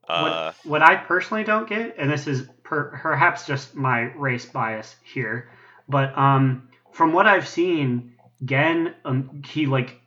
Uh, 0.07 0.51
what, 0.63 0.81
what 0.81 0.81
I 0.81 0.95
personally 0.97 1.43
don't 1.43 1.69
get, 1.69 1.95
and 1.97 2.11
this 2.11 2.27
is 2.27 2.47
per, 2.63 2.97
perhaps 3.01 3.45
just 3.45 3.75
my 3.75 4.01
race 4.15 4.45
bias 4.45 4.95
here, 5.03 5.49
but 5.87 6.17
um, 6.17 6.69
from 6.91 7.13
what 7.13 7.27
I've 7.27 7.47
seen, 7.47 8.13
Genn, 8.43 8.93
um, 9.05 9.41
he 9.45 9.65
like 9.67 9.99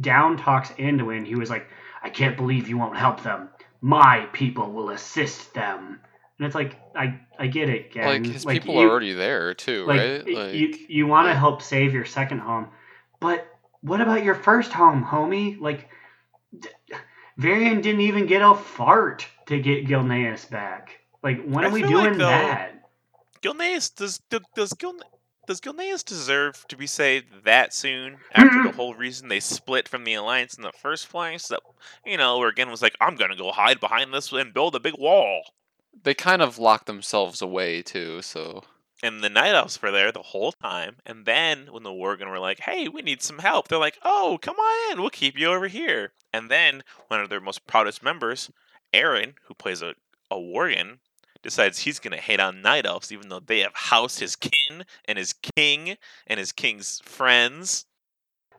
down 0.00 0.36
talks 0.36 0.70
Anduin. 0.72 1.26
He 1.26 1.34
was 1.36 1.50
like, 1.50 1.68
"I 2.02 2.10
can't 2.10 2.36
believe 2.36 2.68
you 2.68 2.78
won't 2.78 2.96
help 2.96 3.22
them. 3.22 3.48
My 3.80 4.26
people 4.32 4.72
will 4.72 4.90
assist 4.90 5.54
them." 5.54 6.00
And 6.38 6.46
it's 6.46 6.54
like, 6.54 6.76
I 6.94 7.20
I 7.38 7.46
get 7.46 7.68
it, 7.68 7.92
Genn. 7.92 8.06
Like 8.06 8.26
his 8.26 8.44
people 8.44 8.74
you- 8.74 8.88
are 8.88 8.90
already 8.90 9.12
there 9.12 9.54
too, 9.54 9.86
like, 9.86 10.00
right? 10.00 10.26
Like 10.34 10.52
you 10.54 10.74
you 10.88 11.06
want 11.06 11.28
to 11.28 11.34
help 11.34 11.62
save 11.62 11.94
your 11.94 12.04
second 12.04 12.40
home, 12.40 12.68
but 13.20 13.46
what 13.82 14.00
about 14.00 14.24
your 14.24 14.34
first 14.34 14.72
home, 14.72 15.04
homie? 15.04 15.60
Like, 15.60 15.88
d- 16.58 16.68
Varian 17.38 17.80
didn't 17.80 18.00
even 18.02 18.26
get 18.26 18.42
a 18.42 18.54
fart 18.54 19.26
to 19.46 19.58
get 19.60 19.86
Gilneas 19.86 20.48
back. 20.50 21.00
Like, 21.22 21.44
when 21.44 21.64
I 21.64 21.68
are 21.68 21.70
we 21.70 21.82
feel 21.82 21.98
like, 21.98 22.04
doing 22.04 22.18
though, 22.18 22.26
that? 22.26 22.72
Gilneas 23.42 23.94
does 23.94 24.18
do- 24.30 24.40
does 24.54 24.72
Gil 24.72 24.94
does 25.46 25.60
Gilneas 25.60 26.04
deserve 26.04 26.64
to 26.68 26.76
be 26.76 26.86
saved 26.88 27.44
that 27.44 27.72
soon 27.72 28.18
after 28.34 28.62
the 28.62 28.68
mm-hmm. 28.70 28.76
whole 28.76 28.94
reason 28.94 29.28
they 29.28 29.38
split 29.40 29.88
from 29.88 30.04
the 30.04 30.14
alliance 30.14 30.54
in 30.54 30.62
the 30.62 30.72
first 30.72 31.08
place? 31.10 31.48
That 31.48 31.60
you 32.04 32.16
know, 32.16 32.38
where 32.38 32.48
again 32.48 32.70
was 32.70 32.82
like, 32.82 32.96
I'm 33.00 33.16
gonna 33.16 33.36
go 33.36 33.52
hide 33.52 33.80
behind 33.80 34.12
this 34.12 34.32
and 34.32 34.52
build 34.54 34.74
a 34.74 34.80
big 34.80 34.98
wall. 34.98 35.42
they 36.02 36.14
kind 36.14 36.42
of 36.42 36.58
lock 36.58 36.86
themselves 36.86 37.42
away 37.42 37.82
too. 37.82 38.22
So 38.22 38.64
And 39.02 39.22
the 39.22 39.28
night 39.28 39.54
elves 39.54 39.80
were 39.80 39.90
there 39.90 40.10
the 40.10 40.22
whole 40.22 40.52
time. 40.52 40.96
And 41.04 41.26
then 41.26 41.66
when 41.70 41.82
the 41.82 41.90
Worgen 41.90 42.30
were 42.30 42.38
like, 42.38 42.60
"Hey, 42.60 42.88
we 42.88 43.02
need 43.02 43.22
some 43.22 43.38
help," 43.38 43.68
they're 43.68 43.78
like, 43.78 43.98
"Oh, 44.02 44.38
come 44.40 44.56
on 44.56 44.92
in. 44.92 45.00
We'll 45.00 45.10
keep 45.10 45.38
you 45.38 45.48
over 45.48 45.68
here." 45.68 46.12
And 46.32 46.50
then 46.50 46.82
one 47.08 47.20
of 47.20 47.28
their 47.28 47.40
most 47.40 47.66
proudest 47.66 48.02
members, 48.02 48.50
Aaron, 48.92 49.34
who 49.44 49.54
plays 49.54 49.82
a 49.82 49.94
a 50.30 50.36
Worgen, 50.36 50.98
decides 51.42 51.80
he's 51.80 51.98
gonna 51.98 52.16
hate 52.16 52.40
on 52.40 52.62
night 52.62 52.86
elves, 52.86 53.12
even 53.12 53.28
though 53.28 53.40
they 53.40 53.60
have 53.60 53.74
housed 53.74 54.20
his 54.20 54.34
kin 54.34 54.84
and 55.04 55.18
his 55.18 55.32
king 55.32 55.96
and 56.26 56.38
his 56.38 56.52
king's 56.52 57.00
friends. 57.00 57.86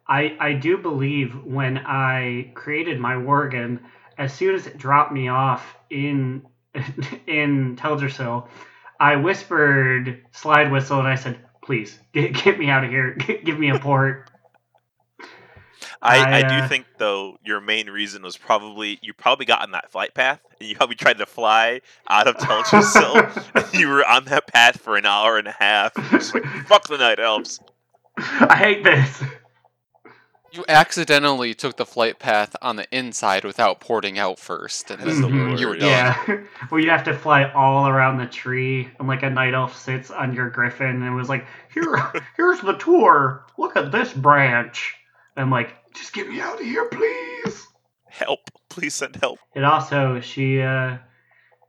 I 0.08 0.38
I 0.40 0.54
do 0.54 0.78
believe 0.78 1.36
when 1.44 1.80
I 1.80 2.52
created 2.54 3.00
my 3.00 3.16
Worgen, 3.16 3.80
as 4.18 4.34
soon 4.34 4.56
as 4.56 4.68
it 4.68 4.78
dropped 4.78 5.12
me 5.12 5.28
off 5.28 5.76
in 5.90 6.44
in 7.28 7.76
Teldrassil, 7.76 8.48
I 9.00 9.16
whispered 9.16 10.26
slide 10.32 10.72
whistle 10.72 11.00
and 11.00 11.08
I 11.08 11.16
said, 11.16 11.39
"Please 11.64 12.00
get, 12.14 12.34
get 12.34 12.60
me 12.60 12.70
out 12.70 12.84
of 12.84 12.89
here. 12.89 13.14
Give 13.43 13.58
me 13.60 13.70
a 13.70 13.80
port." 13.80 14.30
I, 16.02 16.20
I, 16.20 16.38
I, 16.38 16.41
do 16.41 16.56
uh, 16.56 16.68
think 16.68 16.86
though 16.98 17.38
your 17.43 17.60
main 17.60 17.89
reason 17.89 18.22
was 18.22 18.38
probably 18.38 19.00
you 19.02 19.14
probably 19.14 19.45
got 19.45 19.64
on 19.64 19.72
that 19.72 19.91
flight 19.91 20.14
path 20.14 20.39
and 20.60 20.70
you 20.70 20.76
probably 20.76 20.95
tried 20.95 21.18
to 21.18 21.26
fly 21.26 21.82
out 22.08 22.28
of 22.28 22.38
and 23.56 23.74
you 23.74 23.88
were 23.88 24.06
on 24.06 24.26
that 24.26 24.48
path 24.48 24.80
for 24.80 24.95
an 24.95 25.06
hour 25.06 25.38
and 25.38 25.48
a 25.48 25.56
half. 25.58 25.93
Just 26.12 26.36
like 26.36 26.45
fuck 26.68 26.88
the 26.88 26.98
night 26.98 27.20
elves. 27.20 27.60
I 28.18 28.56
hate 28.56 28.84
this. 28.84 29.24
You 30.52 30.64
accidentally 30.68 31.54
took 31.54 31.78
the 31.78 31.86
flight 31.86 32.20
path 32.20 32.56
on 32.62 32.76
the 32.78 32.88
inside 32.95 33.43
without 33.43 33.80
porting 33.80 34.18
out 34.18 34.39
first, 34.39 34.89
and 34.91 35.02
then 35.02 35.22
the 35.22 35.28
Mhm. 35.28 35.52
word, 35.52 35.60
you 35.60 35.68
were 35.68 35.78
yeah. 35.78 36.26
done. 36.26 36.48
Yeah, 36.62 36.66
where 36.70 36.82
you 36.82 36.89
have 36.89 37.04
to 37.06 37.14
fly 37.18 37.52
all 37.52 37.88
around 37.88 38.18
the 38.18 38.26
tree, 38.26 38.89
and 39.00 39.08
like 39.08 39.24
a 39.24 39.30
night 39.30 39.54
elf 39.54 39.78
sits 39.78 40.10
on 40.12 40.34
your 40.34 40.50
griffin, 40.50 40.88
and 40.88 41.04
it 41.06 41.12
was 41.12 41.30
like, 41.30 41.45
"Here, 41.74 42.12
here's 42.38 42.62
the 42.62 42.74
tour. 42.78 43.45
Look 43.58 43.76
at 43.76 43.91
this 43.91 44.14
branch." 44.14 44.95
I'm 45.36 45.52
like, 45.52 45.76
"Just 45.93 46.14
get 46.14 46.28
me 46.30 46.39
out 46.41 46.56
of 46.60 46.66
here, 46.66 46.86
please." 46.86 47.68
Help! 48.10 48.50
Please 48.70 48.95
send 48.95 49.16
help. 49.18 49.39
It 49.56 49.64
also, 49.64 50.20
she, 50.22 50.62
uh, 50.62 50.98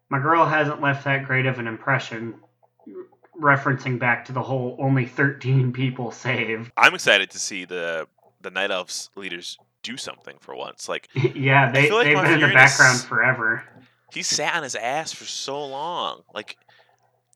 my 0.09 0.19
girl 0.19 0.47
hasn't 0.47 0.81
left 0.81 1.05
that 1.05 1.25
great 1.27 1.45
of 1.47 1.59
an 1.59 1.67
impression, 1.67 2.35
referencing 3.41 3.99
back 3.99 4.25
to 4.27 4.33
the 4.33 4.43
whole 4.43 4.77
only 4.81 5.07
13 5.07 5.73
people 5.73 6.11
saved. 6.11 6.71
I'm 6.77 6.95
excited 6.95 7.31
to 7.31 7.39
see 7.39 7.65
the 7.65 8.07
the 8.41 8.51
night 8.51 8.71
elves 8.71 9.11
leaders 9.17 9.59
do 9.83 9.97
something 9.97 10.37
for 10.41 10.55
once. 10.55 10.89
Like 10.89 11.09
yeah, 11.35 11.71
they, 11.71 11.89
feel 11.89 11.97
like 11.97 12.07
they've 12.07 12.17
been 12.17 12.35
in 12.35 12.41
the 12.41 12.55
background 12.55 12.97
is- 12.97 13.05
forever. 13.05 13.65
he 14.13 14.23
sat 14.23 14.55
on 14.55 14.63
his 14.63 14.75
ass 14.75 15.13
for 15.13 15.25
so 15.25 15.65
long. 15.65 16.23
Like 16.35 16.57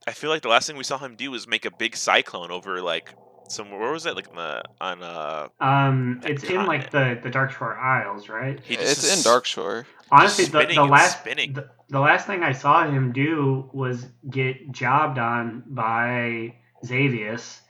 I 0.07 0.13
feel 0.13 0.31
like 0.31 0.43
the 0.43 0.49
last 0.49 0.67
thing 0.67 0.77
we 0.77 0.85
saw 0.85 0.99
him 0.99 1.15
do 1.17 1.31
was 1.31 1.47
make 1.47 1.65
a 1.65 1.71
big 1.71 1.97
cyclone 1.97 2.51
over 2.51 2.81
like 2.83 3.15
somewhere. 3.49 3.79
Where 3.81 3.93
was 3.93 4.07
it 4.07 4.17
Like 4.17 4.29
on 4.31 4.37
the 4.37 4.63
on 4.81 5.03
uh. 5.03 5.49
Um, 5.61 6.21
That 6.23 6.31
it's 6.33 6.45
in 6.45 6.67
like 6.67 6.91
the 6.91 7.19
the 7.23 7.31
Darkshore 7.31 7.79
Isles, 7.79 8.29
right? 8.29 8.59
He 8.65 8.77
just 8.77 8.93
It's 9.05 9.13
in 9.13 9.19
is 9.19 9.25
Darkshore. 9.27 9.85
Honestly, 10.11 10.45
the, 10.45 10.67
the 10.75 10.85
last 10.85 11.21
spinning. 11.21 11.55
the, 11.55 11.71
the 11.89 12.01
last 12.01 12.27
thing 12.27 12.43
I 12.43 12.53
saw 12.53 12.85
him 12.87 13.13
do 13.13 13.71
was 13.73 14.07
get 14.29 14.71
jobbed 14.73 15.19
on 15.19 15.63
by 15.69 16.55
Xavius, 16.85 17.61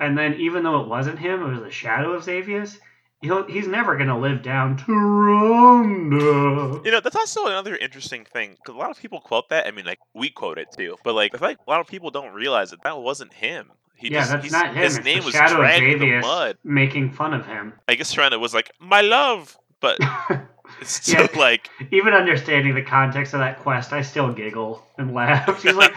and 0.00 0.16
then 0.18 0.34
even 0.34 0.62
though 0.62 0.80
it 0.80 0.88
wasn't 0.88 1.18
him, 1.18 1.42
it 1.42 1.58
was 1.60 1.66
a 1.66 1.70
shadow 1.70 2.12
of 2.12 2.24
Xavius. 2.24 2.78
He'll, 3.22 3.44
he's 3.46 3.66
never 3.66 3.96
gonna 3.96 4.18
live 4.18 4.42
down 4.42 4.76
Tyrande. 4.78 6.84
You 6.84 6.90
know, 6.90 7.00
that's 7.00 7.16
also 7.16 7.46
another 7.46 7.76
interesting 7.76 8.24
thing 8.24 8.56
because 8.56 8.74
a 8.74 8.78
lot 8.78 8.90
of 8.90 8.98
people 8.98 9.20
quote 9.20 9.48
that. 9.48 9.66
I 9.66 9.70
mean, 9.70 9.86
like 9.86 10.00
we 10.14 10.28
quote 10.30 10.58
it 10.58 10.68
too, 10.76 10.96
but 11.04 11.14
like 11.14 11.34
I 11.34 11.38
feel 11.38 11.48
like 11.48 11.58
a 11.66 11.70
lot 11.70 11.80
of 11.80 11.86
people 11.86 12.10
don't 12.10 12.34
realize 12.34 12.70
that 12.70 12.82
that 12.82 12.98
wasn't 12.98 13.32
him. 13.32 13.70
He 13.96 14.12
yeah, 14.12 14.20
just, 14.20 14.30
that's 14.32 14.52
not 14.52 14.68
him. 14.74 14.82
His 14.82 14.96
it's 14.98 15.04
name 15.04 15.24
was 15.24 15.32
shadow 15.32 15.56
dragged 15.56 15.86
in 15.86 15.98
the 16.00 16.20
mud. 16.20 16.58
making 16.64 17.12
fun 17.12 17.32
of 17.32 17.46
him. 17.46 17.72
I 17.88 17.94
guess 17.94 18.08
Serena 18.08 18.38
was 18.38 18.52
like, 18.52 18.70
"My 18.80 19.00
love," 19.00 19.56
but 19.80 19.98
it's 20.80 20.90
still 20.90 21.28
Yeah. 21.32 21.38
like, 21.38 21.70
Even 21.92 22.12
understanding 22.12 22.74
the 22.74 22.82
context 22.82 23.32
of 23.34 23.40
that 23.40 23.60
quest, 23.60 23.92
I 23.92 24.02
still 24.02 24.32
giggle 24.32 24.84
and 24.98 25.14
laugh. 25.14 25.58
She's 25.62 25.74
like, 25.74 25.94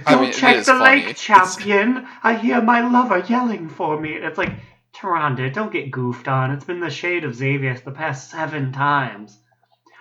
"Go 0.00 0.18
I 0.18 0.20
mean, 0.20 0.32
check 0.32 0.58
the 0.58 0.64
funny. 0.64 1.04
lake, 1.06 1.16
champion. 1.16 2.06
I 2.22 2.34
hear 2.34 2.60
my 2.60 2.80
lover 2.86 3.18
yelling 3.28 3.68
for 3.68 4.00
me." 4.00 4.14
It's 4.14 4.38
like, 4.38 4.52
Tyrande, 4.94 5.52
don't 5.52 5.72
get 5.72 5.90
goofed 5.90 6.28
on. 6.28 6.50
It's 6.50 6.64
been 6.64 6.80
the 6.80 6.90
shade 6.90 7.24
of 7.24 7.32
Xavius 7.34 7.80
the 7.84 7.90
past 7.90 8.30
seven 8.30 8.72
times, 8.72 9.38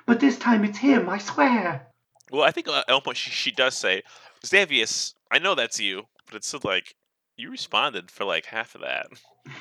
but 0.05 0.19
this 0.19 0.37
time 0.37 0.63
it's 0.63 0.77
him. 0.79 1.09
I 1.09 1.17
swear. 1.17 1.87
well, 2.31 2.43
I 2.43 2.51
think 2.51 2.67
at 2.67 2.87
one 2.87 3.01
point 3.01 3.17
she 3.17 3.31
she 3.31 3.51
does 3.51 3.75
say, 3.75 4.03
"Xavius, 4.45 5.13
I 5.31 5.39
know 5.39 5.55
that's 5.55 5.79
you," 5.79 6.03
but 6.25 6.35
it's 6.35 6.47
still 6.47 6.61
like 6.63 6.95
you 7.35 7.51
responded 7.51 8.09
for 8.11 8.25
like 8.25 8.45
half 8.45 8.75
of 8.75 8.81
that. 8.81 9.07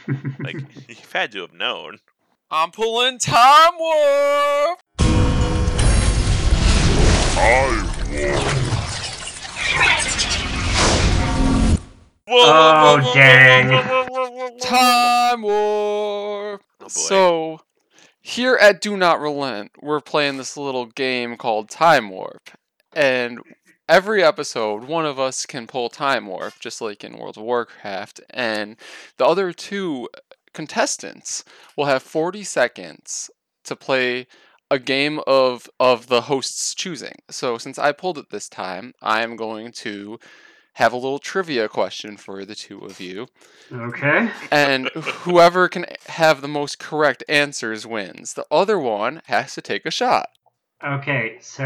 Like 0.41 0.57
you've 0.89 1.12
had 1.12 1.32
to 1.32 1.41
have 1.43 1.53
known. 1.53 1.99
I'm 2.51 2.70
pulling 2.70 3.18
time 3.18 3.72
warp. 3.78 4.80
Whoa, 12.29 12.99
Oh, 12.99 13.12
dang. 13.14 14.59
Time 14.59 15.43
warp. 15.43 16.62
Oh. 16.83 16.89
So, 16.89 17.61
here 18.20 18.57
at 18.57 18.81
Do 18.81 18.97
Not 18.97 19.20
Relent, 19.20 19.70
we're 19.81 20.01
playing 20.01 20.37
this 20.37 20.57
little 20.57 20.87
game 20.87 21.37
called 21.37 21.70
Time 21.70 22.09
Warp. 22.11 22.51
And 22.95 23.39
every 23.89 24.24
episode, 24.24 24.85
one 24.85 25.07
of 25.07 25.20
us 25.20 25.47
can 25.47 25.68
pull 25.68 25.89
Time 25.89 26.27
Warp, 26.27 26.55
just 26.59 26.81
like 26.81 27.05
in 27.05 27.16
World 27.16 27.37
of 27.37 27.45
Warcraft. 27.45 28.20
And 28.31 28.77
the 29.18 29.24
other 29.24 29.53
two 29.53 30.09
contestants 30.53 31.45
will 31.77 31.85
have 31.85 32.03
40 32.03 32.43
seconds 32.43 33.31
to 33.64 33.77
play 33.77 34.27
a 34.68 34.81
game 34.81 35.20
of, 35.29 35.70
of 35.79 36.09
the 36.09 36.22
host's 36.22 36.74
choosing. 36.74 37.14
So, 37.31 37.57
since 37.57 37.79
I 37.79 37.93
pulled 37.93 38.18
it 38.18 38.31
this 38.31 38.49
time, 38.49 38.95
I 39.01 39.22
am 39.22 39.37
going 39.37 39.70
to 39.72 40.18
have 40.77 40.93
a 40.93 40.97
little 40.97 41.18
trivia 41.18 41.68
question 41.68 42.16
for 42.18 42.45
the 42.45 42.55
two 42.55 42.79
of 42.81 43.01
you 43.01 43.27
Okay. 43.72 44.31
and 44.51 44.89
whoever 44.91 45.68
can 45.68 45.87
have 46.07 46.43
the 46.43 46.49
most 46.49 46.79
correct 46.79 47.24
answers 47.29 47.87
wins. 47.87 48.35
The 48.35 48.47
other 48.51 48.79
one 48.79 49.22
has 49.27 49.55
to 49.55 49.62
take 49.62 49.87
a 49.87 49.91
shot. 49.91 50.29
Okay. 50.85 51.39
So. 51.41 51.64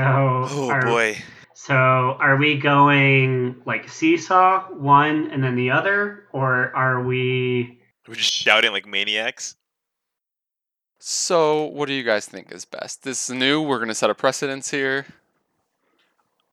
Oh 0.48 0.70
are, 0.70 0.82
boy. 0.82 1.18
So 1.54 1.74
are 1.74 2.36
we 2.36 2.56
going 2.56 3.60
like 3.66 3.88
seesaw, 3.88 4.62
one 4.72 5.30
and 5.32 5.42
then 5.42 5.56
the 5.56 5.70
other, 5.72 6.28
or 6.32 6.74
are 6.76 7.02
we? 7.02 7.80
We're 8.06 8.14
just 8.14 8.32
shouting 8.32 8.70
like 8.70 8.86
maniacs. 8.86 9.56
So, 11.00 11.64
what 11.64 11.88
do 11.88 11.94
you 11.94 12.02
guys 12.02 12.26
think 12.26 12.52
is 12.52 12.64
best? 12.64 13.02
This 13.02 13.28
is 13.28 13.34
new. 13.34 13.60
We're 13.60 13.80
gonna 13.80 13.94
set 13.94 14.10
a 14.10 14.14
precedence 14.14 14.70
here. 14.70 15.06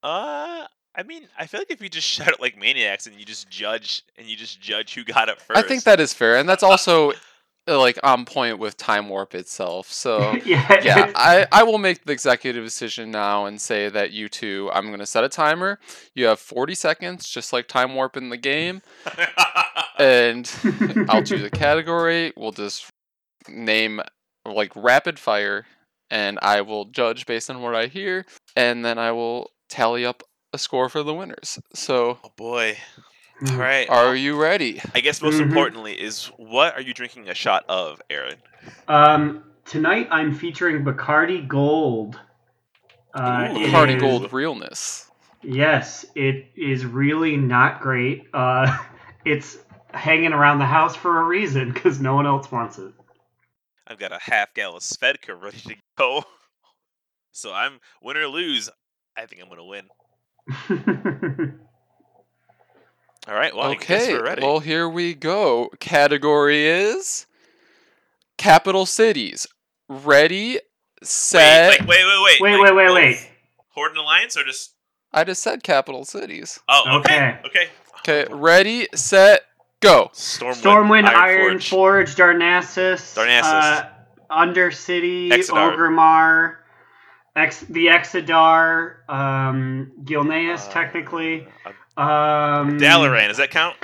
Uh, 0.01 0.65
I 0.97 1.03
mean, 1.03 1.27
I 1.37 1.45
feel 1.45 1.61
like 1.61 1.71
if 1.71 1.81
you 1.81 1.89
just 1.89 2.07
shout 2.07 2.29
it 2.29 2.41
like 2.41 2.57
maniacs 2.57 3.07
and 3.07 3.17
you 3.17 3.25
just 3.25 3.49
judge 3.49 4.03
and 4.17 4.27
you 4.27 4.35
just 4.35 4.59
judge 4.59 4.95
who 4.95 5.03
got 5.03 5.29
it 5.29 5.39
first. 5.39 5.57
I 5.57 5.61
think 5.61 5.83
that 5.83 5.99
is 5.99 6.13
fair, 6.13 6.37
and 6.37 6.49
that's 6.49 6.63
also 6.63 7.11
uh, 7.67 7.77
like 7.77 7.99
on 8.03 8.25
point 8.25 8.57
with 8.57 8.75
time 8.77 9.07
warp 9.07 9.35
itself. 9.35 9.91
So. 9.91 10.33
yeah. 10.45 10.81
Yeah, 10.83 11.11
I, 11.15 11.45
I 11.51 11.63
will 11.63 11.77
make 11.77 12.03
the 12.03 12.11
executive 12.11 12.63
decision 12.63 13.11
now 13.11 13.45
and 13.45 13.61
say 13.61 13.89
that 13.89 14.11
you 14.11 14.27
two, 14.27 14.69
I'm 14.73 14.87
going 14.87 14.99
to 14.99 15.05
set 15.05 15.23
a 15.23 15.29
timer. 15.29 15.79
You 16.15 16.25
have 16.25 16.39
40 16.39 16.73
seconds, 16.75 17.29
just 17.29 17.53
like 17.53 17.67
Time 17.67 17.95
Warp 17.95 18.17
in 18.17 18.29
the 18.29 18.37
game. 18.37 18.81
And 19.99 20.49
I'll 21.09 21.23
choose 21.23 21.43
a 21.43 21.49
category. 21.49 22.31
We'll 22.37 22.51
just 22.51 22.87
name 23.49 24.01
like 24.45 24.71
rapid 24.75 25.19
fire, 25.19 25.65
and 26.09 26.39
I 26.41 26.61
will 26.61 26.85
judge 26.85 27.25
based 27.25 27.49
on 27.49 27.61
what 27.61 27.75
I 27.75 27.87
hear, 27.87 28.25
and 28.55 28.85
then 28.85 28.97
I 28.97 29.11
will 29.11 29.51
tally 29.69 30.05
up 30.05 30.23
a 30.57 30.59
score 30.59 30.89
for 30.89 31.03
the 31.03 31.13
winners. 31.13 31.59
So, 31.73 32.17
oh 32.23 32.31
boy. 32.35 32.77
Hmm. 33.39 33.51
All 33.51 33.57
right. 33.57 33.87
are 33.89 34.15
you 34.15 34.35
ready? 34.41 34.81
I 34.95 34.99
guess 35.01 35.21
most 35.21 35.35
Mhm. 35.35 35.41
importantly 35.43 35.93
is 35.93 36.25
what 36.37 36.73
are 36.73 36.81
you 36.81 36.93
drinking 36.95 37.29
a 37.29 37.35
shot 37.35 37.63
of, 37.69 38.01
Aaron? 38.09 38.37
Um, 38.87 39.43
tonight 39.65 40.07
I'm 40.09 40.33
featuring 40.33 40.83
Bacardi 40.83 41.47
Gold. 41.47 42.19
Uh, 43.13 43.49
Ooh. 43.51 43.57
it 43.61 43.71
Party 43.71 43.93
is- 43.93 44.01
Gold 44.01 44.33
realness. 44.33 45.09
Yes, 45.43 46.03
it 46.15 46.47
is 46.55 46.83
really 46.83 47.37
not 47.37 47.79
great. 47.79 48.25
Uh, 48.33 48.75
it's 49.25 49.59
hanging 49.93 50.33
around 50.33 50.57
the 50.57 50.65
house 50.65 50.95
for 50.95 51.19
a 51.21 51.23
reason 51.23 51.71
because 51.71 51.99
no 52.01 52.15
one 52.15 52.25
else 52.25 52.51
wants 52.51 52.79
it. 52.79 52.91
I've 53.85 53.99
got 53.99 54.11
a 54.11 54.19
half 54.19 54.53
gallon 54.55 54.77
of 54.77 54.81
Svedka 54.81 55.39
ready 55.39 55.59
to 55.59 55.75
go. 55.97 56.23
So 57.33 57.53
I'm 57.53 57.79
win 58.01 58.17
or 58.17 58.25
lose. 58.25 58.67
I 59.15 59.27
think 59.27 59.43
I'm 59.43 59.47
gonna 59.49 59.63
win. 59.63 59.85
All 63.27 63.33
right. 63.35 63.53
Well, 63.55 63.71
I 63.71 63.75
guess 63.75 64.03
okay, 64.03 64.13
we're 64.13 64.23
ready. 64.23 64.41
well, 64.41 64.59
here 64.59 64.87
we 64.87 65.13
go. 65.13 65.69
Category 65.79 66.65
is 66.65 67.25
capital 68.37 68.85
cities. 68.85 69.47
Ready, 69.89 70.59
set. 71.03 71.79
wait, 71.81 71.87
wait, 71.87 72.03
wait, 72.05 72.41
wait, 72.41 72.41
wait, 72.41 72.57
like 72.59 72.73
wait, 72.75 72.75
wait, 72.75 72.93
wait. 72.93 73.29
Horde 73.69 73.91
and 73.91 73.99
Alliance 73.99 74.35
or 74.37 74.43
just? 74.43 74.73
I 75.13 75.23
just 75.23 75.41
said 75.41 75.63
capital 75.63 76.03
cities. 76.05 76.59
Oh, 76.69 76.99
okay, 76.99 77.37
Okay. 77.45 77.47
okay. 77.47 77.67
Okay, 77.99 78.33
ready, 78.33 78.87
set, 78.95 79.41
go. 79.81 80.09
Stormwind, 80.13 80.53
Stormwind, 80.61 81.03
Iron, 81.05 81.57
Ironforge, 81.57 81.69
Forge. 81.69 82.15
Darnassus, 82.15 83.15
Darnassus. 83.15 83.43
uh, 83.43 83.89
Undercity, 84.31 85.29
Exodar. 85.29 85.73
Orgrimmar, 85.75 86.55
Ex- 87.37 87.61
the 87.69 87.87
Exodar, 87.87 89.07
um, 89.09 89.91
Gilneas, 90.03 90.67
Uh, 90.67 90.71
technically. 90.71 91.47
uh, 91.65 92.01
Um, 92.01 92.77
Dalaran, 92.79 93.27
does 93.29 93.37
that 93.37 93.51
count? 93.51 93.75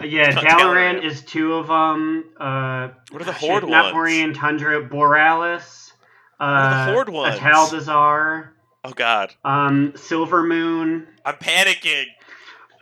Yeah, 0.00 0.30
Dalaran 0.30 1.00
Dalaran. 1.00 1.02
is 1.04 1.22
two 1.22 1.54
of 1.54 1.66
them. 1.66 2.24
Uh, 2.40 2.88
What 3.10 3.22
are 3.22 3.24
the 3.26 3.34
shit, 3.34 3.50
Horde 3.50 3.68
Not 3.68 3.92
ones? 3.92 3.96
Borean 4.12 4.34
Tundra, 4.34 4.80
Boralus. 4.82 5.92
Uh, 6.40 6.44
are 6.44 6.86
the 6.86 6.92
Horde 6.92 7.08
ones? 7.10 7.38
Atal'Dazar, 7.38 8.48
Oh 8.86 8.90
God, 8.92 9.34
um, 9.44 9.92
Silvermoon. 9.96 11.06
I'm 11.24 11.34
panicking. 11.36 12.06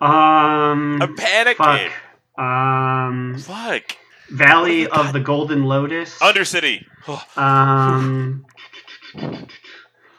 Um, 0.00 1.00
I'm 1.02 1.16
panicking. 1.16 1.90
fuck. 2.36 2.42
Um, 2.44 3.38
Fuck. 3.38 3.96
Valley 4.30 4.82
What 4.86 4.94
the 4.94 5.00
of 5.00 5.12
the 5.12 5.20
Golden 5.20 5.64
Lotus. 5.64 6.18
Undercity. 6.18 6.84
Oh, 7.08 7.22
Um, 7.36 8.44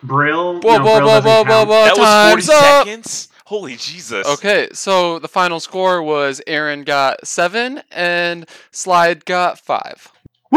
Brill. 0.04 0.60
Whoa, 0.62 0.78
no, 0.78 0.84
whoa, 0.84 1.00
Brill 1.00 1.08
whoa, 1.08 1.22
doesn't 1.22 1.30
whoa, 1.30 1.44
whoa, 1.44 1.66
whoa, 1.66 1.86
that 1.86 1.98
was 1.98 2.32
40 2.32 2.48
time's 2.48 2.50
up. 2.50 2.86
seconds. 2.88 3.30
Holy 3.46 3.76
Jesus. 3.76 4.26
Okay, 4.26 4.70
so 4.74 5.20
the 5.20 5.28
final 5.28 5.60
score 5.60 6.02
was 6.02 6.42
Aaron 6.48 6.84
got 6.84 7.26
seven 7.28 7.82
and 7.92 8.48
Slide 8.72 9.26
got 9.26 9.60
five. 9.60 10.12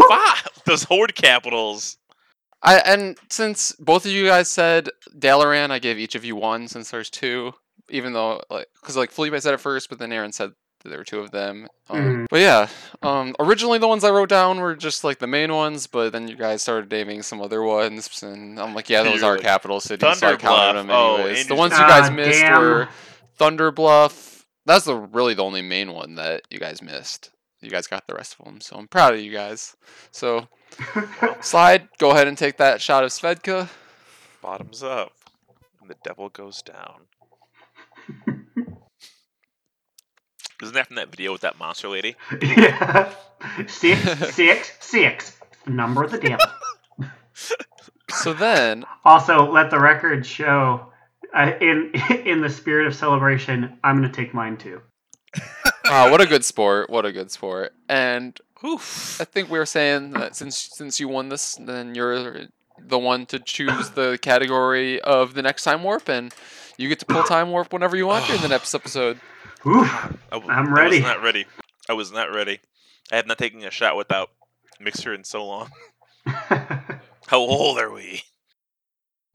Five. 0.09 0.47
Those 0.65 0.83
Horde 0.83 1.15
capitals. 1.15 1.97
I 2.63 2.77
and 2.79 3.17
since 3.29 3.73
both 3.73 4.05
of 4.05 4.11
you 4.11 4.25
guys 4.25 4.49
said 4.49 4.89
Dalaran, 5.17 5.69
I 5.69 5.79
gave 5.79 5.99
each 5.99 6.15
of 6.15 6.25
you 6.25 6.35
one 6.35 6.67
since 6.67 6.91
there's 6.91 7.09
two. 7.09 7.53
Even 7.89 8.13
though 8.13 8.41
like 8.49 8.67
because 8.81 8.97
like 8.97 9.11
Felipe 9.11 9.39
said 9.41 9.53
it 9.53 9.59
first, 9.59 9.89
but 9.89 9.99
then 9.99 10.11
Aaron 10.11 10.31
said 10.31 10.51
that 10.51 10.55
there 10.89 10.97
were 10.99 11.03
two 11.03 11.19
of 11.19 11.31
them. 11.31 11.67
Um, 11.89 11.97
Mhm. 11.99 12.25
But 12.29 12.39
yeah, 12.41 12.67
um, 13.01 13.35
originally 13.39 13.77
the 13.79 13.87
ones 13.87 14.03
I 14.03 14.09
wrote 14.09 14.29
down 14.29 14.59
were 14.59 14.75
just 14.75 15.03
like 15.03 15.19
the 15.19 15.27
main 15.27 15.53
ones, 15.53 15.87
but 15.87 16.11
then 16.11 16.27
you 16.27 16.35
guys 16.35 16.61
started 16.61 16.91
naming 16.91 17.21
some 17.21 17.41
other 17.41 17.61
ones, 17.63 18.21
and 18.23 18.59
I'm 18.59 18.73
like, 18.73 18.89
yeah, 18.89 19.03
those 19.03 19.21
You're 19.21 19.35
are 19.35 19.37
capital 19.37 19.79
cities, 19.79 20.17
so 20.19 20.27
I 20.27 20.35
counted 20.35 20.79
them 20.79 20.89
Oh, 20.89 21.15
anyways. 21.15 21.41
and 21.41 21.49
the 21.49 21.55
ones 21.55 21.73
you 21.73 21.79
guys 21.79 22.09
Ah, 22.09 22.13
missed 22.13 22.39
damn. 22.41 22.59
were 22.59 22.89
Thunder 23.37 23.71
Bluff. 23.71 24.45
That's 24.65 24.85
the 24.85 24.95
really 24.95 25.33
the 25.33 25.43
only 25.43 25.61
main 25.61 25.93
one 25.93 26.15
that 26.15 26.41
you 26.49 26.59
guys 26.59 26.81
missed. 26.81 27.29
You 27.61 27.69
guys 27.69 27.87
got 27.87 28.05
the 28.07 28.13
rest 28.13 28.35
of 28.39 28.45
them, 28.45 28.59
so 28.61 28.75
I'm 28.75 28.87
proud 28.87 29.13
of 29.13 29.19
you 29.21 29.31
guys. 29.31 29.75
So 30.11 30.47
slide, 31.41 31.87
go 31.97 32.11
ahead 32.11 32.27
and 32.27 32.37
take 32.37 32.57
that 32.57 32.81
shot 32.81 33.03
of 33.03 33.09
Svedka. 33.11 33.69
Bottoms 34.41 34.83
up. 34.83 35.13
And 35.81 35.89
the 35.89 35.95
devil 36.03 36.29
goes 36.29 36.61
down. 36.61 37.07
Isn't 40.61 40.73
that 40.73 40.87
from 40.87 40.95
that 40.95 41.09
video 41.09 41.31
with 41.31 41.41
that 41.41 41.59
monster 41.59 41.87
lady? 41.87 42.15
yeah. 42.41 43.13
Six, 43.67 44.33
six, 44.33 44.71
six. 44.79 45.37
Number 45.67 46.03
of 46.03 46.11
the 46.11 46.19
devil. 46.19 46.45
So 48.09 48.33
then, 48.33 48.85
Also, 49.03 49.51
let 49.51 49.69
the 49.69 49.79
record 49.79 50.25
show. 50.25 50.91
Uh, 51.33 51.51
in 51.59 51.91
in 52.25 52.41
the 52.41 52.49
spirit 52.49 52.87
of 52.87 52.95
celebration, 52.95 53.77
I'm 53.83 53.97
gonna 53.97 54.11
take 54.11 54.33
mine 54.33 54.55
too. 54.57 54.81
wow, 55.85 56.09
what 56.11 56.21
a 56.21 56.25
good 56.25 56.45
sport! 56.45 56.89
What 56.89 57.05
a 57.05 57.11
good 57.11 57.31
sport! 57.31 57.73
And 57.89 58.39
Oof. 58.65 59.19
I 59.19 59.25
think 59.25 59.51
we 59.51 59.59
were 59.59 59.65
saying 59.65 60.11
that 60.11 60.35
since 60.37 60.57
since 60.57 60.99
you 61.01 61.09
won 61.09 61.27
this, 61.29 61.55
then 61.55 61.95
you're 61.95 62.47
the 62.79 62.97
one 62.97 63.25
to 63.27 63.39
choose 63.39 63.89
the 63.91 64.17
category 64.21 65.01
of 65.01 65.33
the 65.33 65.41
next 65.41 65.63
time 65.63 65.83
warp, 65.83 66.07
and 66.07 66.33
you 66.77 66.87
get 66.87 66.99
to 66.99 67.05
pull 67.05 67.23
time 67.23 67.51
warp 67.51 67.73
whenever 67.73 67.97
you 67.97 68.07
want 68.07 68.25
during 68.25 68.41
the 68.41 68.47
next 68.47 68.73
episode. 68.73 69.19
Oof. 69.67 70.17
I 70.31 70.35
w- 70.35 70.51
I'm 70.51 70.67
I 70.69 70.71
ready. 70.71 70.97
was 70.97 71.05
not 71.05 71.21
ready. 71.21 71.45
I 71.89 71.93
was 71.93 72.11
not 72.11 72.31
ready. 72.31 72.59
I 73.11 73.15
have 73.17 73.27
not 73.27 73.37
taken 73.37 73.63
a 73.63 73.71
shot 73.71 73.95
without 73.97 74.29
Mixer 74.79 75.13
in 75.13 75.23
so 75.23 75.45
long. 75.45 75.69
How 76.25 77.39
old 77.39 77.79
are 77.79 77.91
we? 77.91 78.21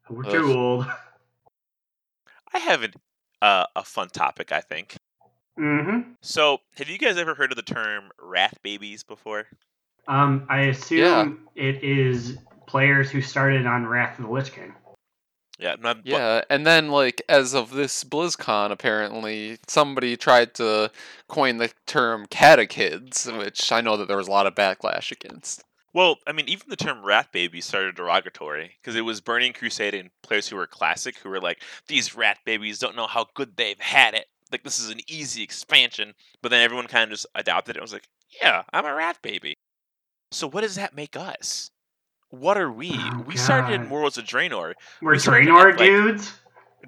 We're 0.09 0.25
too 0.25 0.53
old. 0.53 0.87
I 2.55 2.59
have 2.59 2.83
an, 2.83 2.93
uh, 3.41 3.67
a 3.77 3.85
fun 3.85 4.09
topic, 4.09 4.53
I 4.53 4.61
think. 4.61 4.97
Mm-hmm. 5.59 6.13
So, 6.21 6.59
have 6.77 6.89
you 6.89 6.99
guys 6.99 7.17
ever 7.19 7.35
heard 7.35 7.53
of 7.53 7.57
the 7.57 7.63
term 7.63 8.05
Wrath 8.21 8.59
babies 8.63 9.03
before? 9.03 9.47
Um, 10.09 10.47
I 10.49 10.63
assume 10.63 11.49
it 11.55 11.85
is 11.85 12.39
players 12.67 13.11
who 13.11 13.21
started 13.21 13.67
on 13.67 13.87
Wrath 13.87 14.19
of 14.19 14.27
the 14.27 14.31
Lich 14.31 14.53
King. 14.53 14.75
Yeah, 15.59 15.77
not, 15.81 15.99
but- 15.99 16.07
Yeah, 16.07 16.43
and 16.51 16.67
then 16.67 16.89
like 16.91 17.23
as 17.29 17.55
of 17.55 17.71
this 17.71 18.05
BlizzCon, 18.05 18.71
apparently 18.71 19.59
somebody 19.69 20.17
tried 20.17 20.55
to 20.55 20.91
coin 21.29 21.59
the 21.59 21.71
term 21.87 22.27
catechids, 22.27 23.27
which 23.27 23.71
I 23.71 23.81
know 23.81 23.97
that 23.97 24.09
there 24.09 24.17
was 24.17 24.29
a 24.29 24.33
lot 24.33 24.47
of 24.47 24.55
backlash 24.55 25.13
against. 25.13 25.63
Well, 25.95 26.17
I 26.27 26.33
mean, 26.33 26.49
even 26.49 26.71
the 26.71 26.77
term 26.77 27.05
Wrath 27.05 27.29
baby 27.33 27.61
started 27.61 27.97
derogatory 27.97 28.73
because 28.81 28.97
it 28.97 29.03
was 29.03 29.21
Burning 29.21 29.53
Crusade 29.53 29.95
and 29.95 30.09
players 30.23 30.49
who 30.49 30.57
were 30.57 30.67
classic 30.67 31.19
who 31.19 31.29
were 31.29 31.41
like, 31.41 31.61
these 31.87 32.17
Wrath 32.17 32.39
babies 32.47 32.79
don't 32.79 32.97
know 32.97 33.07
how 33.07 33.27
good 33.35 33.57
they've 33.57 33.79
had 33.79 34.15
it. 34.15 34.27
Like, 34.51 34.65
this 34.65 34.79
is 34.79 34.89
an 34.91 35.01
easy 35.07 35.43
expansion. 35.43 36.15
But 36.41 36.49
then 36.51 36.63
everyone 36.63 36.87
kind 36.87 37.05
of 37.05 37.11
just 37.11 37.27
adopted 37.35 37.77
it 37.77 37.81
and 37.81 37.83
was 37.85 37.93
like, 37.93 38.09
yeah, 38.41 38.63
I'm 38.73 38.87
a 38.87 38.95
Wrath 38.95 39.21
baby. 39.21 39.55
So, 40.31 40.49
what 40.49 40.63
does 40.63 40.77
that 40.77 40.97
make 40.97 41.15
us? 41.15 41.71
What 42.33 42.57
are 42.57 42.73
we? 42.73 42.93
Oh, 42.95 43.25
we 43.27 43.37
started 43.37 43.75
in 43.75 43.83
God. 43.83 43.91
Warlords 43.91 44.17
of 44.19 44.25
Draenor. 44.25 44.73
We're 45.03 45.13
We 45.13 45.19
Draenor 45.19 45.73
at, 45.73 45.79
like- 45.79 45.87
dudes. 45.87 46.33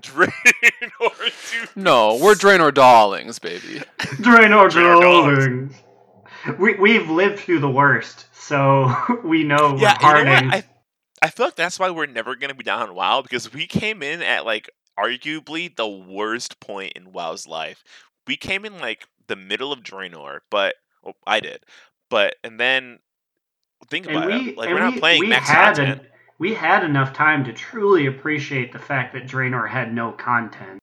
Draenor, 0.01 0.33
dude. 1.53 1.77
No, 1.77 2.17
we're 2.21 2.35
Draenor 2.35 2.73
darlings, 2.75 3.39
baby. 3.39 3.83
Draenor 3.99 4.71
Draenor 4.71 5.01
darlings. 5.01 5.75
We 6.59 6.75
we've 6.75 7.09
lived 7.11 7.41
through 7.41 7.61
the 7.61 7.71
worst, 7.71 8.27
so 8.33 8.93
we 9.25 9.45
know 9.45 9.77
Yeah, 9.79 9.97
we're 10.03 10.19
you 10.19 10.25
know 10.25 10.31
what? 10.47 10.55
I, 10.55 10.65
I 11.23 11.31
feel 11.31 11.47
like 11.47 11.57
that's 11.57 11.79
why 11.79 11.91
we're 11.91 12.07
never 12.07 12.35
going 12.37 12.51
to 12.51 12.55
be 12.57 12.65
down 12.65 12.89
in 12.89 12.95
WoW 12.95 13.23
because 13.23 13.53
we 13.53 13.67
came 13.67 14.03
in 14.03 14.21
at 14.23 14.45
like 14.45 14.69
arguably 14.99 15.75
the 15.75 15.89
worst 15.89 16.59
point 16.61 16.93
in 16.97 17.13
WoW's 17.13 17.47
life. 17.47 17.85
We 18.27 18.37
came 18.37 18.65
in 18.65 18.79
like 18.79 19.07
the 19.27 19.37
middle 19.37 19.73
of 19.73 19.81
Draenor, 19.83 20.41
but 20.51 20.75
well, 21.03 21.15
I 21.27 21.41
did. 21.41 21.65
But 22.11 22.37
and 22.45 22.59
then 22.59 22.99
think 23.89 24.07
about 24.09 24.27
we 24.27 24.51
it. 24.51 24.57
Like 24.57 24.69
and 24.69 24.75
we're 24.75 24.81
not 24.85 24.95
we, 24.95 25.01
playing 25.01 25.21
we 25.21 25.29
max 25.29 25.49
had 25.49 25.77
content. 25.77 26.01
en- 26.01 26.07
we 26.39 26.55
had 26.55 26.83
enough 26.85 27.13
time 27.13 27.45
to 27.45 27.53
truly 27.53 28.07
appreciate 28.07 28.73
the 28.73 28.79
fact 28.79 29.15
that 29.15 29.27
Draenor 29.27 29.69
had 29.69 29.95
no 29.95 30.13
content. 30.13 30.81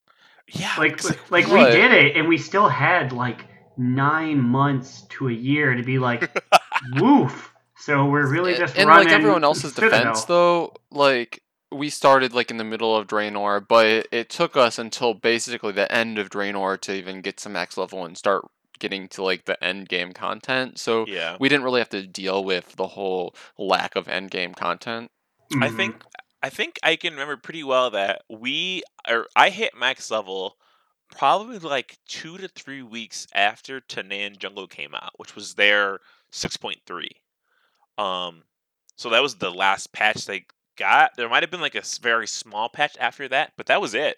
yeah, 0.47 0.73
Like 0.77 1.03
like, 1.03 1.31
like 1.31 1.47
we 1.47 1.63
did 1.65 1.91
it, 1.91 2.15
and 2.15 2.27
we 2.27 2.37
still 2.37 2.69
had 2.69 3.11
like 3.11 3.45
nine 3.77 4.39
months 4.39 5.03
to 5.09 5.29
a 5.29 5.33
year 5.33 5.75
to 5.75 5.83
be 5.83 5.99
like, 5.99 6.31
woof. 6.95 7.53
So 7.77 8.05
we're 8.05 8.27
really 8.29 8.53
just 8.55 8.77
and 8.77 8.87
running 8.87 9.07
like 9.07 9.13
everyone 9.13 9.43
else's 9.43 9.73
defense, 9.73 10.23
though, 10.25 10.73
like 10.91 11.41
we 11.71 11.89
started 11.89 12.33
like 12.33 12.51
in 12.51 12.57
the 12.57 12.63
middle 12.63 12.95
of 12.95 13.07
Draenor, 13.07 13.67
but 13.67 13.85
it, 13.87 14.07
it 14.11 14.29
took 14.29 14.55
us 14.55 14.77
until 14.77 15.13
basically 15.13 15.71
the 15.71 15.91
end 15.91 16.19
of 16.19 16.29
Draenor 16.29 16.79
to 16.81 16.93
even 16.93 17.21
get 17.21 17.37
to 17.37 17.49
max 17.49 17.77
level 17.77 18.05
and 18.05 18.17
start 18.17 18.45
getting 18.81 19.07
to 19.09 19.23
like 19.23 19.45
the 19.45 19.61
end 19.63 19.87
game 19.89 20.11
content. 20.13 20.79
So 20.79 21.05
yeah. 21.07 21.37
we 21.39 21.47
didn't 21.49 21.63
really 21.63 21.79
have 21.79 21.89
to 21.91 22.05
deal 22.07 22.43
with 22.43 22.75
the 22.75 22.87
whole 22.87 23.35
lack 23.57 23.95
of 23.95 24.09
end 24.09 24.31
game 24.31 24.53
content. 24.53 25.11
I 25.61 25.69
Mhm. 25.69 25.75
think 25.77 26.03
I 26.43 26.49
think 26.49 26.79
I 26.83 26.95
can 26.97 27.13
remember 27.13 27.37
pretty 27.37 27.63
well 27.63 27.91
that 27.91 28.23
we 28.29 28.83
or 29.07 29.27
I 29.35 29.49
hit 29.51 29.75
max 29.75 30.11
level 30.11 30.57
probably 31.11 31.59
like 31.59 31.97
two 32.07 32.37
to 32.39 32.47
three 32.49 32.81
weeks 32.81 33.27
after 33.33 33.81
Tanaan 33.81 34.37
Jungle 34.39 34.67
came 34.67 34.95
out, 34.95 35.11
which 35.17 35.35
was 35.35 35.55
their 35.55 35.99
six 36.31 36.57
point 36.57 36.79
three. 36.85 37.11
Um, 37.97 38.43
so 38.97 39.09
that 39.09 39.21
was 39.21 39.35
the 39.35 39.51
last 39.51 39.91
patch 39.93 40.25
they 40.25 40.45
got. 40.77 41.11
There 41.17 41.29
might 41.29 41.43
have 41.43 41.51
been 41.51 41.61
like 41.61 41.75
a 41.75 41.83
very 42.01 42.27
small 42.27 42.69
patch 42.69 42.97
after 42.99 43.27
that, 43.29 43.53
but 43.57 43.67
that 43.67 43.81
was 43.81 43.93
it. 43.93 44.17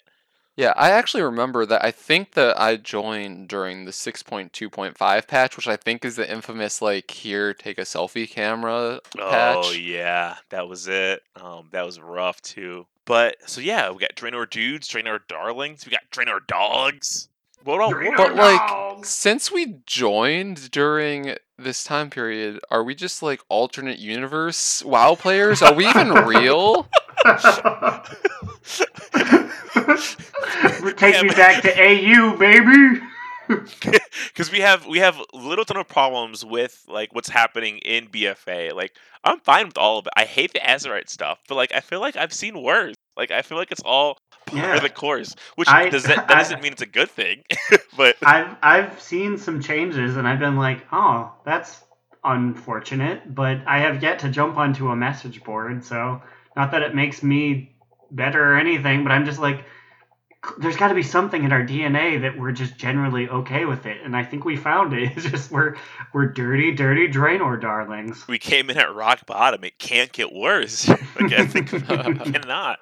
Yeah, 0.56 0.72
I 0.76 0.90
actually 0.90 1.24
remember 1.24 1.66
that. 1.66 1.84
I 1.84 1.90
think 1.90 2.32
that 2.32 2.60
I 2.60 2.76
joined 2.76 3.48
during 3.48 3.86
the 3.86 3.90
6.2.5 3.90 5.26
patch, 5.26 5.56
which 5.56 5.66
I 5.66 5.76
think 5.76 6.04
is 6.04 6.14
the 6.16 6.30
infamous 6.30 6.80
like 6.80 7.10
here 7.10 7.52
take 7.52 7.78
a 7.78 7.82
selfie 7.82 8.30
camera 8.30 9.00
patch. 9.16 9.56
Oh 9.58 9.72
yeah, 9.72 10.36
that 10.50 10.68
was 10.68 10.86
it. 10.86 11.22
Um, 11.34 11.68
that 11.72 11.84
was 11.84 11.98
rough 11.98 12.40
too. 12.40 12.86
But 13.04 13.36
so 13.46 13.60
yeah, 13.60 13.90
we 13.90 13.98
got 13.98 14.14
Draenor 14.14 14.48
dudes, 14.48 14.88
Draenor 14.88 15.20
darlings, 15.28 15.84
we 15.84 15.90
got 15.90 16.08
Draenor 16.12 16.46
dogs. 16.46 17.28
What 17.64 17.80
all? 17.80 17.92
Draenor 17.92 18.16
But 18.16 18.34
like 18.36 19.04
since 19.04 19.50
we 19.50 19.78
joined 19.86 20.70
during 20.70 21.36
this 21.58 21.82
time 21.82 22.10
period, 22.10 22.60
are 22.70 22.84
we 22.84 22.94
just 22.94 23.22
like 23.22 23.40
alternate 23.48 23.98
universe 23.98 24.84
WoW 24.84 25.16
players? 25.16 25.62
Are 25.62 25.74
we 25.74 25.88
even 25.88 26.10
real? 26.10 26.88
Take 30.96 31.14
Yeah, 31.14 31.22
me 31.22 31.28
back 31.30 31.62
to 31.62 31.70
AU, 31.80 32.36
baby. 32.36 33.00
because 34.28 34.50
we 34.50 34.60
have 34.60 34.86
we 34.86 34.98
have 35.00 35.20
little 35.34 35.66
ton 35.66 35.76
of 35.76 35.86
problems 35.86 36.44
with 36.44 36.82
like 36.88 37.14
what's 37.14 37.28
happening 37.28 37.76
in 37.78 38.06
BFA. 38.08 38.72
Like 38.72 38.96
I'm 39.22 39.38
fine 39.40 39.66
with 39.66 39.76
all 39.76 39.98
of 39.98 40.06
it. 40.06 40.12
I 40.16 40.24
hate 40.24 40.52
the 40.54 40.60
Azerite 40.60 41.10
stuff, 41.10 41.40
but 41.48 41.56
like 41.56 41.72
I 41.74 41.80
feel 41.80 42.00
like 42.00 42.16
I've 42.16 42.32
seen 42.32 42.62
worse. 42.62 42.94
Like 43.16 43.30
I 43.30 43.42
feel 43.42 43.58
like 43.58 43.70
it's 43.70 43.82
all 43.84 44.16
part 44.46 44.58
Yeah. 44.62 44.76
of 44.76 44.82
the 44.82 44.88
course, 44.88 45.34
which 45.56 45.68
I- 45.68 45.90
does 45.90 46.04
that, 46.04 46.16
that 46.28 46.30
I- 46.36 46.38
doesn't 46.38 46.62
mean 46.62 46.72
it's 46.72 46.80
a 46.82 46.86
good 46.86 47.10
thing. 47.10 47.42
but 47.98 48.16
I've 48.22 48.56
I've 48.62 49.00
seen 49.00 49.36
some 49.36 49.60
changes 49.60 50.16
and 50.16 50.26
I've 50.26 50.38
been 50.38 50.56
like, 50.56 50.86
oh, 50.90 51.30
that's 51.44 51.82
unfortunate, 52.24 53.34
but 53.34 53.58
I 53.66 53.80
have 53.80 54.02
yet 54.02 54.20
to 54.20 54.30
jump 54.30 54.56
onto 54.56 54.88
a 54.88 54.96
message 54.96 55.44
board, 55.44 55.84
so 55.84 56.22
not 56.56 56.70
that 56.72 56.82
it 56.82 56.94
makes 56.94 57.22
me 57.22 57.76
better 58.10 58.52
or 58.52 58.56
anything, 58.56 59.02
but 59.02 59.12
I'm 59.12 59.24
just 59.24 59.38
like 59.38 59.64
there's 60.58 60.76
got 60.76 60.88
to 60.88 60.94
be 60.94 61.02
something 61.02 61.44
in 61.44 61.52
our 61.52 61.64
DNA 61.64 62.20
that 62.20 62.38
we're 62.38 62.52
just 62.52 62.76
generally 62.76 63.28
okay 63.28 63.64
with 63.64 63.86
it, 63.86 64.02
and 64.02 64.16
I 64.16 64.24
think 64.24 64.44
we 64.44 64.56
found 64.56 64.92
it. 64.92 65.12
It's 65.16 65.30
just 65.30 65.50
we're 65.50 65.76
we're 66.12 66.26
dirty, 66.26 66.72
dirty 66.72 67.08
Draenor 67.08 67.60
darlings. 67.60 68.26
we 68.28 68.38
came 68.38 68.70
in 68.70 68.78
at 68.78 68.94
rock 68.94 69.26
bottom. 69.26 69.64
It 69.64 69.78
can't 69.78 70.12
get 70.12 70.32
worse. 70.32 70.88
like 70.88 71.32
I 71.32 71.46
think 71.46 71.72
it 71.72 71.84
cannot. 72.32 72.78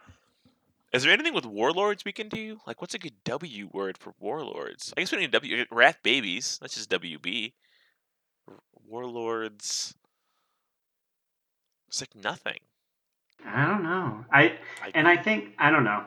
Is 0.92 1.04
there 1.04 1.12
anything 1.12 1.32
with 1.34 1.46
warlords 1.46 2.04
we 2.04 2.12
can 2.12 2.28
do? 2.28 2.60
Like, 2.66 2.82
what's 2.82 2.94
a 2.94 2.98
good 2.98 3.14
W 3.24 3.70
word 3.72 3.96
for 3.96 4.12
warlords? 4.20 4.92
I 4.96 5.00
guess 5.00 5.12
we 5.12 5.18
need 5.18 5.30
W. 5.30 5.64
Wrath 5.70 5.98
babies. 6.02 6.58
That's 6.60 6.74
just 6.74 6.90
WB. 6.90 7.52
Warlords. 8.86 9.94
It's 11.88 12.02
like 12.02 12.14
nothing. 12.14 12.58
I 13.46 13.66
don't 13.66 13.82
know. 13.82 14.24
I 14.32 14.56
I, 14.82 14.90
and 14.94 15.08
I 15.08 15.16
think 15.16 15.54
I 15.58 15.70
don't 15.70 15.84
know. 15.84 16.04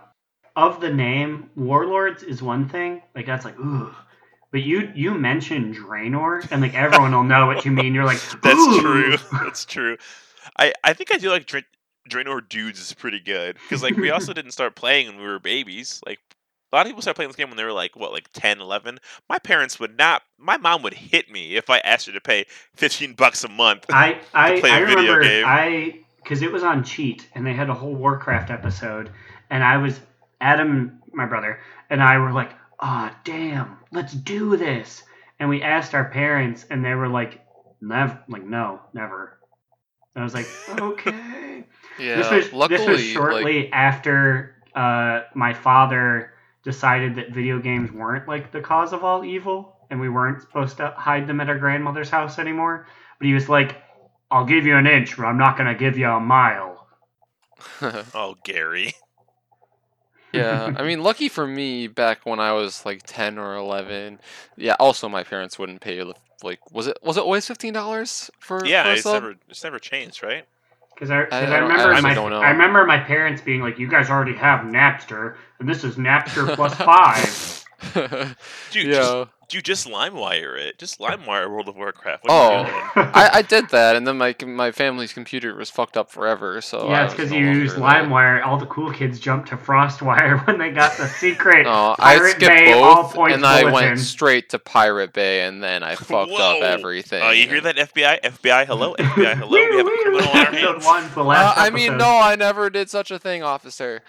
Of 0.56 0.80
the 0.80 0.92
name, 0.92 1.50
Warlords 1.56 2.24
is 2.24 2.42
one 2.42 2.70
thing. 2.70 3.02
Like 3.14 3.26
that's 3.26 3.46
like 3.46 3.60
ooh. 3.60 3.94
But 4.52 4.64
you 4.64 4.90
you 4.96 5.14
mentioned 5.14 5.76
Draenor, 5.76 6.50
and 6.50 6.62
like 6.62 6.74
everyone 6.76 7.12
will 7.12 7.24
know 7.24 7.46
what 7.46 7.66
you 7.66 7.72
mean. 7.72 7.94
You're 7.94 8.06
like, 8.06 8.22
That's 8.42 8.80
true. 8.80 9.18
That's 9.34 9.66
true. 9.66 9.98
I, 10.58 10.72
I 10.84 10.94
think 10.94 11.14
I 11.14 11.18
do 11.18 11.30
like 11.30 11.46
Dra- 11.46 11.64
Draenor 12.10 12.48
Dudes 12.48 12.80
is 12.80 12.94
pretty 12.94 13.20
good 13.20 13.58
because 13.64 13.84
like 13.84 13.98
we 13.98 14.12
also 14.12 14.32
didn't 14.34 14.52
start 14.52 14.76
playing 14.76 15.08
when 15.08 15.18
we 15.18 15.24
were 15.24 15.40
babies. 15.40 16.02
Like 16.06 16.20
a 16.72 16.76
lot 16.76 16.86
of 16.86 16.90
people 16.90 17.02
started 17.02 17.16
playing 17.16 17.30
this 17.30 17.36
game 17.36 17.50
when 17.50 17.58
they 17.58 17.66
were 17.66 17.74
like 17.74 17.96
what 17.98 18.14
like 18.14 18.30
10, 18.34 18.62
11. 18.62 19.00
My 19.30 19.40
parents 19.40 19.80
would 19.80 19.98
not. 19.98 20.22
My 20.38 20.56
mom 20.56 20.84
would 20.84 20.94
hit 20.94 21.30
me 21.30 21.58
if 21.58 21.70
I 21.70 21.80
asked 21.80 22.08
her 22.08 22.14
to 22.14 22.22
pay 22.22 22.46
fifteen 22.76 23.14
bucks 23.14 23.44
a 23.44 23.50
month. 23.50 23.86
I 23.90 24.20
I, 24.34 24.60
play 24.60 24.70
a 24.70 24.74
I 24.74 24.86
video 24.86 25.16
remember 25.16 25.24
game. 25.24 25.44
I 25.46 26.00
because 26.26 26.42
it 26.42 26.52
was 26.52 26.64
on 26.64 26.84
Cheat, 26.84 27.28
and 27.36 27.46
they 27.46 27.54
had 27.54 27.70
a 27.70 27.74
whole 27.76 27.94
Warcraft 27.94 28.50
episode, 28.50 29.12
and 29.52 29.64
I 29.64 29.78
was 29.78 30.00
Adam, 30.42 31.04
my 31.14 31.28
brother, 31.28 31.60
and 31.92 32.02
I 32.02 32.18
were 32.18 32.32
like, 32.32 32.52
oh 32.80 33.12
damn, 33.24 33.78
let's 33.92 34.12
do 34.12 34.58
this. 34.58 35.04
And 35.40 35.50
we 35.50 35.62
asked 35.62 35.94
our 35.94 36.06
parents, 36.10 36.66
and 36.72 36.84
they 36.84 36.96
were 36.96 37.08
like, 37.08 37.46
never, 37.80 38.20
like 38.28 38.44
no, 38.44 38.80
never. 38.92 39.38
And 40.16 40.22
I 40.22 40.26
was 40.26 40.34
like, 40.34 40.48
okay. 40.82 41.64
Yeah, 42.00 42.16
this 42.18 42.32
was 42.32 42.54
luckily, 42.54 42.78
this 42.78 42.88
was 42.88 43.02
like, 43.02 43.14
shortly 43.14 43.72
after 43.72 44.56
uh, 44.74 45.22
my 45.36 45.54
father 45.54 46.32
decided 46.64 47.16
that 47.16 47.30
video 47.32 47.60
games 47.60 47.92
weren't 47.92 48.28
like 48.28 48.52
the 48.52 48.62
cause 48.62 48.94
of 48.94 49.04
all 49.04 49.24
evil. 49.24 49.78
and 49.92 50.02
we 50.02 50.10
weren't 50.10 50.42
supposed 50.42 50.78
to 50.78 50.88
hide 50.98 51.28
them 51.28 51.40
at 51.40 51.50
our 51.50 51.60
grandmother's 51.60 52.10
house 52.10 52.40
anymore. 52.40 52.88
But 53.20 53.28
he 53.28 53.34
was 53.36 53.48
like, 53.48 53.76
"I'll 54.32 54.46
give 54.46 54.66
you 54.66 54.76
an 54.78 54.88
inch, 54.88 55.16
but 55.18 55.26
I'm 55.26 55.38
not 55.38 55.58
gonna 55.58 55.76
give 55.76 55.98
you 55.98 56.08
a 56.10 56.20
mile." 56.20 56.88
Oh, 58.14 58.36
Gary. 58.44 58.94
yeah, 60.34 60.74
I 60.76 60.84
mean, 60.84 61.02
lucky 61.04 61.30
for 61.30 61.48
me, 61.48 61.88
back 61.88 62.26
when 62.26 62.40
I 62.40 62.52
was 62.52 62.86
like 62.86 63.04
ten 63.06 63.38
or 63.38 63.56
eleven, 63.56 64.20
yeah. 64.58 64.76
Also, 64.80 65.08
my 65.08 65.24
parents 65.24 65.58
wouldn't 65.58 65.82
pay 65.82 65.98
the- 66.00 66.14
like 66.44 66.60
was 66.72 66.88
it 66.88 66.98
was 67.02 67.16
it 67.18 67.22
always 67.24 67.48
fifteen 67.48 67.74
dollars 67.74 68.30
for 68.40 68.66
Yeah, 68.66 68.84
for 68.84 68.92
it's 68.92 69.04
sub? 69.04 69.14
never 69.24 69.36
it's 69.50 69.64
never 69.64 69.80
changed, 69.80 70.22
right? 70.22 70.46
Because 70.94 71.10
I, 71.10 71.24
'cause 71.26 71.34
I 71.34 71.46
I, 71.46 71.56
I 71.56 71.60
remember 71.60 71.92
actually 71.94 72.02
my 72.10 72.14
don't 72.14 72.30
know. 72.32 72.42
I 72.42 72.50
remember 72.52 72.86
my 72.86 72.98
parents 73.00 73.42
being 73.42 73.62
like, 73.62 73.80
"You 73.80 73.88
guys 73.88 74.10
already 74.10 74.36
have 74.36 74.62
Napster, 74.62 75.36
and 75.60 75.68
this 75.70 75.84
is 75.84 75.96
Napster 75.96 76.54
plus 76.56 76.74
five. 76.76 77.64
Dude, 78.72 78.88
yeah, 78.88 79.24
just, 79.24 79.30
dude, 79.48 79.66
just 79.66 79.88
LimeWire 79.88 80.58
it. 80.60 80.78
Just 80.80 81.00
LimeWire 81.00 81.50
World 81.50 81.68
of 81.68 81.76
Warcraft. 81.76 82.24
What 82.26 82.32
Oh. 82.34 82.92
I, 83.14 83.30
I 83.36 83.42
did 83.42 83.70
that, 83.70 83.96
and 83.96 84.06
then 84.08 84.18
my 84.18 84.36
my 84.46 84.72
family's 84.72 85.14
computer 85.14 85.56
was 85.56 85.70
fucked 85.70 85.98
up 85.98 86.10
forever. 86.12 86.62
So 86.62 86.90
yeah, 86.90 87.02
I 87.02 87.06
it's 87.06 87.14
because 87.14 87.32
no 87.32 87.38
you 87.38 87.46
longer 87.46 87.60
use. 87.60 87.74
LimeWire. 87.74 88.46
All 88.46 88.58
the 88.58 88.66
cool 88.68 88.92
kids 88.92 89.20
jumped 89.20 89.50
to 89.50 89.58
FrostWire 89.66 90.46
when 90.48 90.58
they 90.58 90.72
got 90.72 90.98
the 90.98 91.08
secret 91.08 91.64
No, 91.66 91.96
I 92.00 92.18
skipped 92.30 92.40
Bay 92.40 92.74
all 92.74 93.04
both, 93.04 93.14
points 93.16 93.36
and 93.36 93.46
I 93.46 93.72
went 93.72 94.00
straight 94.00 94.50
to 94.50 94.60
Pirate 94.60 95.14
Bay, 95.14 95.46
and 95.46 95.64
then 95.64 95.84
I 95.84 95.96
fucked 95.96 96.32
up 96.34 96.62
everything. 96.62 97.24
Oh, 97.24 97.32
you 97.32 97.48
hear 97.48 97.62
that, 97.62 97.76
FBI? 97.78 98.22
FBI, 98.22 98.66
hello? 98.66 98.96
FBI, 98.98 99.36
hello? 99.38 99.50
We 99.52 99.78
have 99.78 99.88
a 99.88 99.90
criminal 99.90 100.30
on 100.30 100.38
our 100.38 100.44
Episode 100.48 100.72
hands. 100.74 100.86
one's 100.86 101.14
the 101.14 101.22
Uh, 101.22 101.26
last 101.26 101.58
I 101.58 101.70
mean, 101.70 101.98
no, 101.98 102.08
I 102.20 102.36
never 102.36 102.70
did 102.70 102.90
such 102.90 103.12
a 103.12 103.20
thing, 103.20 103.44
officer. 103.44 104.02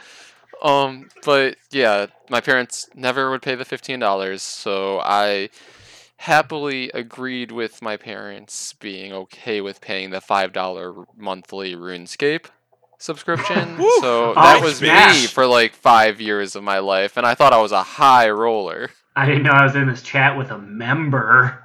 Um, 0.62 1.08
but 1.24 1.56
yeah, 1.70 2.06
my 2.30 2.40
parents 2.40 2.88
never 2.94 3.30
would 3.30 3.42
pay 3.42 3.54
the 3.54 3.64
fifteen 3.64 3.98
dollars, 4.00 4.42
so 4.42 5.00
I 5.00 5.50
happily 6.18 6.90
agreed 6.94 7.52
with 7.52 7.82
my 7.82 7.96
parents 7.96 8.72
being 8.74 9.12
okay 9.12 9.60
with 9.60 9.80
paying 9.80 10.10
the 10.10 10.20
five 10.20 10.52
dollar 10.52 10.94
monthly 11.16 11.74
RuneScape 11.74 12.46
subscription. 12.98 13.76
Woo! 13.78 13.90
so 14.00 14.30
Oh, 14.30 14.34
that 14.34 14.62
was 14.62 14.78
snap. 14.78 15.14
me 15.14 15.26
for 15.26 15.46
like 15.46 15.74
five 15.74 16.20
years 16.20 16.56
of 16.56 16.64
my 16.64 16.78
life, 16.78 17.16
and 17.16 17.26
I 17.26 17.34
thought 17.34 17.52
I 17.52 17.60
was 17.60 17.72
a 17.72 17.82
high 17.82 18.30
roller. 18.30 18.90
I 19.14 19.26
didn't 19.26 19.42
know 19.44 19.50
I 19.52 19.64
was 19.64 19.76
in 19.76 19.86
this 19.86 20.02
chat 20.02 20.36
with 20.36 20.50
a 20.50 20.58
member. 20.58 21.62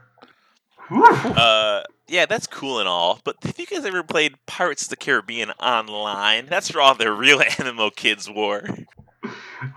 Uh, 0.90 1.84
yeah, 2.12 2.26
that's 2.26 2.46
cool 2.46 2.80
and 2.80 2.90
all, 2.90 3.22
but 3.24 3.38
have 3.44 3.58
you 3.58 3.66
guys 3.66 3.86
ever 3.86 4.04
played 4.04 4.36
Pirates 4.46 4.84
of 4.84 4.90
the 4.90 4.98
Caribbean 4.98 5.52
online? 5.52 6.46
That's 6.48 6.74
where 6.74 6.84
all 6.84 6.94
the 6.94 7.10
real 7.10 7.40
MMO 7.40 7.96
kids 7.96 8.30
were. 8.30 8.68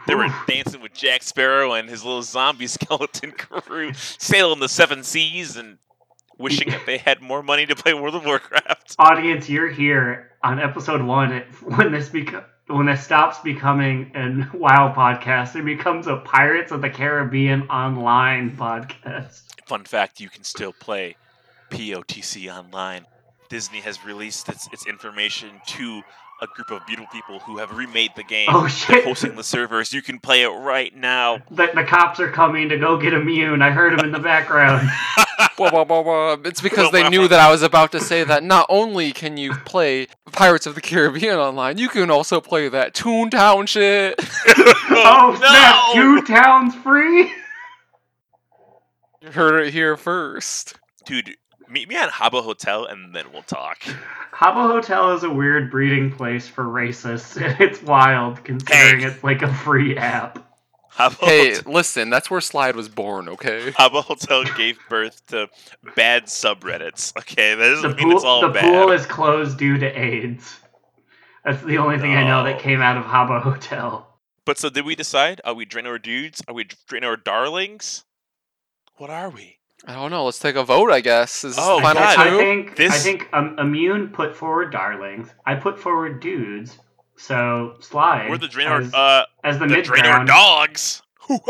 They 0.08 0.16
were 0.16 0.26
dancing 0.48 0.80
with 0.80 0.94
Jack 0.94 1.22
Sparrow 1.22 1.74
and 1.74 1.88
his 1.88 2.04
little 2.04 2.22
zombie 2.22 2.66
skeleton 2.66 3.30
crew, 3.30 3.92
sailing 3.94 4.58
the 4.58 4.68
seven 4.68 5.04
seas 5.04 5.56
and 5.56 5.78
wishing 6.36 6.70
that 6.70 6.86
they 6.86 6.98
had 6.98 7.22
more 7.22 7.42
money 7.42 7.66
to 7.66 7.76
play 7.76 7.94
World 7.94 8.16
of 8.16 8.24
Warcraft. 8.24 8.96
Audience, 8.98 9.48
you're 9.48 9.70
here 9.70 10.32
on 10.42 10.58
episode 10.58 11.02
one. 11.02 11.30
When 11.62 11.92
this 11.92 12.08
becomes 12.08 12.46
when 12.66 12.86
this 12.86 13.04
stops 13.04 13.38
becoming 13.40 14.10
a 14.14 14.56
WoW 14.56 14.92
podcast, 14.96 15.54
it 15.54 15.64
becomes 15.66 16.06
a 16.06 16.16
Pirates 16.16 16.72
of 16.72 16.80
the 16.80 16.88
Caribbean 16.88 17.68
online 17.68 18.56
podcast. 18.56 19.42
Fun 19.66 19.84
fact: 19.84 20.18
you 20.18 20.28
can 20.28 20.42
still 20.42 20.72
play 20.72 21.16
POTC 21.74 22.54
online. 22.54 23.06
Disney 23.48 23.80
has 23.80 24.04
released 24.04 24.48
its, 24.48 24.68
its 24.72 24.86
information 24.86 25.60
to 25.66 26.02
a 26.42 26.46
group 26.48 26.70
of 26.70 26.86
beautiful 26.86 27.08
people 27.12 27.38
who 27.40 27.58
have 27.58 27.76
remade 27.76 28.10
the 28.16 28.24
game. 28.24 28.48
Oh 28.50 28.62
They're 28.62 28.68
shit! 28.70 29.04
hosting 29.04 29.36
the 29.36 29.44
servers. 29.44 29.92
You 29.92 30.02
can 30.02 30.18
play 30.18 30.42
it 30.42 30.48
right 30.48 30.94
now. 30.94 31.38
The, 31.50 31.70
the 31.74 31.84
cops 31.84 32.20
are 32.20 32.30
coming 32.30 32.68
to 32.70 32.78
go 32.78 32.96
get 32.98 33.12
immune. 33.12 33.62
I 33.62 33.70
heard 33.70 33.96
them 33.96 34.04
in 34.04 34.12
the 34.12 34.18
background. 34.18 34.88
Wah, 35.58 35.70
wah, 35.72 35.84
wah, 35.84 36.00
wah. 36.00 36.36
It's 36.44 36.60
because 36.60 36.90
they 36.90 37.08
knew 37.08 37.28
that 37.28 37.38
I 37.38 37.48
was 37.48 37.62
about 37.62 37.92
to 37.92 38.00
say 38.00 38.24
that 38.24 38.42
not 38.42 38.66
only 38.68 39.12
can 39.12 39.36
you 39.36 39.54
play 39.54 40.08
Pirates 40.32 40.66
of 40.66 40.74
the 40.74 40.80
Caribbean 40.80 41.38
online, 41.38 41.78
you 41.78 41.88
can 41.88 42.10
also 42.10 42.40
play 42.40 42.68
that 42.68 42.92
Toontown 42.92 43.68
shit. 43.68 44.14
oh 44.18 45.36
snap! 45.38 45.94
no! 45.94 45.94
Two 45.94 46.26
towns 46.26 46.74
free. 46.76 47.32
You 49.22 49.30
heard 49.30 49.64
it 49.66 49.72
here 49.72 49.96
first. 49.96 50.74
Dude, 51.06 51.36
meet 51.68 51.88
me 51.88 51.96
at 51.96 52.10
Habbo 52.10 52.42
Hotel 52.42 52.84
and 52.86 53.14
then 53.14 53.26
we'll 53.32 53.42
talk. 53.42 53.80
Habbo 54.32 54.70
Hotel 54.72 55.12
is 55.14 55.22
a 55.24 55.30
weird 55.30 55.70
breeding 55.70 56.10
place 56.10 56.48
for 56.48 56.64
racists. 56.64 57.40
It's 57.60 57.82
wild 57.82 58.42
considering 58.44 59.00
Hey. 59.00 59.06
it's 59.06 59.22
like 59.24 59.42
a 59.42 59.52
free 59.52 59.96
app. 59.96 60.38
Habbo, 60.92 61.24
Hey, 61.24 61.54
Hotel, 61.56 61.72
listen, 61.72 62.10
that's 62.10 62.30
where 62.30 62.40
Slide 62.40 62.76
was 62.76 62.88
born, 62.88 63.28
okay? 63.28 63.72
Habbo 63.72 64.02
Hotel 64.04 64.44
gave 64.56 64.78
birth 64.88 65.26
to 65.28 65.48
bad 65.96 66.26
subreddits. 66.26 67.16
Okay, 67.18 67.54
that 67.54 67.64
doesn't 67.68 67.90
The 67.90 67.96
mean 67.96 68.06
pool, 68.08 68.16
it's 68.16 68.24
all 68.24 68.40
the 68.42 68.48
bad. 68.48 68.62
pool 68.64 68.92
is 68.92 69.04
closed 69.06 69.58
due 69.58 69.76
to 69.78 69.86
AIDS. 69.86 70.58
That's 71.44 71.62
the 71.64 71.78
only 71.78 71.98
thing 71.98 72.14
I 72.14 72.26
know 72.26 72.44
that 72.44 72.60
came 72.60 72.80
out 72.80 72.96
of 72.96 73.04
Habbo 73.04 73.40
Hotel. 73.42 74.08
But 74.46 74.58
so 74.58 74.68
did 74.70 74.84
we 74.84 74.94
decide? 74.94 75.40
Are 75.44 75.54
we 75.54 75.66
Draenor 75.66 76.00
dudes? 76.02 76.42
Are 76.46 76.54
we 76.54 76.64
Draenor 76.64 77.22
darlings? 77.24 78.04
What 78.96 79.10
are 79.10 79.30
we? 79.30 79.58
I 79.86 79.94
don't 79.94 80.10
know. 80.10 80.24
Let's 80.24 80.38
take 80.38 80.56
a 80.56 80.64
vote, 80.64 80.90
I 80.90 81.00
guess. 81.00 81.44
Is 81.44 81.56
this 81.56 81.64
Oh, 81.66 81.76
the 81.76 81.82
final 81.82 82.02
God. 82.02 82.18
I 82.18 82.30
two? 82.30 82.38
think 82.38 82.80
I 82.80 82.98
think 82.98 83.28
um, 83.32 83.56
Immune 83.58 84.08
put 84.08 84.34
forward 84.34 84.72
darlings. 84.72 85.28
I 85.44 85.54
put 85.56 85.78
forward 85.78 86.20
dudes. 86.20 86.78
So 87.16 87.76
slide 87.80 88.28
We're 88.28 88.38
the 88.38 88.48
Draenor, 88.48 88.86
as, 88.86 88.94
uh, 88.94 89.24
as 89.44 89.58
the, 89.58 89.66
the 89.66 89.76
Draenor 89.76 90.26
dogs. 90.26 91.02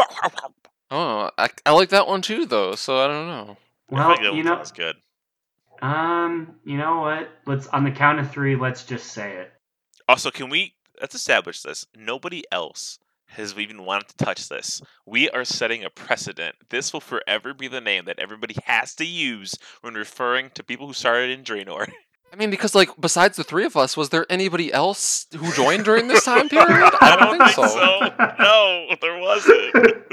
Oh, 0.90 1.30
I, 1.38 1.48
I 1.66 1.72
like 1.72 1.88
that 1.88 2.06
one 2.06 2.22
too, 2.22 2.46
though. 2.46 2.74
So 2.76 2.98
I 2.98 3.06
don't 3.08 3.26
know. 3.26 3.56
Well, 3.90 4.34
you 4.34 4.44
know, 4.44 4.56
that's 4.56 4.70
good. 4.70 4.94
um, 5.82 6.56
you 6.64 6.76
know 6.76 7.00
what? 7.00 7.30
Let's 7.46 7.66
on 7.68 7.82
the 7.84 7.90
count 7.90 8.20
of 8.20 8.30
three. 8.30 8.54
Let's 8.54 8.84
just 8.84 9.06
say 9.08 9.32
it. 9.38 9.52
Also, 10.08 10.30
can 10.30 10.50
we 10.50 10.74
let's 11.00 11.14
establish 11.14 11.62
this? 11.62 11.86
Nobody 11.96 12.44
else 12.52 12.98
has 13.34 13.56
even 13.58 13.84
wanted 13.84 14.08
to 14.08 14.16
touch 14.16 14.48
this. 14.48 14.82
We 15.06 15.30
are 15.30 15.44
setting 15.44 15.84
a 15.84 15.90
precedent. 15.90 16.56
This 16.70 16.92
will 16.92 17.00
forever 17.00 17.54
be 17.54 17.68
the 17.68 17.80
name 17.80 18.04
that 18.06 18.18
everybody 18.18 18.56
has 18.64 18.94
to 18.96 19.04
use 19.04 19.56
when 19.82 19.94
referring 19.94 20.50
to 20.54 20.62
people 20.62 20.86
who 20.86 20.92
started 20.92 21.30
in 21.30 21.44
Draenor. 21.44 21.90
I 22.32 22.36
mean, 22.36 22.50
because 22.50 22.74
like 22.74 22.90
besides 23.00 23.36
the 23.36 23.44
three 23.44 23.64
of 23.64 23.76
us, 23.76 23.96
was 23.96 24.08
there 24.08 24.26
anybody 24.28 24.72
else 24.72 25.26
who 25.36 25.52
joined 25.52 25.84
during 25.84 26.08
this 26.08 26.24
time 26.24 26.48
period? 26.50 26.92
I 27.00 27.16
don't, 27.16 27.38
think, 27.38 27.50
so. 27.50 27.64
No, 28.40 28.96
there 29.00 29.20
wasn't. 29.20 30.04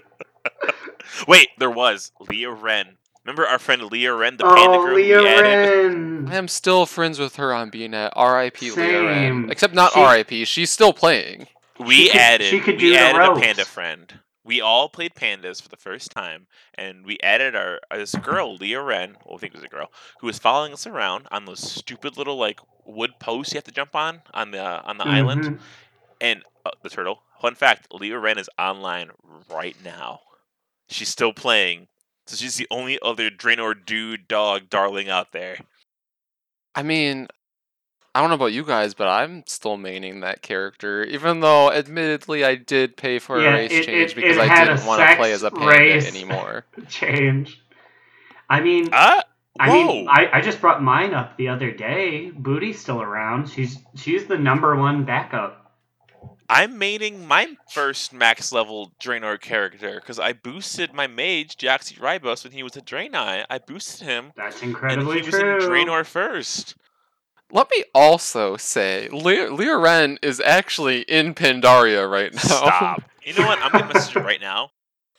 Wait, 1.28 1.50
there 1.58 1.72
was 1.72 2.12
Leah 2.30 2.52
Wren. 2.52 2.98
Remember 3.26 3.48
our 3.48 3.58
friend 3.58 3.84
Leah 3.84 4.14
Wren, 4.14 4.38
the 4.38 4.44
panda 4.44 4.78
oh, 4.78 4.86
girl 4.86 4.96
Leah 4.96 5.20
we 5.20 5.28
added? 5.28 5.94
Wren. 5.94 6.28
I 6.30 6.36
am 6.36 6.48
still 6.48 6.86
friends 6.86 7.18
with 7.18 7.38
her 7.38 7.54
on 7.54 7.72
BNet. 7.72 8.12
R.I.P. 8.14 8.72
Leah 8.72 8.76
Same. 8.76 9.06
Wren. 9.06 9.52
Except 9.52 9.74
not 9.74 9.94
She- 9.94 10.00
R.I.P. 10.00 10.46
She's 10.46 10.70
still 10.70 10.94
playing. 10.94 11.48
We 11.86 11.96
She 12.06 12.10
could- 12.12 12.22
added 12.22 12.50
she 12.50 12.60
could 12.60 12.76
we 12.76 12.80
do 12.82 12.90
the 12.92 12.98
added 13.00 13.22
a 13.22 13.40
panda 13.40 13.66
friend. 13.66 14.20
We 14.44 14.60
all 14.60 14.90
played 14.90 15.14
pandas 15.14 15.62
for 15.62 15.70
the 15.70 15.78
first 15.78 16.10
time, 16.12 16.48
and 16.74 17.06
we 17.06 17.20
added 17.22 17.56
our 17.56 17.80
this 17.92 18.16
girl, 18.16 18.56
Leah 18.56 18.82
Wren. 18.82 19.16
Well, 19.26 19.36
I 19.36 19.40
think 19.40 19.54
it 19.54 19.58
was 19.58 19.64
a 19.64 19.68
girl 19.68 19.92
who 20.20 20.28
was 20.28 20.40
following 20.40 20.74
us 20.74 20.88
around 20.88 21.28
on 21.32 21.46
those 21.46 21.60
stupid 21.60 22.18
little 22.18 22.38
like 22.38 22.60
wood 22.86 23.12
posts 23.20 23.54
you 23.54 23.58
have 23.58 23.64
to 23.66 23.72
jump 23.72 23.96
on 23.96 24.22
on 24.34 24.50
the 24.52 24.64
on 24.84 24.98
the 24.98 25.08
island. 25.08 25.44
Mhm. 25.44 25.60
And 26.20 26.44
uh, 26.66 26.72
the 26.82 26.90
turtle. 26.90 27.22
Fun 27.40 27.56
fact: 27.56 27.94
Leah 27.94 28.18
Wren 28.20 28.38
is 28.40 28.50
online 28.60 29.12
right 29.50 29.76
now. 29.84 30.22
She's 30.90 31.10
still 31.10 31.34
playing, 31.34 31.88
so 32.28 32.36
she's 32.36 32.56
the 32.58 32.68
only 32.72 33.00
other 33.02 33.30
Draenor 33.30 33.86
dude 33.86 34.28
dog 34.28 34.70
darling 34.70 35.10
out 35.10 35.32
there. 35.34 35.58
I 36.76 36.84
mean, 36.84 37.28
I 38.14 38.20
don't 38.20 38.30
know 38.30 38.36
about 38.36 38.52
you 38.52 38.66
guys, 38.66 38.94
but 38.94 39.08
I'm 39.08 39.44
still 39.48 39.78
maining 39.78 40.22
that 40.22 40.42
character, 40.42 41.04
even 41.04 41.40
though 41.40 41.72
admittedly 41.72 42.44
I 42.44 42.56
did 42.56 42.98
pay 42.98 43.20
for 43.20 43.40
a 43.40 43.44
Yeah, 43.44 43.54
race 43.54 43.72
it- 43.72 43.86
change 43.86 44.12
it- 44.12 44.16
because 44.16 44.38
it 44.38 44.50
I 44.52 44.66
didn't 44.66 44.86
want 44.86 45.02
to 45.02 45.16
play 45.16 45.32
as 45.32 45.44
a 45.44 45.52
panda 45.52 45.68
race. 45.78 46.08
anymore. 46.08 46.66
Change. 46.90 47.62
I 48.50 48.60
mean, 48.60 48.90
Ah, 48.92 49.24
I 49.60 49.72
mean, 49.72 50.08
I, 50.10 50.28
I 50.34 50.42
just 50.42 50.60
brought 50.60 50.84
mine 50.84 51.14
up 51.14 51.38
the 51.38 51.48
other 51.48 51.72
day. 51.72 52.32
Booty's 52.32 52.82
still 52.82 53.02
around. 53.02 53.50
She's 53.50 53.78
she's 53.96 54.26
the 54.26 54.38
number 54.38 54.76
one 54.76 55.06
backup. 55.06 55.58
I'm 56.50 56.78
maining 56.78 57.26
my 57.28 57.56
first 57.72 58.12
max 58.12 58.52
level 58.52 58.92
Draenor 59.02 59.40
character 59.40 59.96
because 60.02 60.20
I 60.20 60.34
boosted 60.34 60.94
my 60.94 61.08
mage 61.08 61.56
Jaxi 61.56 61.98
Ribos 61.98 62.44
when 62.44 62.52
he 62.52 62.62
was 62.62 62.76
a 62.76 62.82
Draenei. 62.82 63.46
I 63.50 63.58
boosted 63.60 64.06
him, 64.06 64.34
That's 64.36 64.62
and 64.62 64.72
incredibly 64.72 65.22
he 65.22 65.26
was 65.28 65.30
true. 65.40 65.56
in 65.56 65.62
Draenor 65.62 66.06
first. 66.06 66.76
Let 67.52 67.68
me 67.76 67.84
also 67.94 68.58
say, 68.58 69.10
Leah, 69.10 69.52
Leah 69.52 69.78
Wren 69.78 70.18
is 70.22 70.40
actually 70.40 71.02
in 71.02 71.36
Pandaria 71.36 72.10
right 72.10 72.34
now. 72.34 72.40
Stop. 72.40 73.04
You 73.24 73.34
know 73.34 73.46
what? 73.46 73.60
I'm 73.62 73.72
gonna 73.72 73.94
message 73.94 74.14
her 74.14 74.22
right 74.24 74.42
now 74.42 74.72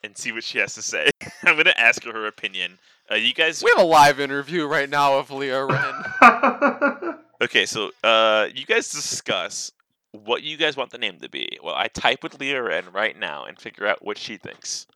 and 0.02 0.16
see 0.16 0.32
what 0.32 0.42
she 0.42 0.58
has 0.58 0.74
to 0.74 0.82
say. 0.82 1.10
I'm 1.44 1.56
gonna 1.56 1.74
ask 1.76 2.02
her 2.04 2.12
her 2.12 2.26
opinion. 2.26 2.78
Uh, 3.10 3.16
you 3.16 3.34
guys, 3.34 3.62
we 3.62 3.70
have 3.76 3.84
a 3.84 3.88
live 3.88 4.20
interview 4.20 4.66
right 4.66 4.88
now 4.88 5.18
of 5.18 5.30
Leah 5.30 5.66
Wren. 5.66 7.14
okay? 7.42 7.66
So, 7.66 7.90
uh, 8.02 8.48
you 8.54 8.64
guys 8.64 8.90
discuss 8.90 9.72
what 10.12 10.42
you 10.42 10.56
guys 10.56 10.76
want 10.76 10.90
the 10.90 10.98
name 10.98 11.18
to 11.18 11.28
be. 11.28 11.58
Well, 11.62 11.74
I 11.74 11.88
type 11.88 12.22
with 12.22 12.40
Leah 12.40 12.62
Wren 12.62 12.84
right 12.92 13.18
now 13.18 13.44
and 13.44 13.58
figure 13.58 13.86
out 13.86 14.04
what 14.04 14.16
she 14.16 14.36
thinks. 14.36 14.86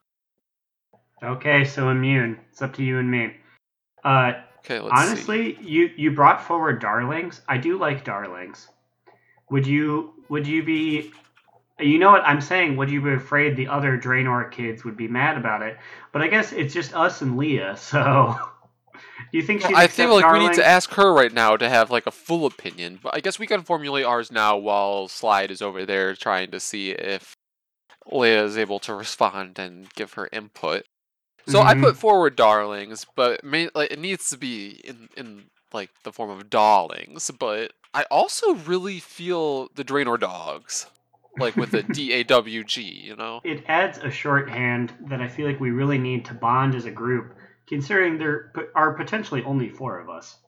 Okay, 1.23 1.65
so 1.65 1.89
immune. 1.89 2.39
It's 2.51 2.63
up 2.63 2.75
to 2.75 2.83
you 2.83 2.99
and 2.99 3.11
me. 3.11 3.35
Uh, 4.05 4.33
Okay, 4.67 4.81
let's 4.81 5.01
see. 5.01 5.09
honestly, 5.09 5.59
you 5.61 5.91
you 5.97 6.11
brought 6.11 6.43
forward 6.43 6.81
darlings. 6.81 7.41
I 7.49 7.57
do 7.57 7.79
like 7.79 8.05
darlings. 8.05 8.69
Would 9.51 9.67
you 9.67 10.13
would 10.29 10.47
you 10.47 10.65
be 10.65 11.13
you 11.79 11.99
know 11.99 12.11
what 12.11 12.23
I'm 12.25 12.41
saying? 12.41 12.77
Would 12.77 12.91
you 12.91 13.01
be 13.01 13.13
afraid 13.13 13.55
the 13.55 13.69
other 13.69 13.97
Draenor 13.97 14.51
kids 14.51 14.85
would 14.85 14.97
be 14.97 15.07
mad 15.07 15.37
about 15.37 15.63
it? 15.63 15.77
But 16.13 16.23
I 16.23 16.29
guess 16.29 16.53
it's 16.53 16.75
just 16.75 16.95
us 16.95 17.23
and 17.23 17.37
Leah, 17.37 17.77
so 17.81 18.35
do 19.31 19.39
you 19.39 19.43
think 19.43 19.63
she'd 19.63 19.75
I 19.75 19.87
feel 19.87 20.13
like 20.13 20.33
we 20.33 20.41
need 20.41 20.55
to 20.55 20.67
ask 20.67 20.91
her 20.95 21.13
right 21.13 21.33
now 21.33 21.57
to 21.57 21.69
have 21.69 21.91
like 21.93 22.07
a 22.07 22.11
full 22.11 22.45
opinion, 22.45 22.99
but 23.01 23.15
I 23.15 23.21
guess 23.21 23.39
we 23.39 23.47
can 23.47 23.63
formulate 23.63 24.05
ours 24.05 24.33
now 24.33 24.57
while 24.57 25.07
Slide 25.07 25.53
is 25.53 25.63
over 25.63 25.87
there 25.87 26.15
trying 26.15 26.51
to 26.51 26.59
see 26.59 26.91
if 26.91 27.37
Leah 28.11 28.45
is 28.45 28.57
able 28.57 28.81
to 28.81 28.95
respond 28.95 29.61
and 29.61 29.93
give 29.95 30.15
her 30.15 30.29
input. 30.33 30.87
So 31.49 31.63
I 31.63 31.75
Mhm. 31.75 31.81
put 31.83 31.97
forward 31.97 32.35
darlings, 32.37 33.07
but 33.15 33.45
may, 33.45 33.69
like, 33.75 33.91
it 33.93 33.99
needs 33.99 34.31
to 34.31 34.37
be 34.39 34.81
in 34.85 35.09
in 35.17 35.51
like 35.73 35.91
the 36.05 36.13
form 36.13 36.31
of 36.31 36.49
darlings. 36.51 37.31
But 37.31 37.73
I 37.95 38.05
also 38.11 38.55
really 38.55 38.99
feel 39.01 39.69
the 39.75 39.85
Draenor 39.85 40.19
dogs, 40.19 40.87
like 41.39 41.57
with 41.57 41.71
the 41.71 41.83
D 41.95 42.13
A 42.13 42.25
W 42.25 42.65
G, 42.65 42.83
you 42.83 43.15
know. 43.17 43.41
it 43.45 43.65
adds 43.69 43.99
a 43.99 44.11
shorthand 44.11 44.93
that 45.09 45.21
I 45.21 45.29
feel 45.29 45.47
like 45.47 45.61
we 45.61 45.71
really 45.71 45.99
need 45.99 46.25
to 46.27 46.35
bond 46.35 46.75
as 46.75 46.85
a 46.85 46.91
group, 46.91 47.35
considering 47.69 48.19
there 48.19 48.53
are 48.75 48.95
potentially 48.95 49.43
only 49.45 49.69
four 49.69 49.99
of 49.99 50.09
us. 50.09 50.39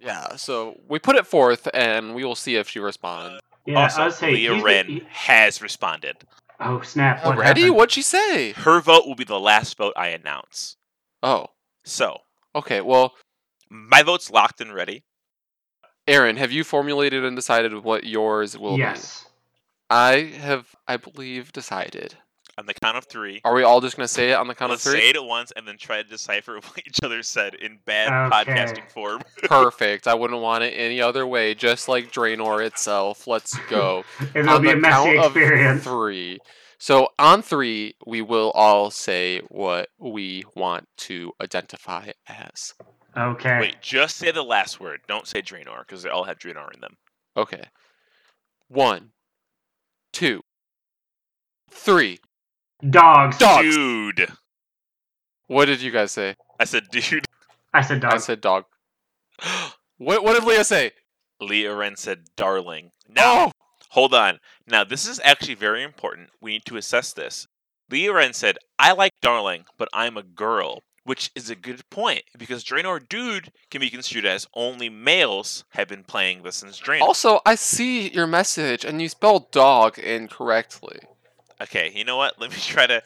Yeah, 0.00 0.34
so 0.36 0.80
we 0.88 0.98
put 0.98 1.14
it 1.16 1.26
forth, 1.26 1.68
and 1.72 2.14
we 2.14 2.24
will 2.24 2.34
see 2.34 2.56
if 2.56 2.68
she 2.68 2.80
responds. 2.80 3.40
Yeah, 3.64 3.84
also, 3.84 4.02
I 4.02 4.04
would 4.06 4.14
say 4.14 4.32
Leah 4.32 4.54
he's 4.54 4.86
he- 4.86 5.06
has 5.08 5.62
responded. 5.62 6.16
Oh 6.64 6.80
snap! 6.82 7.24
What 7.24 7.36
Already? 7.36 7.62
happened? 7.62 7.76
What'd 7.76 7.92
she 7.92 8.02
say? 8.02 8.52
Her 8.52 8.80
vote 8.80 9.06
will 9.06 9.14
be 9.14 9.24
the 9.24 9.40
last 9.40 9.76
vote 9.76 9.92
I 9.96 10.08
announce. 10.08 10.76
Oh, 11.22 11.46
So, 11.84 12.18
okay. 12.54 12.80
Well, 12.80 13.14
my 13.68 14.02
vote's 14.02 14.30
locked 14.30 14.60
and 14.60 14.74
ready. 14.74 15.04
Aaron, 16.08 16.36
have 16.36 16.50
you 16.50 16.64
formulated 16.64 17.24
and 17.24 17.36
decided 17.36 17.72
what 17.84 18.04
yours 18.04 18.58
will 18.58 18.74
be? 18.76 18.80
Yes. 18.80 19.26
I 19.88 20.32
have, 20.40 20.74
I 20.88 20.96
believe, 20.96 21.52
decided. 21.52 22.16
On 22.58 22.66
the 22.66 22.74
count 22.74 22.98
of 22.98 23.04
three, 23.04 23.40
Are 23.44 23.54
we 23.54 23.62
all 23.62 23.80
just 23.80 23.96
gonna 23.96 24.06
say 24.06 24.32
it 24.32 24.34
on 24.34 24.46
the 24.46 24.54
count 24.54 24.70
let's 24.70 24.84
of 24.84 24.92
three? 24.92 25.00
say 25.00 25.08
it 25.10 25.16
at 25.16 25.24
once 25.24 25.52
and 25.56 25.66
then 25.66 25.78
try 25.78 26.02
to 26.02 26.08
decipher 26.08 26.54
what 26.62 26.78
each 26.86 26.98
other 27.02 27.22
said 27.22 27.54
in 27.54 27.78
bad 27.86 28.30
Okay. 28.30 28.44
podcasting 28.44 28.90
form. 28.90 29.22
Perfect. 29.44 30.06
I 30.06 30.12
wouldn't 30.14 30.40
want 30.42 30.62
it 30.62 30.72
any 30.72 31.00
other 31.00 31.26
way. 31.26 31.54
Just 31.54 31.88
like 31.88 32.12
Draenor 32.12 32.64
itself. 32.66 33.26
Let's 33.26 33.56
go. 33.70 34.04
It'll 34.34 34.50
on 34.50 34.62
be 34.62 34.68
the 34.68 34.74
a 34.74 34.76
messy 34.76 35.14
count 35.16 35.16
experience. 35.36 35.78
of 35.78 35.82
three. 35.92 36.38
So 36.78 37.08
on 37.18 37.40
three, 37.42 37.94
we 38.06 38.20
will 38.20 38.50
all 38.54 38.90
say 38.90 39.40
what 39.48 39.88
we 39.98 40.44
want 40.54 40.88
to 40.98 41.32
identify 41.40 42.10
as. 42.28 42.74
Okay. 43.16 43.60
Wait, 43.60 43.76
just 43.80 44.16
say 44.18 44.30
the 44.30 44.42
last 44.42 44.78
word. 44.80 45.00
Don't 45.08 45.26
say 45.26 45.40
Draenor 45.40 45.86
because 45.86 46.02
they 46.02 46.10
all 46.10 46.24
have 46.24 46.38
Draenor 46.38 46.74
in 46.74 46.80
them. 46.80 46.96
Okay. 47.36 47.62
One, 48.68 49.12
two, 50.12 50.42
three. 51.70 52.18
Dogs. 52.88 53.38
Dogs. 53.38 53.74
Dude. 53.74 54.32
What 55.46 55.66
did 55.66 55.82
you 55.82 55.90
guys 55.90 56.12
say? 56.12 56.34
I 56.58 56.64
said, 56.64 56.88
dude. 56.90 57.26
I 57.74 57.82
said 57.82 58.00
dog. 58.00 58.12
I 58.14 58.18
said 58.18 58.40
dog. 58.40 58.64
what 59.98 60.24
what 60.24 60.34
did 60.34 60.44
Leah 60.44 60.64
say? 60.64 60.92
Leah 61.40 61.74
Wren 61.74 61.96
said, 61.96 62.24
darling. 62.36 62.90
No. 63.08 63.46
Oh, 63.48 63.52
hold 63.90 64.14
on. 64.14 64.38
Now, 64.66 64.84
this 64.84 65.06
is 65.06 65.20
actually 65.24 65.54
very 65.54 65.82
important. 65.82 66.30
We 66.40 66.52
need 66.52 66.64
to 66.66 66.76
assess 66.76 67.12
this. 67.12 67.46
Leah 67.90 68.12
Wren 68.12 68.32
said, 68.32 68.58
I 68.78 68.92
like 68.92 69.12
darling, 69.20 69.64
but 69.76 69.88
I'm 69.92 70.16
a 70.16 70.22
girl. 70.22 70.82
Which 71.04 71.32
is 71.34 71.50
a 71.50 71.56
good 71.56 71.82
point 71.90 72.22
because 72.38 72.62
Draenor 72.62 73.08
Dude 73.08 73.50
can 73.72 73.80
be 73.80 73.90
construed 73.90 74.24
as 74.24 74.46
only 74.54 74.88
males 74.88 75.64
have 75.70 75.88
been 75.88 76.04
playing 76.04 76.44
this 76.44 76.54
since 76.56 76.80
Draenor. 76.80 77.00
Also, 77.00 77.40
I 77.44 77.56
see 77.56 78.08
your 78.08 78.28
message 78.28 78.84
and 78.84 79.02
you 79.02 79.08
spelled 79.08 79.50
dog 79.50 79.98
incorrectly. 79.98 81.00
Okay, 81.62 81.92
you 81.94 82.04
know 82.04 82.16
what? 82.16 82.40
Let 82.40 82.50
me 82.50 82.56
try 82.56 82.86
to 82.86 83.02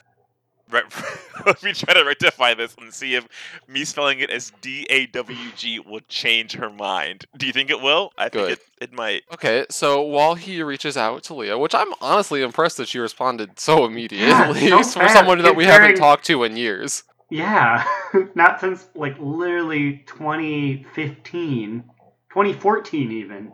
re- 0.70 0.82
let 1.46 1.62
me 1.62 1.72
try 1.72 1.94
to 1.94 2.04
rectify 2.04 2.54
this 2.54 2.74
and 2.80 2.92
see 2.92 3.14
if 3.14 3.26
me 3.68 3.84
spelling 3.84 4.20
it 4.20 4.30
as 4.30 4.52
D 4.60 4.86
A 4.90 5.06
W 5.06 5.50
G 5.56 5.78
will 5.80 6.00
change 6.08 6.54
her 6.54 6.70
mind. 6.70 7.26
Do 7.36 7.46
you 7.46 7.52
think 7.52 7.70
it 7.70 7.80
will? 7.80 8.12
I 8.16 8.28
Good. 8.28 8.46
think 8.46 8.58
it, 8.80 8.84
it 8.84 8.92
might. 8.92 9.22
Okay, 9.32 9.66
so 9.70 10.00
while 10.02 10.34
he 10.34 10.62
reaches 10.62 10.96
out 10.96 11.22
to 11.24 11.34
Leah, 11.34 11.58
which 11.58 11.74
I'm 11.74 11.92
honestly 12.00 12.42
impressed 12.42 12.76
that 12.78 12.88
she 12.88 12.98
responded 12.98 13.58
so 13.58 13.84
immediately 13.84 14.68
so 14.68 14.82
for 15.00 15.08
someone 15.08 15.42
that 15.42 15.56
we 15.56 15.64
haven't 15.64 15.96
talked 15.96 16.24
to 16.26 16.44
in 16.44 16.56
years. 16.56 17.04
Yeah. 17.30 17.84
Not 18.34 18.60
since 18.60 18.88
like 18.94 19.16
literally 19.18 20.04
2015, 20.06 21.84
2014 22.30 23.12
even. 23.12 23.52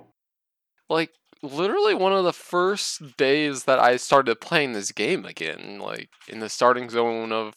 Like 0.88 1.10
literally 1.42 1.94
one 1.94 2.12
of 2.12 2.24
the 2.24 2.32
first 2.32 3.16
days 3.16 3.64
that 3.64 3.78
I 3.78 3.96
started 3.96 4.40
playing 4.40 4.72
this 4.72 4.92
game 4.92 5.24
again, 5.24 5.78
like 5.80 6.08
in 6.28 6.40
the 6.40 6.48
starting 6.48 6.88
zone 6.90 7.32
of 7.32 7.54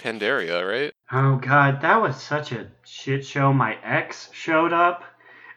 Pandaria, 0.00 0.66
right? 0.68 0.94
Oh 1.12 1.36
god, 1.36 1.82
that 1.82 2.00
was 2.00 2.20
such 2.20 2.52
a 2.52 2.70
shit 2.84 3.24
show. 3.24 3.52
My 3.52 3.76
ex 3.82 4.30
showed 4.32 4.72
up, 4.72 5.04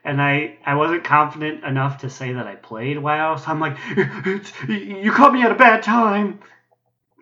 and 0.03 0.22
I 0.22 0.57
I 0.66 0.76
wasn't 0.76 1.03
confident 1.03 1.64
enough 1.64 1.99
to 1.99 2.09
say 2.09 2.34
that 2.34 2.47
I 2.47 2.55
played 2.55 2.97
WoW. 2.99 3.36
So 3.38 3.47
I'm 3.47 3.59
like, 3.59 3.78
you 4.68 5.11
caught 5.11 5.34
me 5.34 5.43
at 5.43 5.51
a 5.51 5.55
bad 5.55 5.84
time. 5.84 6.39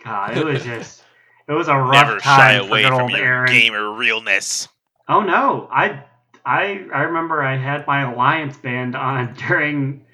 God, 0.03 0.35
it 0.37 0.43
was 0.45 0.63
just 0.63 1.03
it 1.47 1.53
was 1.53 1.67
a 1.67 1.77
rough 1.77 2.07
Never 2.07 2.19
time 2.19 2.21
shy 2.37 2.53
for 2.61 2.67
away 2.67 2.81
good 2.81 2.93
from 2.93 3.09
old 3.09 3.11
your 3.11 3.25
Aaron. 3.25 3.45
gamer 3.45 3.91
realness. 3.93 4.67
Oh 5.07 5.21
no, 5.21 5.67
I 5.71 6.03
I 6.45 6.85
I 6.93 7.01
remember 7.03 7.41
I 7.43 7.57
had 7.57 7.85
my 7.87 8.11
alliance 8.11 8.57
band 8.57 8.95
on 8.95 9.33
during 9.47 10.05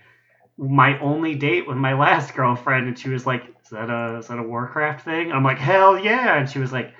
my 0.57 0.99
only 0.99 1.35
date 1.35 1.67
with 1.67 1.77
my 1.77 1.93
last 1.99 2.33
girlfriend, 2.35 2.87
and 2.87 2.97
she 2.97 3.09
was 3.09 3.25
like, 3.25 3.43
"Is 3.63 3.69
that 3.69 3.89
a 3.89 4.17
is 4.17 4.27
that 4.27 4.39
a 4.39 4.43
Warcraft 4.43 5.05
thing?" 5.05 5.31
I'm 5.31 5.43
like, 5.43 5.59
"Hell 5.59 5.99
yeah!" 5.99 6.37
And 6.37 6.49
she 6.49 6.59
was 6.59 6.71
like, 6.71 6.93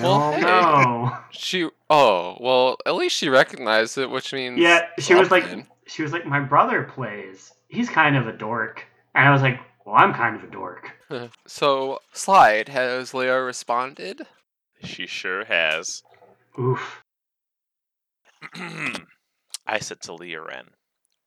Well, 0.00 0.32
"Hell 0.32 0.32
hey. 0.32 0.40
no." 0.40 1.18
She 1.30 1.68
oh, 1.90 2.36
well, 2.40 2.76
at 2.86 2.94
least 2.94 3.16
she 3.16 3.28
recognized 3.28 3.98
it, 3.98 4.10
which 4.10 4.32
means 4.32 4.58
Yeah, 4.58 4.86
she 4.98 5.14
was 5.14 5.30
like, 5.30 5.44
she 5.86 6.02
was 6.02 6.12
like, 6.12 6.26
my 6.26 6.40
brother 6.40 6.84
plays. 6.84 7.52
He's 7.68 7.88
kind 7.88 8.16
of 8.16 8.26
a 8.26 8.32
dork, 8.32 8.84
and 9.14 9.26
I 9.26 9.32
was 9.32 9.42
like, 9.42 9.58
well, 9.84 9.96
I'm 9.96 10.12
kind 10.14 10.36
of 10.36 10.44
a 10.44 10.50
dork. 10.50 10.92
So, 11.46 11.98
Slide, 12.14 12.70
has 12.70 13.12
Leah 13.12 13.42
responded? 13.42 14.22
She 14.82 15.06
sure 15.06 15.44
has. 15.44 16.02
Oof. 16.58 17.02
I 19.66 19.78
said 19.78 20.00
to 20.02 20.14
Leah 20.14 20.40
Wren, 20.40 20.70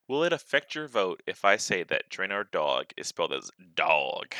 Will 0.08 0.24
it 0.24 0.34
affect 0.34 0.76
your 0.76 0.88
vote 0.88 1.22
if 1.26 1.44
I 1.44 1.58
say 1.58 1.84
that 1.84 2.10
Draenor 2.10 2.52
Dog 2.52 2.88
is 2.98 3.08
spelled 3.08 3.34
as 3.34 3.50
dog? 3.76 4.36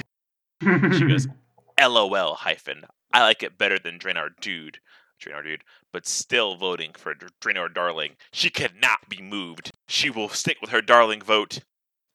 She 0.62 1.06
goes, 1.08 1.28
LOL 1.82 2.36
hyphen. 2.36 2.86
I 3.12 3.22
like 3.24 3.44
it 3.44 3.58
better 3.58 3.80
than 3.80 3.98
Draenor 4.00 4.30
Dude. 4.40 4.80
Draenor 5.22 5.44
Dude, 5.44 5.64
but 5.94 6.06
still 6.06 6.56
voting 6.56 6.92
for 6.98 7.14
Dr- 7.14 7.32
Draenor 7.42 7.74
Darling. 7.74 8.12
She 8.32 8.50
cannot 8.50 9.10
be 9.10 9.22
moved. 9.22 9.72
She 9.88 10.10
will 10.10 10.30
stick 10.30 10.58
with 10.62 10.70
her 10.72 10.82
darling 10.82 11.22
vote. 11.22 11.60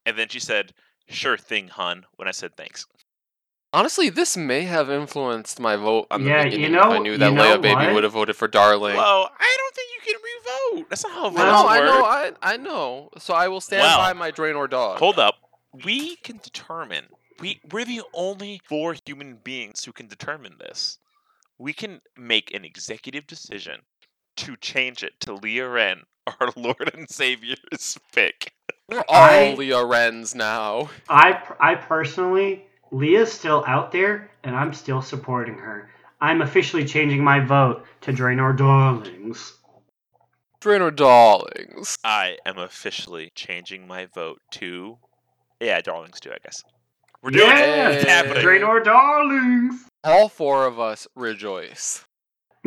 And 0.07 0.19
then 0.19 0.29
she 0.29 0.41
said, 0.41 0.73
Sure 1.09 1.37
thing, 1.37 1.69
hun, 1.69 2.05
when 2.17 2.29
I 2.29 2.33
said 2.33 2.57
thanks. 2.57 2.87
Honestly, 3.73 4.11
this 4.11 4.37
may 4.37 4.63
have 4.63 4.91
influenced 4.91 5.59
my 5.61 5.77
vote 5.77 6.07
on 6.11 6.23
the 6.25 6.31
Yeah, 6.31 6.45
you 6.45 6.69
know- 6.69 6.83
I 6.83 6.99
knew 6.99 7.13
you 7.13 7.19
that 7.19 7.33
know 7.33 7.57
Leia 7.59 7.63
Baby 7.63 7.93
would 7.95 8.05
have 8.05 8.13
voted 8.13 8.37
for 8.37 8.49
Darling. 8.49 8.97
Whoa, 8.97 9.27
I 9.39 9.57
don't 9.59 9.75
think 9.75 9.89
you 9.95 10.01
can. 10.73 10.87
That's 10.89 11.05
not 11.05 11.13
how 11.13 11.31
votes 11.31 11.37
no, 11.39 11.67
I 11.67 11.81
know, 11.81 12.05
I, 12.05 12.33
I 12.43 12.57
know. 12.57 13.11
So 13.19 13.35
I 13.35 13.49
will 13.49 13.61
stand 13.61 13.83
Well, 13.83 13.99
by 13.99 14.13
my 14.13 14.31
Draenor 14.31 14.69
dog. 14.69 14.99
Hold 14.99 15.19
up. 15.19 15.37
We 15.85 16.17
can 16.17 16.39
determine. 16.43 17.07
We 17.41 17.61
we're 17.71 17.85
the 17.85 18.03
only 18.13 18.61
four 18.69 18.97
human 19.07 19.37
beings 19.43 19.85
who 19.85 19.93
can 19.93 20.09
determine 20.09 20.57
this. 20.59 20.99
We 21.59 21.73
can 21.73 22.01
make 22.17 22.53
an 22.55 22.65
executive 22.65 23.27
decision 23.27 23.81
to 24.37 24.57
change 24.57 25.03
it 25.03 25.13
to 25.21 25.35
Leah 25.35 25.69
Wren, 25.69 26.03
our 26.41 26.53
Lord 26.57 26.91
and 26.95 27.09
Savior's 27.09 27.99
pick. 28.13 28.53
We're 28.89 29.05
all 29.09 29.17
I- 29.17 29.55
Leah 29.57 29.85
Wrens 29.85 30.35
now. 30.35 30.91
I 31.09 31.41
I 31.61 31.75
personally, 31.77 32.65
Leah's 32.91 33.33
still 33.33 33.65
out 33.67 33.93
there, 33.93 34.31
and 34.43 34.57
I'm 34.57 34.73
still 34.73 35.03
supporting 35.03 35.57
her. 35.59 35.91
I'm 36.21 36.43
officially 36.43 36.85
changing 36.85 37.25
my 37.25 37.41
vote 37.41 37.85
to 38.03 38.13
Draenor 38.13 38.57
Darlings. 38.57 39.55
Draenor 40.61 40.95
Darlings. 40.95 41.97
I 42.05 42.37
am 42.45 42.59
officially 42.59 43.33
changing 43.35 43.87
my 43.87 44.07
vote 44.07 44.41
to 44.53 44.99
yeah, 45.61 45.81
darlings 45.81 46.21
too, 46.21 46.31
I 46.33 46.37
guess. 46.43 46.63
We're 47.23 47.31
doing 47.31 47.49
Yeah, 47.49 47.91
it. 47.91 47.97
It's 47.97 48.09
happening. 48.09 48.43
Draenor 48.45 48.83
Darlings. 48.83 49.87
All 50.05 50.29
four 50.29 50.67
of 50.67 50.81
us 50.81 51.07
rejoice. 51.15 52.05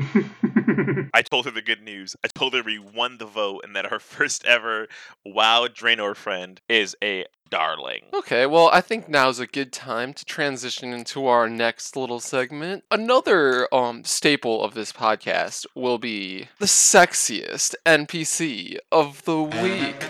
I 1.14 1.22
told 1.22 1.46
her 1.46 1.52
the 1.52 1.62
good 1.62 1.82
news. 1.82 2.16
I 2.24 2.28
told 2.28 2.54
her 2.54 2.64
we 2.64 2.80
won 2.80 3.18
the 3.20 3.26
vote 3.26 3.62
and 3.64 3.76
that 3.76 3.92
our 3.92 4.00
first 4.00 4.46
ever 4.46 4.88
WoW 5.26 5.68
Draenor 5.68 6.16
friend 6.16 6.60
is 6.70 6.96
a 7.04 7.26
darling. 7.54 8.02
Okay, 8.14 8.46
well, 8.48 8.70
I 8.74 8.82
think 8.82 9.08
now's 9.08 9.40
a 9.40 9.46
good 9.46 9.72
time 9.72 10.14
to 10.16 10.26
transition 10.26 10.92
into 10.92 11.28
our 11.28 11.48
next 11.48 11.96
little 11.96 12.20
segment. 12.20 12.84
Another 12.90 13.74
um 13.74 14.04
staple 14.04 14.64
of 14.64 14.74
this 14.74 14.92
podcast 14.92 15.66
will 15.76 16.00
be 16.00 16.48
the 16.60 16.66
sexiest 16.66 17.76
NPC 17.86 18.78
of 18.92 19.24
the 19.26 19.42
week. 19.44 20.02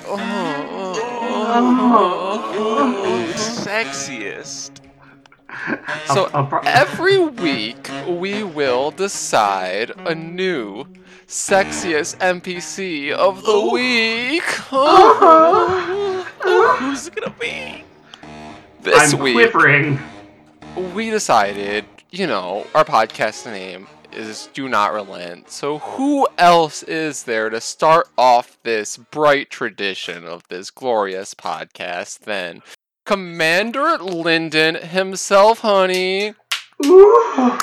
Sexiest. 3.35 4.71
So 6.07 6.25
A- 6.33 6.39
a 6.39 6.45
pro- 6.47 6.61
every 6.65 7.17
week 7.17 7.89
we 8.07 8.43
will 8.43 8.91
decide 8.91 9.91
a 9.97 10.15
new 10.15 10.85
sexiest 11.27 12.17
NPC 12.17 13.11
of 13.11 13.43
the 13.43 13.59
week. 13.71 14.43
Who's 16.79 17.07
it 17.07 17.15
gonna 17.15 17.33
be? 17.39 17.83
This 18.81 19.13
I'm 19.13 19.19
week 19.19 19.33
quivering. 19.33 19.97
we 20.93 21.09
decided, 21.09 21.85
you 22.11 22.27
know, 22.27 22.67
our 22.75 22.83
podcast 22.83 23.45
name 23.45 23.87
is 24.11 24.49
Do 24.53 24.67
Not 24.67 24.91
Relent. 24.93 25.49
So 25.49 25.79
who 25.79 26.27
else 26.37 26.83
is 26.83 27.23
there 27.23 27.49
to 27.49 27.61
start 27.61 28.09
off 28.17 28.57
this 28.63 28.97
bright 28.97 29.49
tradition 29.51 30.25
of 30.25 30.45
this 30.49 30.69
glorious 30.69 31.33
podcast 31.33 32.19
than 32.19 32.61
Commander 33.05 33.97
Lindon 33.99 34.75
himself, 34.75 35.59
honey? 35.59 36.33
Ooh. 36.85 37.57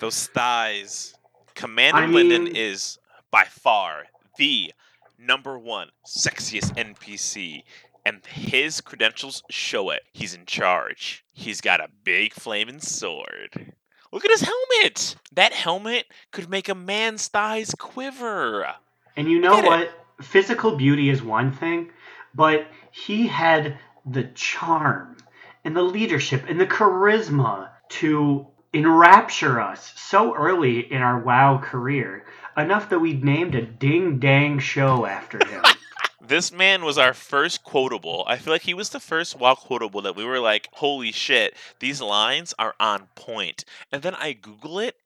Those 0.00 0.28
thighs. 0.28 1.14
Commander 1.54 2.02
I 2.02 2.06
Lindon 2.06 2.46
is 2.46 2.98
by 3.30 3.44
far 3.44 4.04
the 4.38 4.72
number 5.18 5.58
one 5.58 5.88
sexiest 6.06 6.74
NPC, 6.76 7.64
and 8.04 8.24
his 8.26 8.80
credentials 8.80 9.42
show 9.50 9.90
it. 9.90 10.02
He's 10.12 10.34
in 10.34 10.46
charge. 10.46 11.24
He's 11.32 11.60
got 11.60 11.80
a 11.80 11.88
big 12.04 12.32
flaming 12.32 12.80
sword. 12.80 13.72
Look 14.12 14.24
at 14.24 14.30
his 14.30 14.42
helmet. 14.42 15.16
That 15.32 15.52
helmet 15.52 16.06
could 16.32 16.48
make 16.48 16.68
a 16.68 16.74
man's 16.74 17.28
thighs 17.28 17.74
quiver. 17.78 18.66
And 19.16 19.30
you 19.30 19.40
know 19.40 19.56
Get 19.56 19.64
it. 19.64 19.68
what? 19.68 19.90
Physical 20.24 20.76
beauty 20.76 21.10
is 21.10 21.22
one 21.22 21.52
thing, 21.52 21.90
but 22.34 22.66
he 22.90 23.26
had 23.26 23.78
the 24.06 24.24
charm 24.34 25.16
and 25.64 25.76
the 25.76 25.82
leadership 25.82 26.44
and 26.48 26.58
the 26.60 26.66
charisma 26.66 27.68
to 27.90 28.46
enrapture 28.72 29.60
us 29.60 29.92
so 29.96 30.34
early 30.34 30.90
in 30.92 31.02
our 31.02 31.18
WoW 31.20 31.58
career, 31.58 32.24
enough 32.56 32.90
that 32.90 32.98
we 32.98 33.12
named 33.14 33.54
a 33.54 33.62
ding 33.62 34.18
dang 34.18 34.58
show 34.58 35.06
after 35.06 35.38
him. 35.46 35.62
This 36.28 36.52
man 36.52 36.84
was 36.84 36.98
our 36.98 37.14
first 37.14 37.64
quotable. 37.64 38.22
I 38.26 38.36
feel 38.36 38.52
like 38.52 38.62
he 38.62 38.74
was 38.74 38.90
the 38.90 39.00
first 39.00 39.38
WoW 39.38 39.54
quotable 39.54 40.02
that 40.02 40.14
we 40.14 40.26
were 40.26 40.40
like, 40.40 40.68
holy 40.72 41.10
shit, 41.10 41.56
these 41.80 42.02
lines 42.02 42.52
are 42.58 42.74
on 42.78 43.08
point. 43.14 43.64
And 43.90 44.02
then 44.02 44.14
I 44.14 44.34
Google 44.34 44.78
it, 44.78 44.96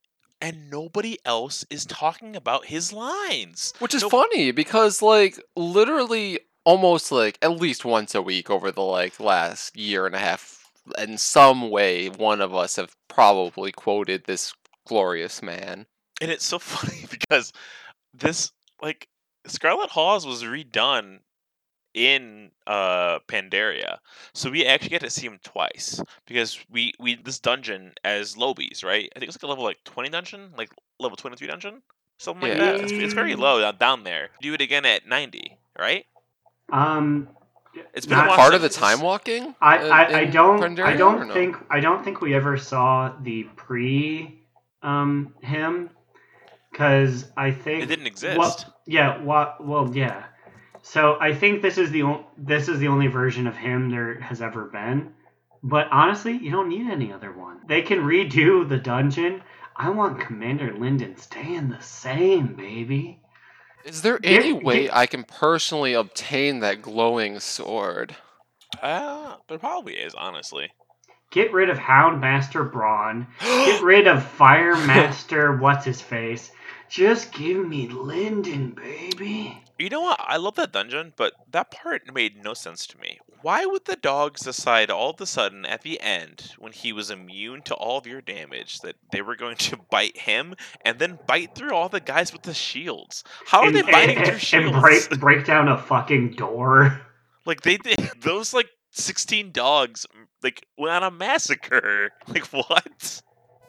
and 0.41 0.69
nobody 0.69 1.17
else 1.23 1.65
is 1.69 1.85
talking 1.85 2.35
about 2.35 2.65
his 2.65 2.91
lines. 2.91 3.73
Which 3.79 3.93
is 3.93 4.01
Nope. 4.01 4.11
funny 4.11 4.51
because 4.51 5.01
like 5.01 5.39
literally 5.55 6.39
almost 6.65 7.09
like 7.09 7.37
at 7.41 7.51
least 7.57 7.85
once 7.85 8.13
a 8.13 8.21
week 8.21 8.49
over 8.49 8.69
the 8.69 8.81
like 8.81 9.17
last 9.19 9.77
year 9.77 10.05
and 10.05 10.15
a 10.15 10.19
half 10.19 10.69
in 10.97 11.17
some 11.17 11.69
way 11.69 12.09
one 12.09 12.41
of 12.41 12.53
us 12.53 12.75
have 12.75 12.93
probably 13.07 13.71
quoted 13.71 14.25
this 14.25 14.53
glorious 14.85 15.41
man. 15.41 15.85
And 16.19 16.29
it's 16.29 16.45
so 16.45 16.59
funny 16.59 17.05
because 17.09 17.53
this, 18.13 18.51
like, 18.81 19.07
Scarlet 19.45 19.89
Halls 19.89 20.25
was 20.25 20.43
redone 20.43 21.19
in 21.93 22.49
uh 22.65 23.19
Pandaria. 23.27 23.97
So 24.33 24.49
we 24.49 24.65
actually 24.65 24.89
get 24.89 25.01
to 25.01 25.09
see 25.09 25.27
him 25.27 25.39
twice 25.43 26.01
because 26.25 26.59
we 26.71 26.93
we 26.99 27.15
this 27.15 27.39
dungeon 27.39 27.93
as 28.03 28.35
Lobies, 28.35 28.83
right? 28.83 29.11
I 29.15 29.19
think 29.19 29.29
it's 29.29 29.37
like 29.37 29.43
a 29.43 29.47
level 29.47 29.63
like 29.63 29.83
20 29.83 30.09
dungeon, 30.09 30.53
like 30.57 30.71
level 30.99 31.15
23 31.15 31.47
dungeon, 31.47 31.81
something 32.17 32.41
like 32.49 32.57
that. 32.57 32.81
It's, 32.81 32.93
it's 32.93 33.13
very 33.13 33.35
low 33.35 33.61
down- 33.61 33.77
down 33.77 34.03
there. 34.03 34.29
Do 34.41 34.53
it 34.53 34.61
again 34.61 34.85
at 34.85 35.07
90, 35.07 35.57
right? 35.77 36.05
Um, 36.71 37.27
It's 37.93 38.05
been 38.07 38.17
Not 38.17 38.31
a 38.31 38.35
Part 38.35 38.53
of 38.55 38.61
the 38.61 38.69
time 38.69 39.01
walking? 39.01 39.53
I, 39.61 39.77
I, 39.77 40.19
I 40.19 40.25
don't 40.25 40.63
I 40.63 40.67
Pandaria, 40.67 40.93
or 40.93 40.97
don't 40.97 41.27
no? 41.27 41.33
think 41.33 41.57
I 41.69 41.79
don't 41.79 42.03
think 42.03 42.21
we 42.21 42.33
ever 42.33 42.57
saw 42.57 43.13
the 43.21 43.43
pre 43.55 44.39
um 44.81 45.33
him 45.41 45.89
because 46.71 47.31
I 47.37 47.51
think 47.51 47.83
It 47.83 47.85
didn't 47.87 48.07
exist. 48.07 48.37
Well, 48.37 48.72
yeah, 48.85 49.21
what? 49.21 49.65
Well, 49.65 49.89
yeah. 49.95 50.25
So 50.81 51.17
I 51.19 51.33
think 51.33 51.61
this 51.61 51.77
is 51.77 51.91
the 51.91 52.03
o- 52.03 52.25
this 52.37 52.67
is 52.67 52.79
the 52.79 52.87
only 52.89 53.07
version 53.07 53.47
of 53.47 53.55
him 53.55 53.89
there 53.89 54.19
has 54.19 54.41
ever 54.41 54.65
been. 54.65 55.13
But 55.63 55.87
honestly, 55.91 56.33
you 56.37 56.51
don't 56.51 56.67
need 56.69 56.89
any 56.91 57.13
other 57.13 57.31
one. 57.31 57.59
They 57.67 57.81
can 57.83 57.99
redo 57.99 58.67
the 58.67 58.77
dungeon. 58.77 59.41
I 59.75 59.89
want 59.89 60.19
Commander 60.19 60.73
Lindon 60.77 61.15
staying 61.17 61.69
the 61.69 61.81
same, 61.81 62.55
baby. 62.55 63.21
Is 63.85 64.01
there 64.01 64.19
Get- 64.19 64.41
any 64.43 64.53
way 64.53 64.83
get- 64.83 64.95
I 64.95 65.05
can 65.05 65.23
personally 65.23 65.93
obtain 65.93 66.59
that 66.59 66.81
glowing 66.81 67.39
sword? 67.39 68.15
Uh, 68.81 69.35
there 69.47 69.57
probably 69.59 69.93
is, 69.93 70.13
honestly. 70.15 70.71
Get 71.31 71.51
rid 71.53 71.69
of 71.69 71.77
Houndmaster 71.79 72.69
Braun. 72.71 73.27
Get 73.39 73.81
rid 73.81 74.07
of 74.07 74.23
Fire 74.23 74.75
Master. 74.75 75.57
what's 75.57 75.85
his 75.85 76.01
face? 76.01 76.51
Just 76.93 77.33
give 77.33 77.67
me 77.67 77.87
Lindon, 77.87 78.69
baby. 78.69 79.57
You 79.79 79.89
know 79.89 80.01
what? 80.01 80.19
I 80.23 80.37
love 80.37 80.53
that 80.57 80.71
dungeon, 80.73 81.11
but 81.17 81.33
that 81.51 81.71
part 81.71 82.13
made 82.13 82.43
no 82.43 82.53
sense 82.53 82.85
to 82.85 82.99
me. 82.99 83.17
Why 83.41 83.65
would 83.65 83.85
the 83.85 83.95
dogs 83.95 84.41
decide 84.41 84.91
all 84.91 85.09
of 85.09 85.19
a 85.19 85.25
sudden 85.25 85.65
at 85.65 85.81
the 85.81 85.99
end, 85.99 86.51
when 86.59 86.71
he 86.71 86.93
was 86.93 87.09
immune 87.09 87.63
to 87.63 87.73
all 87.73 87.97
of 87.97 88.05
your 88.05 88.21
damage, 88.21 88.81
that 88.81 88.95
they 89.11 89.23
were 89.23 89.35
going 89.35 89.55
to 89.57 89.77
bite 89.89 90.19
him 90.19 90.53
and 90.85 90.99
then 90.99 91.17
bite 91.25 91.55
through 91.55 91.73
all 91.73 91.89
the 91.89 91.99
guys 91.99 92.31
with 92.31 92.43
the 92.43 92.53
shields? 92.53 93.23
How 93.47 93.61
are 93.61 93.67
and, 93.69 93.75
they 93.75 93.81
biting 93.81 94.17
and- 94.17 94.25
through 94.25 94.33
and 94.35 94.41
shields? 94.43 94.79
break 94.79 95.19
break 95.19 95.45
down 95.47 95.69
a 95.69 95.77
fucking 95.79 96.33
door. 96.33 97.01
Like 97.43 97.61
they 97.61 97.77
did 97.77 97.97
those 98.21 98.53
like 98.53 98.69
sixteen 98.91 99.51
dogs 99.51 100.05
like 100.43 100.67
went 100.77 100.93
on 100.93 101.01
a 101.01 101.09
massacre. 101.09 102.11
Like 102.27 102.45
what? 102.53 103.21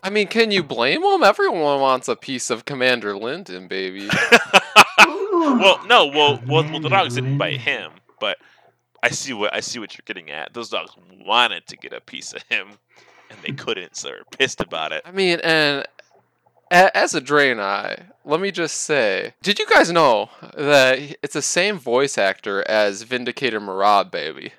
I 0.04 0.10
mean, 0.10 0.26
can 0.28 0.50
you 0.50 0.62
blame 0.62 1.00
them? 1.00 1.22
Everyone 1.24 1.80
wants 1.80 2.08
a 2.08 2.14
piece 2.14 2.50
of 2.50 2.66
Commander 2.66 3.16
Lindon, 3.16 3.68
baby. 3.68 4.06
well, 4.98 5.80
no, 5.86 6.06
well, 6.06 6.40
well, 6.46 6.62
well, 6.70 6.80
the 6.80 6.90
dogs 6.90 7.14
didn't 7.14 7.38
bite 7.38 7.58
him, 7.60 7.90
but 8.20 8.36
I 9.02 9.08
see 9.08 9.32
what 9.32 9.54
I 9.54 9.60
see 9.60 9.78
what 9.78 9.94
you're 9.96 10.04
getting 10.04 10.30
at. 10.30 10.52
Those 10.52 10.68
dogs 10.68 10.90
wanted 11.24 11.66
to 11.68 11.76
get 11.78 11.94
a 11.94 12.00
piece 12.02 12.34
of 12.34 12.42
him, 12.50 12.68
and 13.30 13.38
they 13.42 13.52
couldn't, 13.52 13.96
so 13.96 14.08
they're 14.08 14.24
pissed 14.38 14.60
about 14.60 14.92
it. 14.92 15.02
I 15.06 15.10
mean, 15.10 15.40
and 15.42 15.86
a- 16.70 16.94
as 16.96 17.14
a 17.14 17.20
Draenei, 17.22 18.04
let 18.26 18.40
me 18.40 18.50
just 18.50 18.82
say, 18.82 19.32
did 19.42 19.58
you 19.58 19.66
guys 19.66 19.90
know 19.90 20.28
that 20.54 20.98
it's 21.22 21.32
the 21.34 21.40
same 21.42 21.78
voice 21.78 22.18
actor 22.18 22.62
as 22.68 23.02
Vindicator 23.02 23.58
Maraad, 23.60 24.10
baby? 24.10 24.52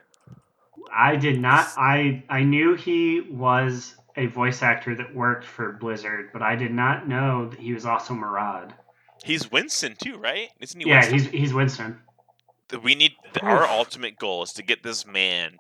I 0.92 1.18
did 1.18 1.40
not. 1.40 1.68
I 1.78 2.24
I 2.30 2.42
knew 2.44 2.74
he 2.74 3.22
was 3.22 3.96
a 4.18 4.28
voice 4.28 4.62
actor 4.62 4.96
that 4.96 5.14
worked 5.14 5.46
for 5.46 5.74
Blizzard, 5.74 6.30
but 6.32 6.42
I 6.42 6.56
did 6.56 6.72
not 6.74 7.08
know 7.08 7.50
that 7.50 7.60
he 7.60 7.74
was 7.74 7.86
also 7.86 8.14
Maraad. 8.14 8.72
He's 9.24 9.52
Winston 9.52 9.96
too, 10.02 10.18
right? 10.18 10.50
Isn't 10.60 10.80
he? 10.82 10.88
Yeah, 10.90 11.00
Winston? 11.00 11.20
he's 11.20 11.28
he's 11.30 11.54
Winston. 11.54 12.00
We 12.84 12.96
need 12.96 13.14
th- 13.34 13.44
our 13.44 13.64
ultimate 13.66 14.18
goal 14.18 14.44
is 14.44 14.54
to 14.54 14.64
get 14.64 14.84
this 14.84 15.06
man. 15.06 15.58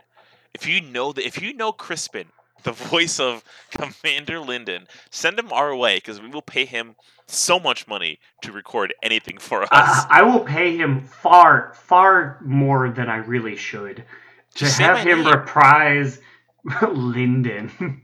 If 0.53 0.67
you 0.67 0.81
know 0.81 1.11
that, 1.13 1.25
if 1.25 1.41
you 1.41 1.53
know 1.53 1.71
Crispin, 1.71 2.27
the 2.63 2.71
voice 2.71 3.19
of 3.19 3.43
Commander 3.71 4.39
Lindon, 4.39 4.87
send 5.11 5.37
him 5.37 5.51
our 5.53 5.75
way 5.75 5.97
because 5.97 6.21
we 6.21 6.29
will 6.29 6.41
pay 6.41 6.65
him 6.65 6.95
so 7.27 7.59
much 7.59 7.87
money 7.87 8.19
to 8.41 8.51
record 8.51 8.93
anything 9.03 9.37
for 9.37 9.63
uh, 9.63 9.67
us. 9.71 10.05
I, 10.09 10.19
I 10.19 10.21
will 10.23 10.41
pay 10.41 10.75
him 10.77 11.01
far 11.01 11.73
far 11.75 12.39
more 12.43 12.89
than 12.89 13.09
I 13.09 13.17
really 13.17 13.55
should 13.55 13.97
to 13.97 14.03
Just 14.55 14.79
have 14.79 14.99
him 14.99 15.23
name. 15.23 15.27
reprise 15.33 16.19
Lindon. 16.91 17.71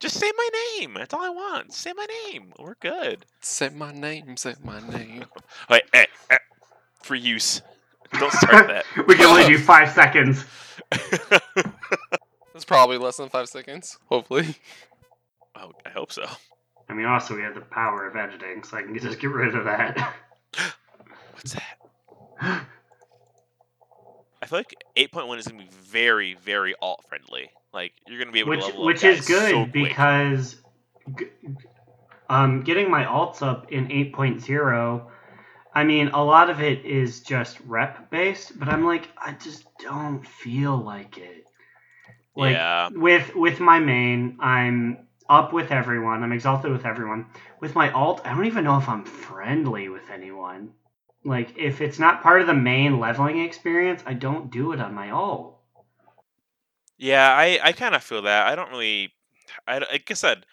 Just 0.00 0.18
say 0.18 0.30
my 0.36 0.48
name. 0.78 0.94
That's 0.94 1.12
all 1.12 1.22
I 1.22 1.30
want. 1.30 1.72
Say 1.72 1.92
my 1.92 2.06
name. 2.26 2.52
We're 2.58 2.76
good. 2.80 3.26
Say 3.40 3.70
my 3.70 3.92
name, 3.92 4.36
say 4.36 4.54
my 4.62 4.80
name. 4.80 5.26
Wait, 5.70 5.82
eh, 5.92 6.06
eh, 6.30 6.38
for 7.02 7.14
use. 7.14 7.62
Don't 8.12 8.32
start 8.32 8.68
that. 8.68 8.84
we 9.06 9.16
can 9.16 9.26
only 9.26 9.46
do 9.46 9.58
five 9.58 9.90
seconds. 9.90 10.44
It's 12.58 12.64
probably 12.64 12.98
less 12.98 13.18
than 13.18 13.28
five 13.28 13.48
seconds, 13.48 13.98
hopefully. 14.08 14.56
oh, 15.54 15.70
I 15.86 15.90
hope 15.90 16.10
so. 16.10 16.26
I 16.88 16.92
mean, 16.92 17.06
also 17.06 17.36
we 17.36 17.42
have 17.42 17.54
the 17.54 17.60
power 17.60 18.08
of 18.08 18.16
editing, 18.16 18.64
so 18.64 18.76
I 18.76 18.82
can 18.82 18.98
just 18.98 19.20
get 19.20 19.30
rid 19.30 19.54
of 19.54 19.64
that. 19.64 20.16
What's 21.34 21.52
that? 21.52 21.78
I 22.40 24.46
feel 24.46 24.58
like 24.58 24.74
8.1 24.96 25.38
is 25.38 25.46
going 25.46 25.60
to 25.60 25.66
be 25.66 25.70
very, 25.70 26.34
very 26.34 26.74
alt 26.82 27.04
friendly. 27.08 27.48
Like, 27.72 27.92
you're 28.06 28.18
going 28.18 28.28
to 28.28 28.32
be 28.32 28.40
able 28.40 28.50
which 28.50 28.60
to 28.60 28.66
level 28.66 28.82
up 28.82 28.86
which 28.86 29.04
is 29.04 29.26
good 29.26 29.50
so 29.50 29.66
because 29.66 30.56
um, 32.28 32.62
getting 32.62 32.90
my 32.90 33.04
alts 33.04 33.42
up 33.42 33.70
in 33.70 33.88
8.0 33.88 35.06
I 35.78 35.84
mean, 35.84 36.08
a 36.08 36.24
lot 36.24 36.50
of 36.50 36.60
it 36.60 36.84
is 36.84 37.20
just 37.20 37.60
rep 37.60 38.10
based, 38.10 38.58
but 38.58 38.68
I'm 38.68 38.84
like, 38.84 39.08
I 39.16 39.32
just 39.32 39.64
don't 39.78 40.26
feel 40.26 40.76
like 40.76 41.18
it. 41.18 41.44
Like 42.34 42.54
yeah. 42.54 42.88
with 42.92 43.34
with 43.36 43.60
my 43.60 43.78
main, 43.78 44.38
I'm 44.40 45.06
up 45.28 45.52
with 45.52 45.70
everyone. 45.70 46.22
I'm 46.22 46.32
exalted 46.32 46.72
with 46.72 46.84
everyone. 46.84 47.26
With 47.60 47.74
my 47.74 47.90
alt, 47.92 48.22
I 48.24 48.34
don't 48.34 48.46
even 48.46 48.64
know 48.64 48.78
if 48.78 48.88
I'm 48.88 49.04
friendly 49.04 49.88
with 49.88 50.10
anyone. 50.10 50.70
Like 51.24 51.56
if 51.56 51.80
it's 51.80 51.98
not 51.98 52.22
part 52.22 52.40
of 52.40 52.46
the 52.46 52.54
main 52.54 52.98
leveling 52.98 53.40
experience, 53.40 54.02
I 54.06 54.14
don't 54.14 54.50
do 54.50 54.72
it 54.72 54.80
on 54.80 54.94
my 54.94 55.10
alt. 55.10 55.57
Yeah, 56.98 57.32
I, 57.32 57.58
I 57.62 57.72
kind 57.72 57.94
of 57.94 58.02
feel 58.02 58.22
that. 58.22 58.46
I 58.46 58.54
don't 58.54 58.70
really. 58.70 59.12
I, 59.66 59.78
like 59.78 60.08
I 60.10 60.14
said, 60.14 60.44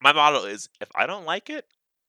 my 0.00 0.12
model 0.12 0.44
is 0.44 0.68
if 0.80 0.88
I 0.94 1.06
don't 1.06 1.24
like 1.26 1.50
it, 1.50 1.66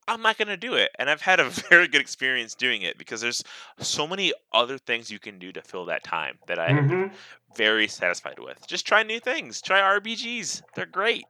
I'm 0.07 0.21
not 0.21 0.37
going 0.37 0.47
to 0.49 0.57
do 0.57 0.75
it. 0.75 0.91
And 0.99 1.09
I've 1.09 1.21
had 1.21 1.39
a 1.39 1.49
very 1.69 1.87
good 1.87 2.01
experience 2.01 2.55
doing 2.55 2.83
it 2.83 2.97
because 2.97 3.21
there's 3.21 3.43
so 3.79 4.07
many 4.07 4.31
other 4.53 4.77
things 4.77 5.09
you 5.11 5.19
can 5.19 5.39
do 5.39 5.51
to 5.51 5.61
fill 5.61 5.85
that 5.85 6.03
time 6.03 6.37
that 6.47 6.59
I 6.59 6.67
am 6.69 6.89
Mhm. 6.89 7.11
very 7.55 7.87
satisfied 7.87 8.39
with. 8.39 8.65
Just 8.67 8.85
try 8.85 9.03
new 9.03 9.19
things. 9.19 9.61
Try 9.61 9.79
RBGs. 9.79 10.61
They're 10.75 10.85
great. 10.85 11.25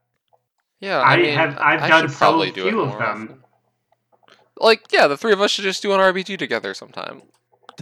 Yeah, 0.79 0.99
I, 0.99 1.13
I 1.13 1.17
mean, 1.17 1.33
have- 1.33 1.57
I've 1.59 1.81
I 1.83 1.87
done 1.87 2.01
should 2.03 2.11
so 2.11 2.17
probably 2.17 2.51
do 2.51 2.67
it 2.67 2.71
few 2.71 2.81
of 2.81 2.91
them. 2.91 3.01
often. 3.01 3.43
Like, 4.57 4.85
yeah, 4.91 5.07
the 5.07 5.17
three 5.17 5.33
of 5.33 5.41
us 5.41 5.51
should 5.51 5.63
just 5.63 5.81
do 5.81 5.93
an 5.93 5.99
RBG 5.99 6.37
together 6.37 6.73
sometime. 6.73 7.21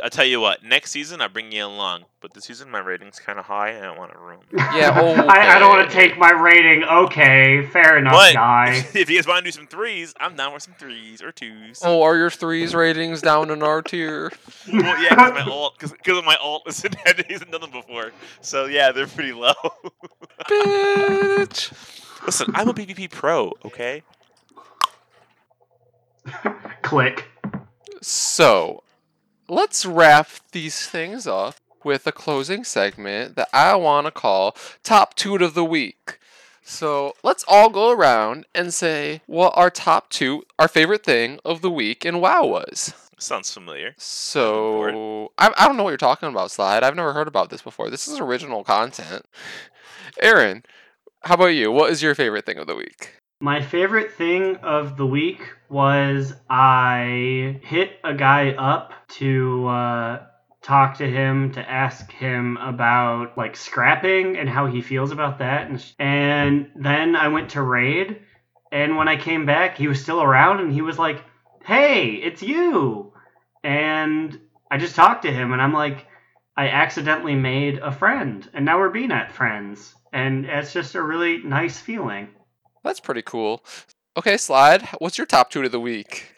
I'll 0.03 0.09
tell 0.09 0.25
you 0.25 0.39
what, 0.39 0.63
next 0.63 0.91
season 0.91 1.21
I'll 1.21 1.29
bring 1.29 1.51
you 1.51 1.65
along. 1.65 2.05
But 2.21 2.33
this 2.33 2.45
season 2.45 2.69
my 2.69 2.79
rating's 2.79 3.19
kind 3.19 3.39
of 3.39 3.45
high 3.45 3.69
and 3.69 3.83
I 3.83 3.87
don't 3.87 3.97
want 3.97 4.11
to 4.11 4.19
ruin 4.19 4.39
it. 4.51 4.57
Yeah, 4.57 4.95
oh, 5.01 5.13
I, 5.27 5.55
I 5.55 5.59
don't 5.59 5.69
want 5.69 5.89
to 5.89 5.95
take 5.95 6.17
my 6.17 6.31
rating. 6.31 6.83
Okay, 6.83 7.65
fair 7.67 7.97
enough, 7.97 8.13
But 8.13 8.33
guy. 8.33 8.73
if 8.93 9.09
you 9.09 9.17
guys 9.17 9.27
want 9.27 9.43
to 9.43 9.45
do 9.45 9.51
some 9.51 9.67
threes, 9.67 10.13
I'm 10.19 10.35
down 10.35 10.53
with 10.53 10.63
some 10.63 10.75
threes 10.75 11.21
or 11.21 11.31
twos. 11.31 11.81
Oh, 11.83 12.03
are 12.03 12.15
your 12.15 12.29
threes 12.29 12.75
ratings 12.75 13.21
down 13.21 13.49
in 13.49 13.63
our 13.63 13.81
tier? 13.81 14.31
Well, 14.71 15.01
yeah, 15.01 15.15
because 15.15 15.33
my 15.33 15.51
alt, 15.51 15.79
because 15.79 16.17
of 16.17 16.25
my 16.25 16.35
alt 16.35 16.63
isn't 16.67 16.95
hasn't 17.05 17.51
done 17.51 17.61
them 17.61 17.71
before. 17.71 18.11
So 18.41 18.65
yeah, 18.65 18.91
they're 18.91 19.07
pretty 19.07 19.33
low. 19.33 19.53
Bitch. 20.49 21.71
Listen, 22.25 22.51
I'm 22.53 22.69
a 22.69 22.73
PvP 22.73 23.09
pro, 23.09 23.51
okay? 23.65 24.03
Click. 26.83 27.25
So, 28.01 28.83
let's 29.51 29.85
wrap 29.85 30.29
these 30.53 30.87
things 30.87 31.27
up 31.27 31.55
with 31.83 32.07
a 32.07 32.11
closing 32.11 32.63
segment 32.63 33.35
that 33.35 33.49
I 33.51 33.75
want 33.75 34.07
to 34.07 34.11
call 34.11 34.55
Top 34.81 35.13
Toot 35.13 35.41
of 35.41 35.55
the 35.55 35.65
Week. 35.65 36.17
So, 36.63 37.15
let's 37.21 37.43
all 37.49 37.69
go 37.69 37.91
around 37.91 38.45
and 38.55 38.73
say 38.73 39.21
what 39.25 39.51
our 39.57 39.69
top 39.69 40.09
two, 40.09 40.43
our 40.57 40.69
favorite 40.69 41.03
thing 41.03 41.39
of 41.43 41.61
the 41.61 41.71
week 41.71 42.05
in 42.05 42.21
WoW 42.21 42.45
was. 42.45 42.93
Sounds 43.19 43.53
familiar. 43.53 43.93
So, 43.97 45.31
I, 45.37 45.51
I 45.57 45.67
don't 45.67 45.75
know 45.75 45.83
what 45.83 45.89
you're 45.89 45.97
talking 45.97 46.29
about, 46.29 46.51
Slide. 46.51 46.83
I've 46.83 46.95
never 46.95 47.13
heard 47.13 47.27
about 47.27 47.49
this 47.49 47.61
before. 47.61 47.89
This 47.89 48.07
is 48.07 48.19
original 48.19 48.63
content. 48.63 49.25
Aaron, 50.21 50.63
how 51.23 51.33
about 51.33 51.47
you? 51.47 51.71
What 51.71 51.91
is 51.91 52.01
your 52.01 52.15
favorite 52.15 52.45
thing 52.45 52.57
of 52.57 52.67
the 52.67 52.75
week? 52.75 53.20
My 53.43 53.59
favorite 53.59 54.11
thing 54.11 54.57
of 54.57 54.97
the 54.97 55.05
week 55.07 55.41
was 55.67 56.31
I 56.47 57.59
hit 57.63 57.99
a 58.03 58.13
guy 58.13 58.51
up 58.51 58.93
to 59.17 59.67
uh, 59.67 60.25
talk 60.61 60.97
to 60.97 61.09
him 61.09 61.51
to 61.53 61.67
ask 61.67 62.11
him 62.11 62.57
about 62.57 63.35
like 63.39 63.55
scrapping 63.55 64.37
and 64.37 64.47
how 64.47 64.67
he 64.67 64.79
feels 64.83 65.11
about 65.11 65.39
that, 65.39 65.71
and, 65.71 65.81
sh- 65.81 65.93
and 65.97 66.69
then 66.75 67.15
I 67.15 67.29
went 67.29 67.49
to 67.51 67.63
raid, 67.63 68.21
and 68.71 68.95
when 68.95 69.07
I 69.07 69.17
came 69.17 69.47
back, 69.47 69.75
he 69.75 69.87
was 69.87 69.99
still 69.99 70.21
around, 70.21 70.59
and 70.59 70.71
he 70.71 70.83
was 70.83 70.99
like, 70.99 71.25
"Hey, 71.65 72.11
it's 72.11 72.43
you," 72.43 73.11
and 73.63 74.39
I 74.69 74.77
just 74.77 74.95
talked 74.95 75.23
to 75.23 75.33
him, 75.33 75.51
and 75.51 75.59
I'm 75.59 75.73
like, 75.73 76.05
I 76.55 76.67
accidentally 76.67 77.33
made 77.33 77.79
a 77.79 77.91
friend, 77.91 78.47
and 78.53 78.65
now 78.65 78.77
we're 78.77 78.89
being 78.89 79.11
at 79.11 79.31
friends, 79.31 79.95
and 80.13 80.45
it's 80.45 80.73
just 80.73 80.93
a 80.93 81.01
really 81.01 81.39
nice 81.39 81.79
feeling. 81.79 82.27
That's 82.83 82.99
pretty 82.99 83.21
cool. 83.21 83.63
Okay, 84.17 84.37
Slide, 84.37 84.87
what's 84.99 85.17
your 85.17 85.27
top 85.27 85.49
two 85.49 85.63
of 85.63 85.71
the 85.71 85.79
week? 85.79 86.33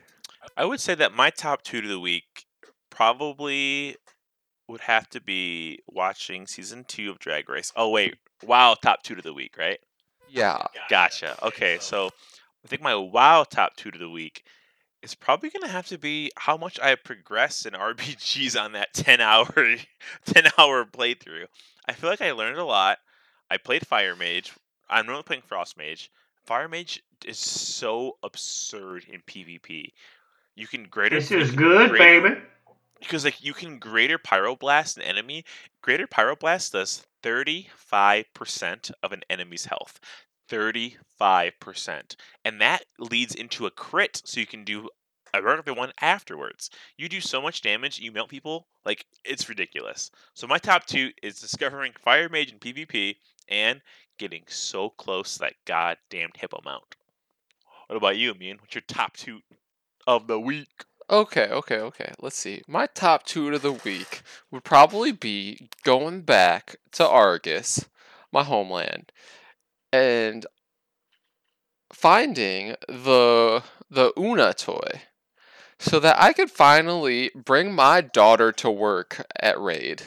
I 0.56 0.66
would 0.66 0.80
say 0.80 0.94
that 0.96 1.16
my 1.16 1.30
top 1.30 1.64
two 1.64 1.80
of 1.80 1.88
the 1.88 2.00
week 2.00 2.46
probably 2.89 3.96
would 4.68 4.82
have 4.82 5.10
to 5.10 5.22
be 5.22 5.80
watching 5.88 6.46
season 6.48 6.86
two 6.88 7.10
of 7.10 7.20
Drag 7.20 7.50
Race. 7.50 7.72
Oh 7.76 7.89
wait, 7.89 8.18
WoW 8.44 8.76
top 8.76 9.04
two 9.04 9.16
of 9.16 9.24
the 9.24 9.34
week, 9.34 9.58
right? 9.58 9.80
Yeah. 10.30 10.66
Gotcha. 10.89 11.38
Okay, 11.44 11.78
so 11.80 12.08
I 12.64 12.68
think 12.68 12.82
my 12.82 12.96
WoW 12.96 13.44
top 13.44 13.76
two 13.76 13.89
of 13.89 14.00
the 14.00 14.10
week 14.10 14.44
is 15.02 15.16
probably 15.16 15.50
gonna 15.50 15.68
have 15.68 15.88
to 15.88 15.98
be 15.98 16.32
how 16.38 16.58
much 16.58 16.80
I 16.80 16.96
progressed 16.96 17.66
in 17.66 17.74
RBGs 17.74 18.60
on 18.60 18.74
that 18.74 18.94
ten 18.94 19.22
hour 19.22 19.48
ten 20.26 20.44
hour 20.58 20.86
playthrough. 20.86 21.46
I 21.88 21.94
feel 21.94 22.10
like 22.10 22.22
I 22.22 22.32
learned 22.32 22.58
a 22.58 22.66
lot. 22.66 23.00
I 23.50 23.58
played 23.58 23.86
Fire 23.86 24.16
Mage. 24.16 24.54
I'm 24.89 25.06
normally 25.06 25.24
playing 25.24 25.44
Frost 25.46 25.78
Mage. 25.78 26.12
Fire 26.46 26.68
Mage 26.68 27.02
is 27.26 27.38
so 27.38 28.18
absurd 28.24 29.06
in 29.10 29.22
PvP. 29.22 29.91
You 30.56 30.68
can 30.68 30.84
greater 30.86 31.16
This 31.20 31.32
is 31.32 31.52
good, 31.52 31.89
greater- 31.91 32.22
baby. 32.22 32.41
because 33.00 33.26
like 33.26 33.44
you 33.44 33.54
can 33.54 33.80
greater 33.80 34.18
pyroblast 34.18 34.98
an 34.98 35.04
enemy. 35.04 35.46
Greater 35.82 36.08
pyroblast 36.08 36.72
does 36.74 37.06
thirty 37.22 37.70
five 37.76 38.26
percent 38.34 38.91
of 39.02 39.12
an 39.12 39.22
enemy's 39.30 39.66
health. 39.66 40.00
Thirty 40.50 40.98
five 41.18 41.54
percent, 41.60 42.18
and 42.46 42.60
that 42.62 42.84
leads 43.00 43.34
into 43.34 43.66
a 43.66 43.72
crit, 43.72 44.22
so 44.26 44.39
you 44.39 44.46
can 44.46 44.64
do 44.64 44.89
a 45.34 45.41
regular 45.41 45.76
one 45.76 45.91
afterwards. 46.02 46.70
You 46.98 47.10
do 47.10 47.20
so 47.20 47.41
much 47.41 47.62
damage, 47.62 47.98
you 47.98 48.12
melt 48.12 48.30
people 48.30 48.68
like 48.86 49.06
it's 49.26 49.50
ridiculous. 49.50 50.12
So 50.36 50.46
my 50.46 50.60
top 50.60 50.86
two 50.86 51.10
is 51.24 51.39
discovering 51.39 51.94
Fire 52.00 52.30
Mage 52.30 52.52
in 52.52 52.60
PvP 52.60 53.16
and 53.50 53.82
getting 54.18 54.44
so 54.48 54.89
close 54.89 55.34
to 55.34 55.39
that 55.39 55.56
goddamn 55.66 56.30
hippo 56.36 56.62
mount. 56.64 56.96
What 57.88 57.98
about 57.98 58.18
you, 58.18 58.32
Immune? 58.32 58.58
What's 58.60 58.76
your 58.76 58.84
top 58.88 59.18
two 59.18 59.41
of 60.08 60.28
the 60.28 60.39
week? 60.39 60.86
Okay, 61.10 61.50
okay, 61.50 61.80
okay. 61.80 62.14
Let's 62.20 62.38
see. 62.38 62.62
My 62.68 62.88
top 62.88 63.26
two 63.26 63.54
of 63.54 63.62
the 63.62 63.74
week 63.74 64.22
would 64.52 64.64
probably 64.64 65.12
be 65.12 65.70
going 65.84 66.22
back 66.22 66.78
to 66.94 67.08
Argus, 67.08 67.86
my 68.32 68.44
homeland, 68.44 69.12
and 69.91 70.46
finding 71.91 72.76
the 72.88 73.64
the 73.89 74.12
Uuna 74.18 74.56
toy 74.56 75.02
so 75.78 76.00
that 76.00 76.20
I 76.20 76.34
could 76.34 76.50
finally 76.50 77.30
bring 77.36 77.74
my 77.74 78.02
daughter 78.02 78.52
to 78.54 78.72
work 78.72 79.26
at 79.39 79.60
Raid. 79.60 80.04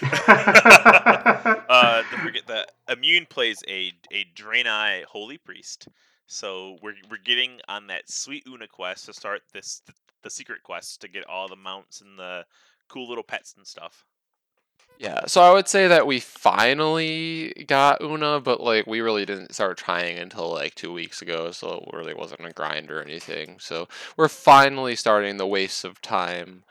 uh, 0.02 2.02
don't 2.10 2.20
forget 2.20 2.46
that 2.46 2.72
Immune 2.88 3.26
plays 3.26 3.62
a 3.68 3.92
a 4.12 4.26
Draenei 4.34 5.04
Holy 5.04 5.38
Priest. 5.38 5.88
So 6.26 6.78
we're 6.82 6.94
we're 7.10 7.18
getting 7.24 7.60
on 7.68 7.86
that 7.88 8.10
sweet 8.10 8.46
Uuna 8.46 8.68
quest 8.68 9.06
to 9.06 9.12
start 9.12 9.42
this 9.52 9.82
the, 9.86 9.92
the 10.22 10.30
secret 10.30 10.62
quest 10.62 11.00
to 11.00 11.08
get 11.08 11.26
all 11.26 11.48
the 11.48 11.56
mounts 11.56 12.00
and 12.00 12.18
the 12.18 12.44
cool 12.88 13.08
little 13.08 13.24
pets 13.24 13.54
and 13.56 13.66
stuff. 13.66 14.04
Yeah, 14.98 15.26
so 15.26 15.42
I 15.42 15.52
would 15.52 15.68
say 15.68 15.86
that 15.86 16.08
we 16.08 16.18
finally 16.18 17.52
got 17.68 18.00
Uuna, 18.00 18.42
but 18.42 18.60
like 18.60 18.86
we 18.86 19.00
really 19.00 19.24
didn't 19.24 19.54
start 19.54 19.78
trying 19.78 20.18
until 20.18 20.52
like 20.52 20.74
two 20.74 20.92
weeks 20.92 21.22
ago, 21.22 21.52
so 21.52 21.84
it 21.86 21.96
really 21.96 22.14
wasn't 22.14 22.44
a 22.44 22.52
grind 22.52 22.90
or 22.90 23.00
anything. 23.00 23.58
So 23.60 23.86
we're 24.16 24.28
finally 24.28 24.96
starting 24.96 25.36
the 25.36 25.46
Waste 25.46 25.84
of 25.84 26.02
Time 26.02 26.64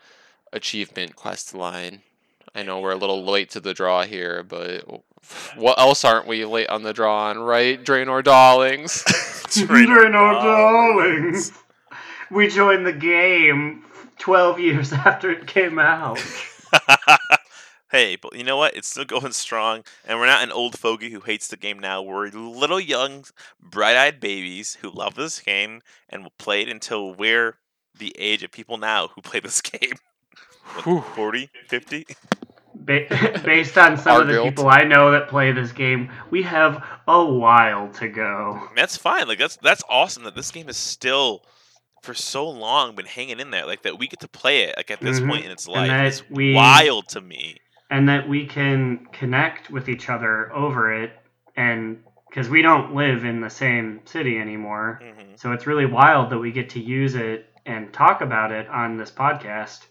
achievement 0.52 1.16
quest 1.16 1.54
line. 1.54 2.02
I 2.54 2.62
know 2.62 2.80
we're 2.80 2.92
a 2.92 2.96
little 2.96 3.24
late 3.24 3.50
to 3.50 3.60
the 3.60 3.74
draw 3.74 4.04
here, 4.04 4.42
but 4.42 4.84
what 5.56 5.78
else 5.78 6.04
aren't 6.04 6.26
we 6.26 6.44
late 6.44 6.68
on 6.68 6.82
the 6.82 6.92
draw 6.92 7.28
on, 7.28 7.38
right? 7.38 7.82
Draenor 7.82 8.24
Darlings. 8.24 9.04
Draenor 9.48 10.12
darlings. 10.12 11.52
We 12.30 12.48
joined 12.48 12.86
the 12.86 12.92
game 12.92 13.84
12 14.18 14.60
years 14.60 14.92
after 14.92 15.30
it 15.30 15.46
came 15.46 15.78
out. 15.78 16.18
hey, 17.90 18.16
but 18.16 18.36
you 18.36 18.44
know 18.44 18.56
what? 18.56 18.76
It's 18.76 18.88
still 18.88 19.04
going 19.04 19.32
strong, 19.32 19.84
and 20.06 20.18
we're 20.18 20.26
not 20.26 20.42
an 20.42 20.52
old 20.52 20.78
fogey 20.78 21.10
who 21.10 21.20
hates 21.20 21.48
the 21.48 21.56
game 21.56 21.78
now. 21.78 22.02
We're 22.02 22.28
little 22.28 22.80
young, 22.80 23.24
bright-eyed 23.60 24.20
babies 24.20 24.78
who 24.82 24.90
love 24.90 25.14
this 25.14 25.40
game 25.40 25.80
and 26.08 26.22
will 26.22 26.32
play 26.38 26.62
it 26.62 26.68
until 26.68 27.14
we're 27.14 27.56
the 27.98 28.14
age 28.18 28.42
of 28.42 28.52
people 28.52 28.76
now 28.76 29.08
who 29.08 29.22
play 29.22 29.40
this 29.40 29.60
game. 29.60 29.94
Whew. 30.84 31.00
40, 31.14 31.50
50? 31.68 32.06
Ba- 32.74 33.40
based 33.44 33.76
on 33.76 33.96
some 33.96 34.12
Our 34.16 34.20
of 34.22 34.26
the 34.28 34.32
guild. 34.34 34.48
people 34.48 34.68
I 34.68 34.84
know 34.84 35.10
that 35.10 35.28
play 35.28 35.52
this 35.52 35.72
game, 35.72 36.10
we 36.30 36.42
have 36.42 36.84
a 37.08 37.24
while 37.24 37.88
to 37.94 38.08
go. 38.08 38.68
That's 38.76 38.96
fine. 38.96 39.26
Like 39.26 39.38
that's 39.38 39.56
that's 39.56 39.82
awesome 39.88 40.22
that 40.24 40.34
this 40.36 40.50
game 40.50 40.68
is 40.68 40.76
still 40.76 41.42
for 42.02 42.14
so 42.14 42.48
long 42.48 42.94
been 42.94 43.06
hanging 43.06 43.40
in 43.40 43.50
there. 43.50 43.66
Like 43.66 43.82
that 43.82 43.98
we 43.98 44.06
get 44.06 44.20
to 44.20 44.28
play 44.28 44.62
it 44.64 44.74
like 44.76 44.90
at 44.90 45.00
this 45.00 45.18
Mhm. 45.20 45.28
point 45.28 45.44
in 45.46 45.50
its 45.50 45.66
life. 45.66 45.88
that 45.88 46.06
It's 46.06 46.30
we- 46.30 46.54
wild 46.54 47.08
to 47.08 47.20
me. 47.20 47.56
And 47.90 48.08
that 48.08 48.28
we 48.28 48.46
can 48.46 49.06
connect 49.12 49.70
with 49.70 49.88
each 49.88 50.08
other 50.10 50.52
over 50.54 50.92
it, 50.92 51.10
and 51.56 52.02
because 52.28 52.48
we 52.50 52.60
don't 52.60 52.94
live 52.94 53.24
in 53.24 53.40
the 53.40 53.48
same 53.50 54.00
city 54.04 54.38
anymore, 54.38 55.00
hmm 55.02 55.34
so 55.36 55.52
it's 55.52 55.66
really 55.66 55.86
wild 55.86 56.30
that 56.30 56.38
we 56.38 56.52
get 56.52 56.68
to 56.70 56.80
use 56.80 57.14
it 57.14 57.46
and 57.64 57.92
talk 57.92 58.20
about 58.20 58.52
it 58.52 58.68
on 58.68 58.96
this 58.98 59.10
podcast, 59.10 59.86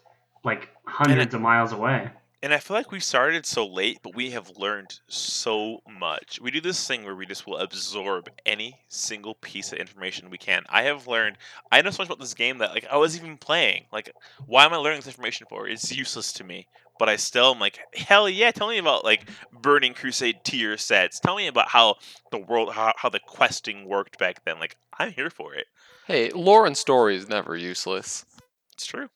like 0.48 0.70
hundreds 0.86 1.36
of 1.36 1.42
miles 1.42 1.72
away. 1.72 2.10
And 2.44 2.54
I 2.54 2.60
feel 2.60 2.78
like 2.78 2.92
we 2.92 3.00
started 3.00 3.48
so 3.48 3.66
late, 3.66 4.00
but 4.04 4.16
we 4.16 4.30
have 4.32 4.58
learned 4.58 5.00
so 5.08 5.80
much. 5.90 6.40
We 6.40 6.52
do 6.52 6.62
this 6.62 6.88
thing 6.88 7.04
where 7.04 7.16
we 7.16 7.26
just 7.26 7.48
will 7.48 7.58
absorb 7.58 8.30
any 8.46 8.80
single 8.90 9.34
piece 9.36 9.72
of 9.72 9.80
information 9.80 10.30
we 10.30 10.38
can. 10.38 10.64
I 10.70 10.84
have 10.84 11.08
learned, 11.08 11.38
I 11.72 11.82
know 11.82 11.90
so 11.90 12.04
much 12.04 12.10
about 12.10 12.20
this 12.20 12.36
game 12.36 12.60
that 12.60 12.72
like 12.72 12.86
I 12.92 12.98
was 12.98 13.18
even 13.18 13.38
playing. 13.38 13.86
Like, 13.92 14.12
why 14.46 14.66
am 14.66 14.74
I 14.74 14.78
learning 14.78 15.00
this 15.00 15.08
information 15.08 15.48
for? 15.50 15.68
It's 15.68 15.92
useless 15.92 16.32
to 16.34 16.44
me. 16.44 16.68
But 17.00 17.10
I 17.10 17.16
still 17.16 17.54
am 17.54 17.60
like, 17.60 17.80
hell 17.94 18.28
yeah! 18.28 18.50
Tell 18.50 18.70
me 18.70 18.80
about 18.80 19.04
like 19.04 19.30
Burning 19.52 19.94
Crusade 19.94 20.44
tier 20.44 20.78
sets. 20.78 21.20
Tell 21.20 21.36
me 21.36 21.46
about 21.46 21.68
how 21.68 21.96
the 22.32 22.40
world, 22.40 22.74
how, 22.74 22.92
how 22.96 23.10
the 23.10 23.20
questing 23.20 23.88
worked 23.88 24.18
back 24.18 24.44
then. 24.46 24.60
Like, 24.60 24.78
I'm 24.98 25.12
here 25.12 25.30
for 25.30 25.54
it. 25.54 25.68
Hey, 26.08 26.32
lore 26.32 26.66
and 26.66 26.76
story 26.76 27.16
is 27.16 27.30
never 27.30 27.56
useless. 27.56 28.26
It's 28.74 28.88
true. 28.88 29.10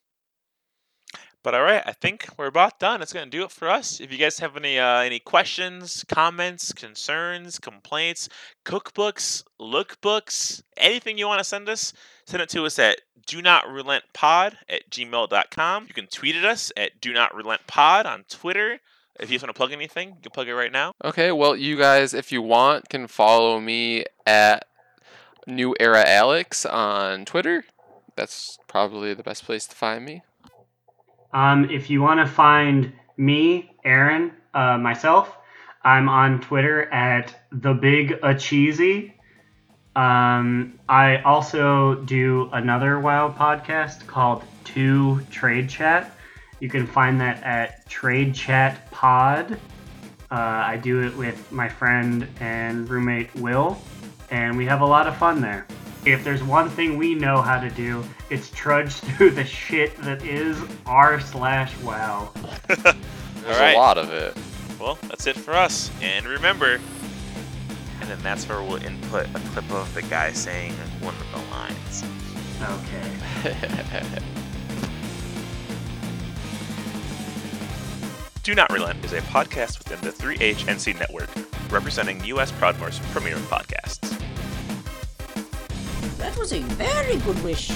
But 1.44 1.56
all 1.56 1.64
right, 1.64 1.82
I 1.86 1.94
think 1.94 2.28
we're 2.38 2.48
about 2.48 2.80
done. 2.80 3.00
That's 3.00 3.14
gonna 3.14 3.26
do 3.26 3.44
it 3.44 3.52
for 3.52 3.70
us. 3.70 4.00
If 4.00 4.12
you 4.12 4.18
guys 4.18 4.40
have 4.40 4.56
any 4.56 4.78
uh, 4.78 5.00
any 5.00 5.20
questions, 5.20 6.06
comments, 6.08 6.72
concerns, 6.72 7.58
complaints, 7.58 8.30
cookbooks, 8.64 9.44
lookbooks, 9.60 10.62
anything 10.78 11.18
you 11.18 11.28
want 11.28 11.40
to 11.40 11.44
send 11.44 11.68
us, 11.68 11.94
send 12.26 12.44
it 12.44 12.50
to 12.50 12.66
us 12.66 12.78
at 12.78 13.02
do 13.26 13.42
not 13.42 13.68
relent 13.68 14.04
pod 14.14 14.58
at 14.70 14.90
gmail.com. 14.90 15.86
You 15.88 15.94
can 15.94 16.08
tweet 16.08 16.36
at 16.36 16.46
us 16.46 16.72
at 16.78 17.02
do 17.02 17.14
not 17.14 17.34
relent 17.34 17.66
pod 17.66 18.06
on 18.06 18.24
Twitter. 18.30 18.80
If 19.20 19.30
you 19.30 19.36
just 19.36 19.44
want 19.44 19.54
to 19.56 19.58
plug 19.58 19.72
anything, 19.72 20.10
you 20.10 20.22
can 20.22 20.32
plug 20.32 20.48
it 20.48 20.56
right 20.56 20.72
now. 20.72 20.94
Okay, 21.04 21.32
well, 21.32 21.56
you 21.56 21.78
guys, 21.78 22.14
if 22.14 22.32
you 22.32 22.42
want, 22.42 22.90
can 22.90 23.08
follow 23.08 23.60
me 23.60 24.06
at 24.26 24.66
New 25.46 25.76
Era 25.80 26.04
Alex 26.08 26.66
on 26.66 27.26
Twitter. 27.26 27.66
That's 28.16 28.58
probably 28.68 29.14
the 29.14 29.24
best 29.24 29.46
place 29.46 29.68
to 29.68 29.76
find 29.76 30.06
me. 30.06 30.24
Um, 31.34 31.70
if 31.70 31.90
you 31.90 32.02
want 32.02 32.20
to 32.20 32.28
find 32.28 32.92
me, 33.18 33.72
Aaron, 33.84 34.32
uh, 34.54 34.78
myself, 34.78 35.38
I'm 35.84 36.10
on 36.10 36.42
Twitter 36.42 36.84
at 36.92 37.36
the 37.52 37.74
Big 37.74 38.20
A 38.24 38.36
Cheesy. 38.36 39.16
Um, 39.96 40.80
I 40.88 41.18
also 41.24 41.96
do 41.96 42.50
another 42.54 43.00
WoW 43.00 43.34
podcast 43.34 44.06
called 44.08 44.44
Two 44.64 45.22
Trade 45.32 45.70
Chat. 45.70 46.16
You 46.60 46.70
can 46.70 46.86
find 46.86 47.20
that 47.20 47.42
at 47.44 47.90
Trade 47.90 48.36
Chat 48.36 48.90
Pod. 48.92 49.54
Uh, 50.30 50.36
I 50.36 50.78
do 50.78 51.02
it 51.02 51.16
with 51.18 51.52
my 51.52 51.68
friend 51.68 52.28
and 52.40 52.90
roommate 52.90 53.34
Will, 53.36 53.82
and 54.30 54.56
we 54.56 54.66
have 54.66 54.82
a 54.82 54.86
lot 54.86 55.08
of 55.08 55.18
fun 55.18 55.42
there. 55.42 55.66
If 56.06 56.24
there's 56.24 56.42
one 56.44 56.68
thing 56.70 56.98
we 56.98 57.14
know 57.14 57.42
how 57.42 57.60
to 57.60 57.70
do, 57.70 58.04
it's 58.30 58.50
trudge 58.52 58.94
through 58.94 59.32
the 59.32 59.46
shit 59.46 59.96
that 60.02 60.24
is 60.24 60.58
r 60.86 61.20
slash 61.20 61.78
wow. 61.80 62.32
There's 62.68 63.58
All 63.58 63.64
right. 63.64 63.76
a 63.76 63.78
lot 63.78 63.98
of 63.98 64.12
it. 64.12 64.36
Well, 64.80 64.98
that's 65.04 65.28
it 65.28 65.36
for 65.36 65.54
us. 65.54 65.92
And 66.02 66.26
remember, 66.26 66.80
and 68.00 68.10
then 68.10 68.22
that's 68.24 68.48
where 68.50 68.62
we'll 68.64 68.84
input 68.84 69.28
a 69.36 69.40
clip 69.50 69.72
of 69.72 69.94
the 69.94 70.02
guy 70.04 70.32
saying 70.32 70.74
one 71.02 71.14
of 71.16 71.32
the 71.32 71.38
lines. 71.52 72.04
Okay. 72.62 74.20
Do 78.44 78.56
Not 78.56 78.72
Relent 78.72 79.06
is 79.06 79.14
a 79.14 79.22
podcast 79.22 79.78
within 79.78 80.02
the 80.02 80.10
3HNC 80.12 81.00
network, 81.00 81.30
representing 81.70 82.24
U.S. 82.26 82.52
Proudmoore's 82.54 82.98
premier 83.12 83.36
podcasts. 83.36 84.20
That 86.22 86.38
was 86.38 86.54
a 86.54 86.60
very 86.60 87.18
good 87.18 87.44
wish. 87.44 87.72